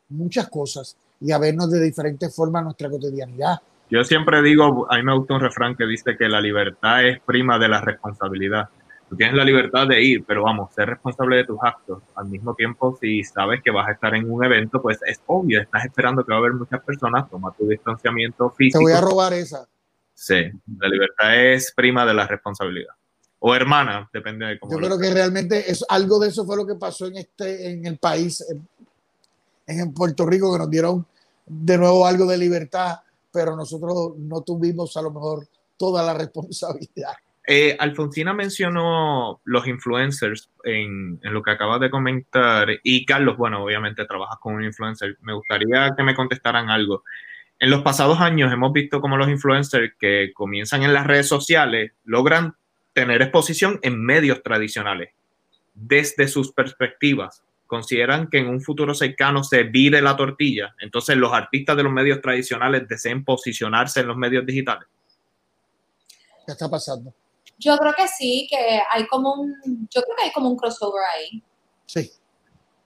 [0.09, 3.59] muchas cosas y a vernos de diferentes formas nuestra cotidianidad.
[3.91, 7.21] Yo siempre digo, a mí me gusta un refrán que dice que la libertad es
[7.21, 8.69] prima de la responsabilidad
[9.09, 12.03] tú tienes la libertad de ir, pero vamos, ser responsable de tus actos.
[12.15, 15.61] Al mismo tiempo, si sabes que vas a estar en un evento, pues es obvio,
[15.61, 18.79] estás esperando que va a haber muchas personas, toma tu distanciamiento físico.
[18.79, 19.67] Te voy a robar esa.
[20.15, 22.95] Sí, la libertad es prima de la responsabilidad.
[23.49, 24.73] O hermana, depende de cómo.
[24.73, 27.87] Yo creo que realmente es, algo de eso fue lo que pasó en, este, en
[27.87, 28.67] el país, en,
[29.69, 31.07] en Puerto Rico, que nos dieron
[31.47, 32.97] de nuevo algo de libertad,
[33.33, 35.47] pero nosotros no tuvimos a lo mejor
[35.77, 37.13] toda la responsabilidad.
[37.47, 44.07] Eh, Alfonsina mencionó los influencers en, lo que acabas de comentar y Carlos, bueno, obviamente
[44.07, 45.19] trabajas con un influencer.
[45.21, 47.05] Me gustaría que me contestaran algo.
[47.61, 51.93] En los pasados años hemos visto cómo los influencers que comienzan en las redes sociales
[52.03, 52.57] logran
[52.97, 55.11] tener exposición en medios tradicionales.
[55.75, 60.75] Desde sus perspectivas, consideran que en un futuro cercano se vire la tortilla.
[60.81, 64.89] Entonces los artistas de los medios tradicionales deseen posicionarse en los medios digitales.
[66.47, 67.13] ¿Qué está pasando?
[67.59, 69.55] Yo creo que sí, que hay como un,
[69.91, 71.43] yo creo que hay como un crossover ahí.
[71.85, 72.11] Sí.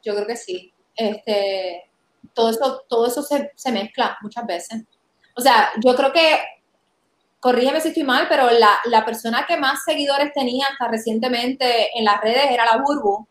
[0.03, 0.74] Yo creo que sí.
[0.97, 1.89] Este,
[2.35, 4.82] todo eso, todo eso se, se mezcla muchas veces.
[5.37, 6.37] O sea, yo creo que,
[7.41, 12.05] corrígeme si estoy mal, pero la, la, persona que más seguidores tenía hasta recientemente en
[12.05, 13.27] las redes era la Burbu.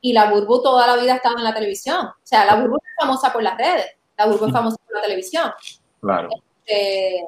[0.00, 2.06] Y la Burbu toda la vida estaba en la televisión.
[2.06, 3.86] O sea, la Burbu es famosa por las redes.
[4.16, 5.52] La Burbu es famosa por la televisión.
[6.00, 6.28] Claro.
[6.64, 7.24] Este,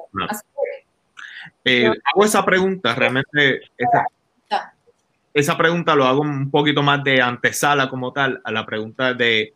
[1.65, 3.61] eh, hago esa pregunta, realmente
[5.33, 9.53] esa, pregunta lo hago un poquito más de antesala como tal a la pregunta de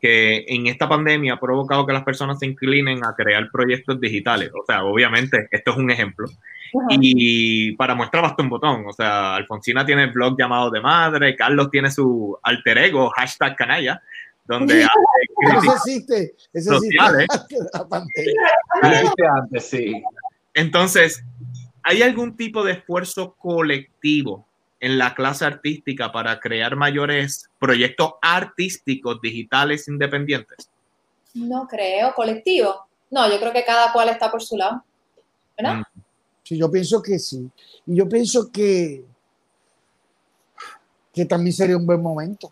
[0.00, 4.50] que en esta pandemia ha provocado que las personas se inclinen a crear proyectos digitales.
[4.54, 6.28] O sea, obviamente, esto es un ejemplo.
[6.90, 8.84] Y para muestra basta un botón.
[8.86, 13.56] O sea, Alfonsina tiene el blog llamado de madre, Carlos tiene su alter ego, hashtag
[13.56, 14.00] canalla,
[14.44, 14.92] donde hace
[15.58, 17.26] eso existe, eso sociales.
[19.60, 20.02] sí.
[20.54, 21.24] Entonces,
[21.88, 24.46] ¿Hay algún tipo de esfuerzo colectivo
[24.80, 30.70] en la clase artística para crear mayores proyectos artísticos digitales independientes?
[31.34, 32.86] No creo, colectivo.
[33.10, 34.82] No, yo creo que cada cual está por su lado.
[35.56, 35.76] ¿Verdad?
[35.76, 36.00] Mm.
[36.42, 37.50] Sí, yo pienso que sí.
[37.86, 39.04] Y yo pienso que,
[41.12, 42.50] que también sería un buen momento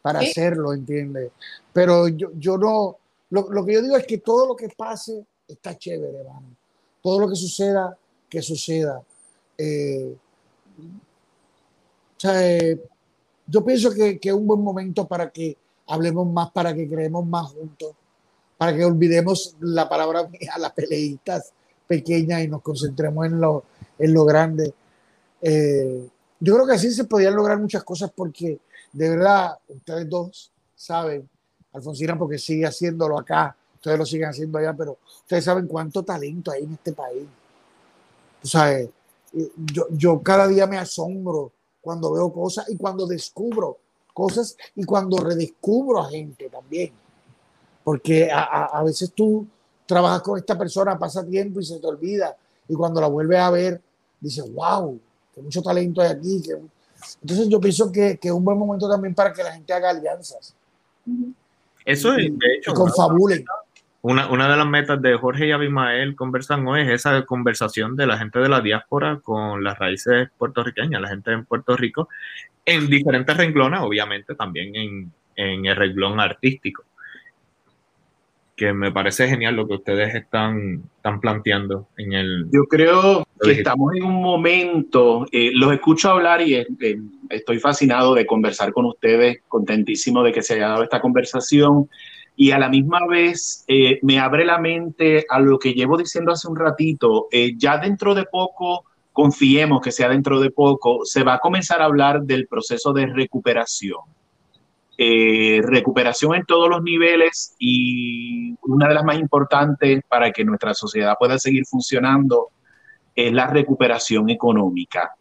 [0.00, 1.30] para hacerlo, ¿entiendes?
[1.72, 2.96] Pero yo, yo no,
[3.30, 6.56] lo, lo, que yo digo es que todo lo que pase está chévere, hermano
[7.02, 7.98] todo lo que suceda,
[8.30, 9.02] que suceda.
[9.58, 10.16] Eh,
[12.24, 12.80] eh,
[13.46, 17.48] yo pienso que, es un buen momento para que hablemos más, para que creemos más
[17.48, 17.92] juntos,
[18.56, 21.52] para que olvidemos la palabra mía, las peleitas
[21.86, 23.64] pequeñas y nos concentremos en lo,
[23.98, 24.72] en lo grande.
[25.40, 26.08] Eh,
[26.40, 28.60] yo creo que así se podían lograr muchas cosas porque
[28.92, 31.28] de verdad ustedes dos saben,
[31.72, 36.50] Alfonsina porque sigue haciéndolo acá, ustedes lo siguen haciendo allá, pero ustedes saben cuánto talento
[36.50, 37.26] hay en este país.
[38.42, 38.90] O sea, eh,
[39.32, 43.78] yo, yo cada día me asombro cuando veo cosas y cuando descubro
[44.12, 46.92] cosas y cuando redescubro a gente también.
[47.84, 49.46] Porque a, a, veces tú
[49.86, 52.36] trabajas con esta persona, pasa tiempo y se te olvida.
[52.68, 53.82] Y cuando la vuelves a ver,
[54.20, 54.98] dices, wow,
[55.34, 56.40] que mucho talento hay aquí.
[56.42, 56.52] Que...
[57.22, 59.90] Entonces yo pienso que, que, es un buen momento también para que la gente haga
[59.90, 60.54] alianzas.
[61.84, 62.72] Eso es, de hecho.
[62.74, 63.44] confabulen.
[64.02, 68.06] Una, una, de las metas de Jorge y Abimael conversan hoy es esa conversación de
[68.06, 72.08] la gente de la diáspora con las raíces puertorriqueñas, la gente en Puerto Rico,
[72.64, 76.84] en diferentes renglones, obviamente también en, en el renglón artístico
[78.56, 82.46] que me parece genial lo que ustedes están, están planteando en el...
[82.52, 86.66] Yo creo que estamos en un momento, eh, los escucho hablar y eh,
[87.30, 91.88] estoy fascinado de conversar con ustedes, contentísimo de que se haya dado esta conversación
[92.36, 96.32] y a la misma vez eh, me abre la mente a lo que llevo diciendo
[96.32, 101.34] hace un ratito, ya dentro de poco, confiemos que sea dentro de poco, se va
[101.34, 104.00] a comenzar a hablar del proceso de recuperación
[104.98, 110.74] eh, recuperación en todos los niveles y una de las más importantes para que nuestra
[110.74, 112.50] sociedad pueda seguir funcionando
[113.14, 115.16] es la recuperación económica.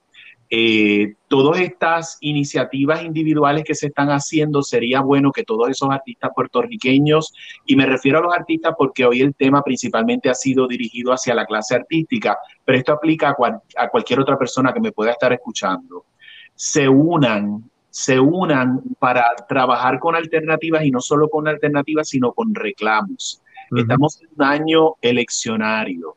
[0.53, 6.31] Eh, todas estas iniciativas individuales que se están haciendo, sería bueno que todos esos artistas
[6.35, 7.33] puertorriqueños,
[7.65, 11.33] y me refiero a los artistas porque hoy el tema principalmente ha sido dirigido hacia
[11.33, 15.31] la clase artística, pero esto aplica a, a cualquier otra persona que me pueda estar
[15.31, 16.05] escuchando,
[16.53, 22.55] se unan se unan para trabajar con alternativas y no solo con alternativas, sino con
[22.55, 23.41] reclamos.
[23.75, 26.15] Estamos en un año eleccionario.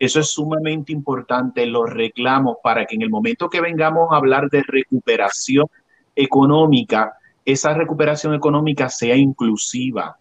[0.00, 4.48] Eso es sumamente importante, los reclamos, para que en el momento que vengamos a hablar
[4.48, 5.66] de recuperación
[6.16, 7.12] económica,
[7.44, 10.16] esa recuperación económica sea inclusiva.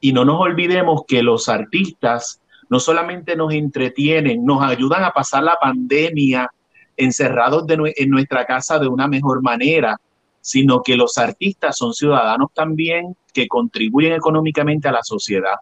[0.00, 2.40] Y no nos olvidemos que los artistas
[2.70, 6.50] no solamente nos entretienen, nos ayudan a pasar la pandemia
[6.96, 9.98] encerrados en nuestra casa de una mejor manera,
[10.40, 15.56] sino que los artistas son ciudadanos también que contribuyen económicamente a la sociedad.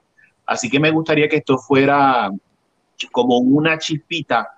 [0.47, 2.30] Así que me gustaría que esto fuera
[3.11, 4.49] como una chispita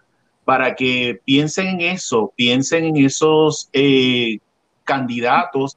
[0.44, 4.38] para que piensen en eso, piensen en esos eh,
[4.84, 5.76] candidatos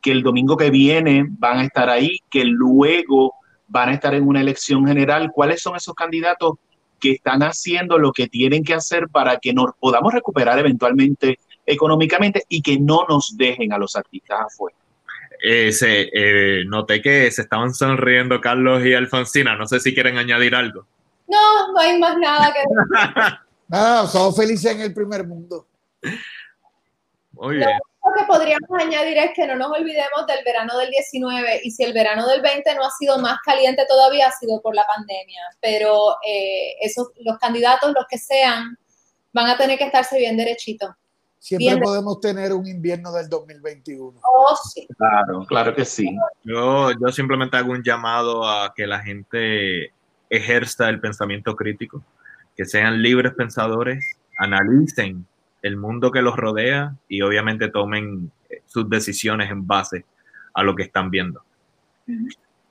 [0.00, 3.34] que el domingo que viene van a estar ahí, que luego
[3.68, 5.30] van a estar en una elección general.
[5.32, 6.54] ¿Cuáles son esos candidatos
[7.00, 12.44] que están haciendo lo que tienen que hacer para que nos podamos recuperar eventualmente económicamente
[12.48, 14.76] y que no nos dejen a los artistas afuera.
[15.42, 19.56] Eh, eh, noté que se estaban sonriendo Carlos y Alfonsina.
[19.56, 20.86] No sé si quieren añadir algo.
[21.26, 23.38] No, no hay más nada que decir.
[23.68, 25.66] nada, somos felices en el primer mundo.
[27.32, 27.70] Muy bien.
[28.04, 31.84] Lo que podríamos añadir es que no nos olvidemos del verano del 19 y si
[31.84, 35.40] el verano del 20 no ha sido más caliente todavía ha sido por la pandemia,
[35.60, 38.76] pero eh, esos, los candidatos, los que sean,
[39.32, 40.90] van a tener que estarse bien derechitos.
[41.38, 44.18] Siempre podemos tener un invierno del 2021.
[44.22, 44.86] Oh, sí.
[44.96, 46.16] Claro, claro que sí.
[46.42, 49.92] Yo, yo simplemente hago un llamado a que la gente
[50.36, 52.02] ejerza el pensamiento crítico,
[52.56, 55.26] que sean libres pensadores, analicen
[55.62, 58.30] el mundo que los rodea y obviamente tomen
[58.66, 60.04] sus decisiones en base
[60.52, 61.42] a lo que están viendo.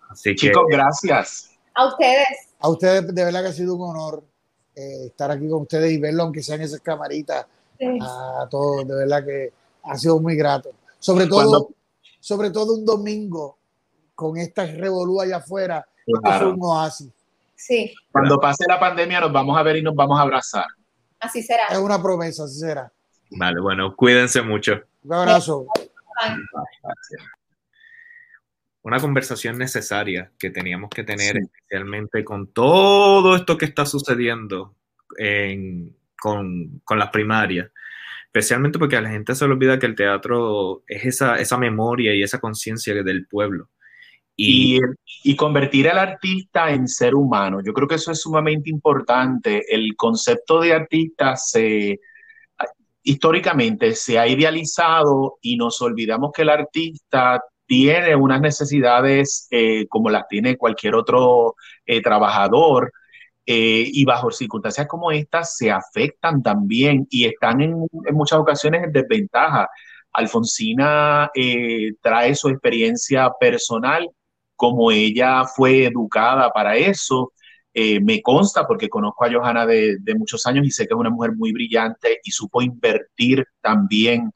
[0.10, 1.52] Así Chicos, gracias.
[1.74, 2.28] A ustedes.
[2.60, 4.24] A ustedes, de verdad que ha sido un honor
[4.76, 7.46] eh, estar aquí con ustedes y verlo, aunque sean esas camaritas
[8.02, 9.52] a todos, de verdad que
[9.84, 10.72] ha sido muy grato.
[11.00, 11.70] Sobre todo,
[12.20, 13.58] sobre todo un domingo
[14.16, 15.86] con esta revolú allá afuera,
[16.22, 16.50] claro.
[16.50, 17.10] es un oasis.
[17.66, 17.96] Sí.
[18.12, 20.66] Cuando pase la pandemia nos vamos a ver y nos vamos a abrazar.
[21.18, 21.68] Así será.
[21.68, 22.92] Es una promesa, así será.
[23.32, 24.82] Vale, bueno, cuídense mucho.
[25.04, 25.68] Un abrazo.
[28.82, 34.76] Una conversación necesaria que teníamos que tener, especialmente con todo esto que está sucediendo
[35.18, 37.72] en, con, con las primarias,
[38.26, 42.14] especialmente porque a la gente se le olvida que el teatro es esa, esa memoria
[42.14, 43.70] y esa conciencia del pueblo.
[44.36, 44.80] Y,
[45.24, 47.60] y, convertir al artista en ser humano.
[47.64, 49.64] Yo creo que eso es sumamente importante.
[49.70, 52.00] El concepto de artista se
[53.04, 60.10] históricamente se ha idealizado y nos olvidamos que el artista tiene unas necesidades eh, como
[60.10, 61.56] las tiene cualquier otro
[61.86, 62.92] eh, trabajador
[63.46, 68.92] eh, y bajo circunstancias como estas se afectan también y están en, muchas ocasiones en
[68.94, 69.70] desventaja.
[70.14, 74.10] Alfonsina eh, trae su experiencia personal
[74.64, 77.34] como ella fue educada para eso.
[77.74, 81.10] Eh, me consta porque conozco a Johanna de, muchos años y sé que es una
[81.10, 84.32] mujer muy brillante y supo invertir también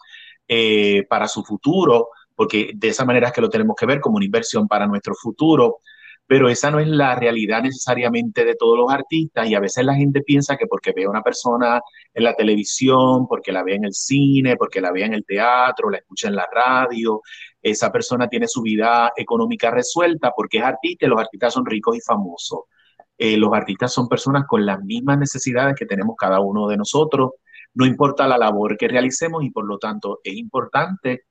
[0.45, 4.17] eh, para su futuro, porque de esa manera es que lo tenemos que ver como
[4.17, 5.79] una inversión para nuestro futuro
[6.27, 9.95] pero esa no es la realidad necesariamente de todos los artistas y a veces la
[9.95, 11.81] gente piensa que porque ve a una persona
[12.13, 15.89] en la televisión, porque la ve en el cine, porque la ve en el teatro,
[15.89, 17.21] la escucha en la radio,
[17.69, 21.97] esa persona tiene su vida económica resuelta porque es artista y los artistas son ricos
[21.97, 22.61] y famosos.
[23.17, 27.31] Eh, los artistas son personas con las mismas necesidades que tenemos cada uno de nosotros,
[27.73, 31.23] no importa la labor que realicemos y por lo tanto es importante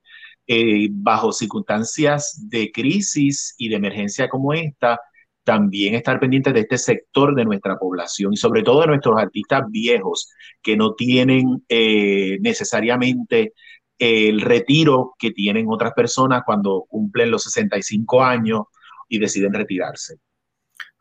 [0.46, 5.00] eh, bajo circunstancias de crisis y de emergencia como esta,
[5.42, 9.62] también estar pendientes de este sector de nuestra población y sobre todo de nuestros artistas
[9.70, 10.30] viejos
[10.62, 13.52] que no tienen eh, necesariamente
[13.98, 18.64] el retiro que tienen otras personas cuando cumplen los 65 años
[19.08, 20.18] y deciden retirarse.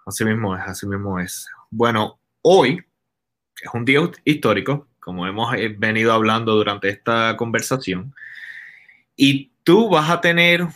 [0.06, 1.48] Así mismo es, así mismo es.
[1.72, 2.80] Bueno, hoy
[3.62, 8.14] es un día histórico, como hemos eh, venido hablando durante esta conversación.
[9.16, 10.68] Y tú vas a tener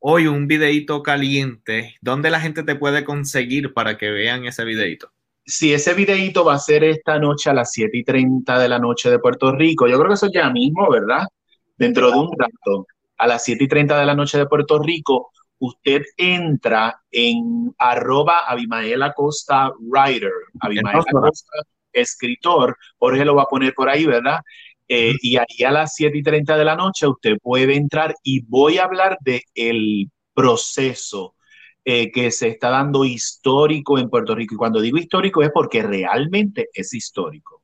[0.00, 1.96] hoy un videito caliente.
[2.00, 5.12] ¿Dónde la gente te puede conseguir para que vean ese videito?
[5.44, 8.78] Sí, ese videito va a ser esta noche a las 7 y 30 de la
[8.78, 9.86] noche de Puerto Rico.
[9.86, 11.26] Yo creo que eso ya mismo, ¿verdad?
[11.78, 12.86] Dentro de un rato,
[13.16, 18.40] a las 7 y 30 de la noche de Puerto Rico, usted entra en arroba
[18.46, 21.58] Abimael Acosta Writer, Abimael Acosta
[21.92, 24.40] escritor, Jorge lo va a poner por ahí, ¿verdad?
[24.88, 28.40] Eh, y ahí a las 7 y 30 de la noche usted puede entrar y
[28.40, 31.34] voy a hablar del el proceso
[31.84, 34.54] eh, que se está dando histórico en Puerto Rico.
[34.54, 37.57] Y cuando digo histórico es porque realmente es histórico.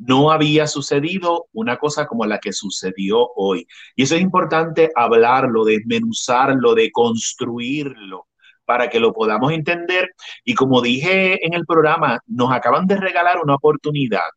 [0.00, 3.66] No había sucedido una cosa como la que sucedió hoy.
[3.94, 8.26] Y eso es importante hablarlo, desmenuzarlo, de construirlo
[8.64, 10.10] para que lo podamos entender.
[10.44, 14.30] Y como dije en el programa, nos acaban de regalar una oportunidad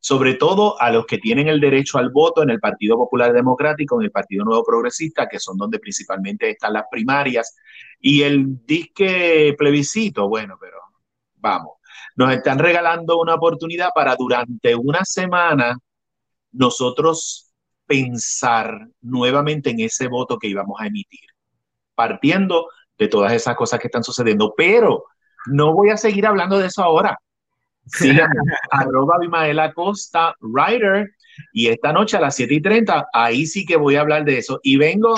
[0.00, 4.00] sobre todo a los que tienen el derecho al voto en el Partido Popular Democrático,
[4.00, 7.56] en el Partido Nuevo Progresista, que son donde principalmente están las primarias,
[8.00, 10.78] y el disque plebiscito, bueno, pero
[11.36, 11.77] vamos,
[12.18, 15.78] nos están regalando una oportunidad para durante una semana
[16.52, 17.50] nosotros
[17.86, 21.30] pensar nuevamente en ese voto que íbamos a emitir,
[21.94, 22.68] partiendo
[22.98, 25.04] de todas esas cosas que están sucediendo, pero
[25.46, 27.18] no voy a seguir hablando de eso ahora
[27.88, 28.34] Síganme,
[28.70, 31.10] arroba Abimael Costa, writer.
[31.52, 34.38] Y esta noche a las 7 y 30, ahí sí que voy a hablar de
[34.38, 34.60] eso.
[34.62, 35.14] Y vengo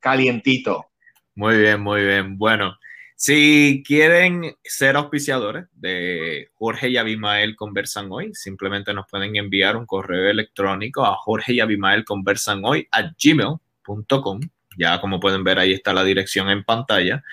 [0.00, 0.86] calientito.
[1.34, 2.38] Muy bien, muy bien.
[2.38, 2.76] Bueno,
[3.18, 9.86] si quieren ser auspiciadores de Jorge y Abimael Conversan Hoy, simplemente nos pueden enviar un
[9.86, 14.40] correo electrónico a Jorge y Abimael Conversan Hoy a gmail.com.
[14.76, 17.24] Ya como pueden ver, ahí está la dirección en pantalla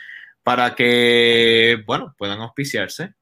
[0.41, 3.14] para que, bueno, puedan auspiciarse.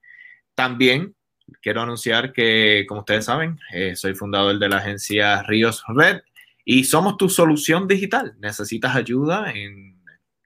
[0.54, 1.16] También
[1.64, 6.22] quiero anunciar que, como ustedes saben, eh, soy fundador de la agencia Ríos Red
[6.64, 8.36] y somos tu solución digital.
[8.40, 10.01] Necesitas ayuda en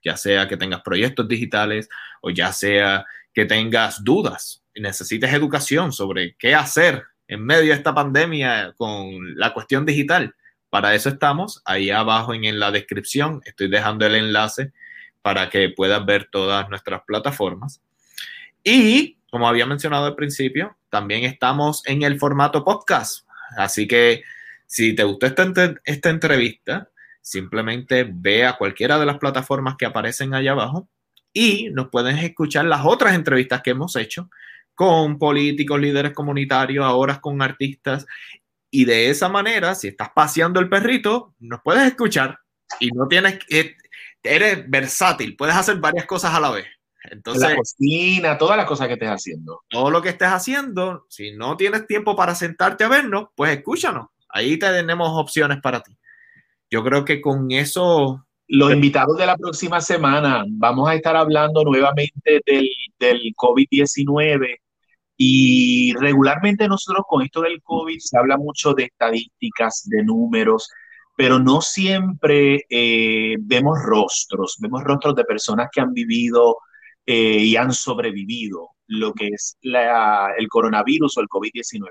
[0.06, 1.90] ya sea que tengas proyectos digitales
[2.22, 7.78] o ya sea que tengas dudas y necesites educación sobre qué hacer en medio de
[7.78, 10.36] esta pandemia con la cuestión digital.
[10.70, 11.62] Para eso estamos.
[11.66, 14.72] Ahí abajo en la descripción estoy dejando el enlace
[15.22, 17.82] para que puedas ver todas nuestras plataformas.
[18.64, 23.28] Y como había mencionado al principio, también estamos en el formato podcast.
[23.58, 24.24] Así que
[24.68, 25.52] si te gustó esta,
[25.84, 26.90] esta entrevista,
[27.26, 30.88] simplemente ve a cualquiera de las plataformas que aparecen allá abajo
[31.34, 34.30] y nos pueden escuchar las otras entrevistas que hemos hecho
[34.76, 38.06] con políticos, líderes comunitarios, ahora con artistas.
[38.70, 42.38] Y de esa manera, si estás paseando el perrito, nos puedes escuchar
[42.80, 43.76] y no tienes que,
[44.22, 46.68] eres versátil, puedes hacer varias cosas a la vez.
[47.10, 49.64] Entonces, la cocina, todas las cosas que estés haciendo.
[49.68, 54.10] Todo lo que estés haciendo, si no tienes tiempo para sentarte a vernos, pues escúchanos.
[54.30, 55.98] Ahí tenemos opciones para ti.
[56.70, 58.22] Yo creo que con eso...
[58.48, 62.70] Los invitados de la próxima semana, vamos a estar hablando nuevamente del,
[63.00, 64.60] del COVID-19
[65.18, 70.70] y regularmente nosotros con esto del COVID se habla mucho de estadísticas, de números,
[71.16, 76.58] pero no siempre eh, vemos rostros, vemos rostros de personas que han vivido
[77.06, 81.88] eh, y han sobrevivido lo que es el coronavirus o el COVID-19.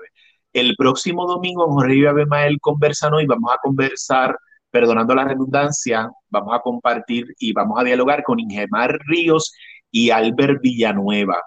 [0.53, 4.37] El próximo domingo Jorge y Abemael conversan hoy, vamos a conversar,
[4.75, 9.55] perdonando la redundancia, vamos a compartir y vamos a dialogar con Ingemar Ríos
[9.89, 11.41] y Albert Villanueva.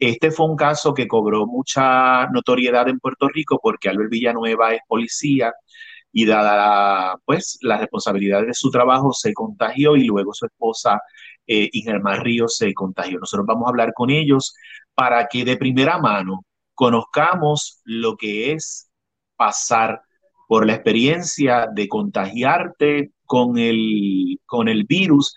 [0.00, 4.80] Este fue un caso que cobró mucha notoriedad en Puerto Rico porque Albert Villanueva es
[4.88, 5.52] policía
[6.10, 11.00] y dada pues la responsabilidad de su trabajo se contagió y luego su esposa
[11.46, 13.20] eh, Ingermar Ríos se contagió.
[13.20, 14.56] Nosotros vamos a hablar con ellos
[14.92, 16.44] para que de primera mano
[16.74, 18.90] conozcamos lo que es
[19.36, 20.02] pasar
[20.52, 25.34] por la experiencia de contagiarte con el, con el virus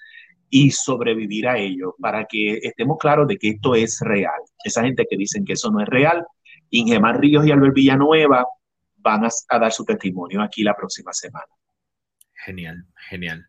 [0.50, 4.42] y sobrevivir a ello, para que estemos claros de que esto es real.
[4.66, 6.26] Esa gente que dicen que eso no es real,
[6.70, 8.46] Ingemar Ríos y Albert Villanueva
[8.98, 11.48] van a, dar su testimonio aquí la próxima semana.
[12.34, 13.48] Genial, genial.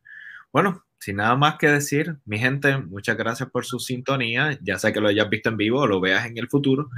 [0.52, 4.56] Bueno, sin nada más que decir, mi gente, muchas gracias por su sintonía.
[4.62, 6.90] Ya sea que lo hayas visto en vivo o lo veas en el futuro.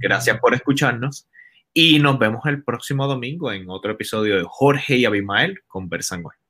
[0.00, 1.28] Gracias por escucharnos.
[1.80, 6.47] Y nos vemos el próximo domingo en otro episodio de Jorge y Abimael Conversan Hoy.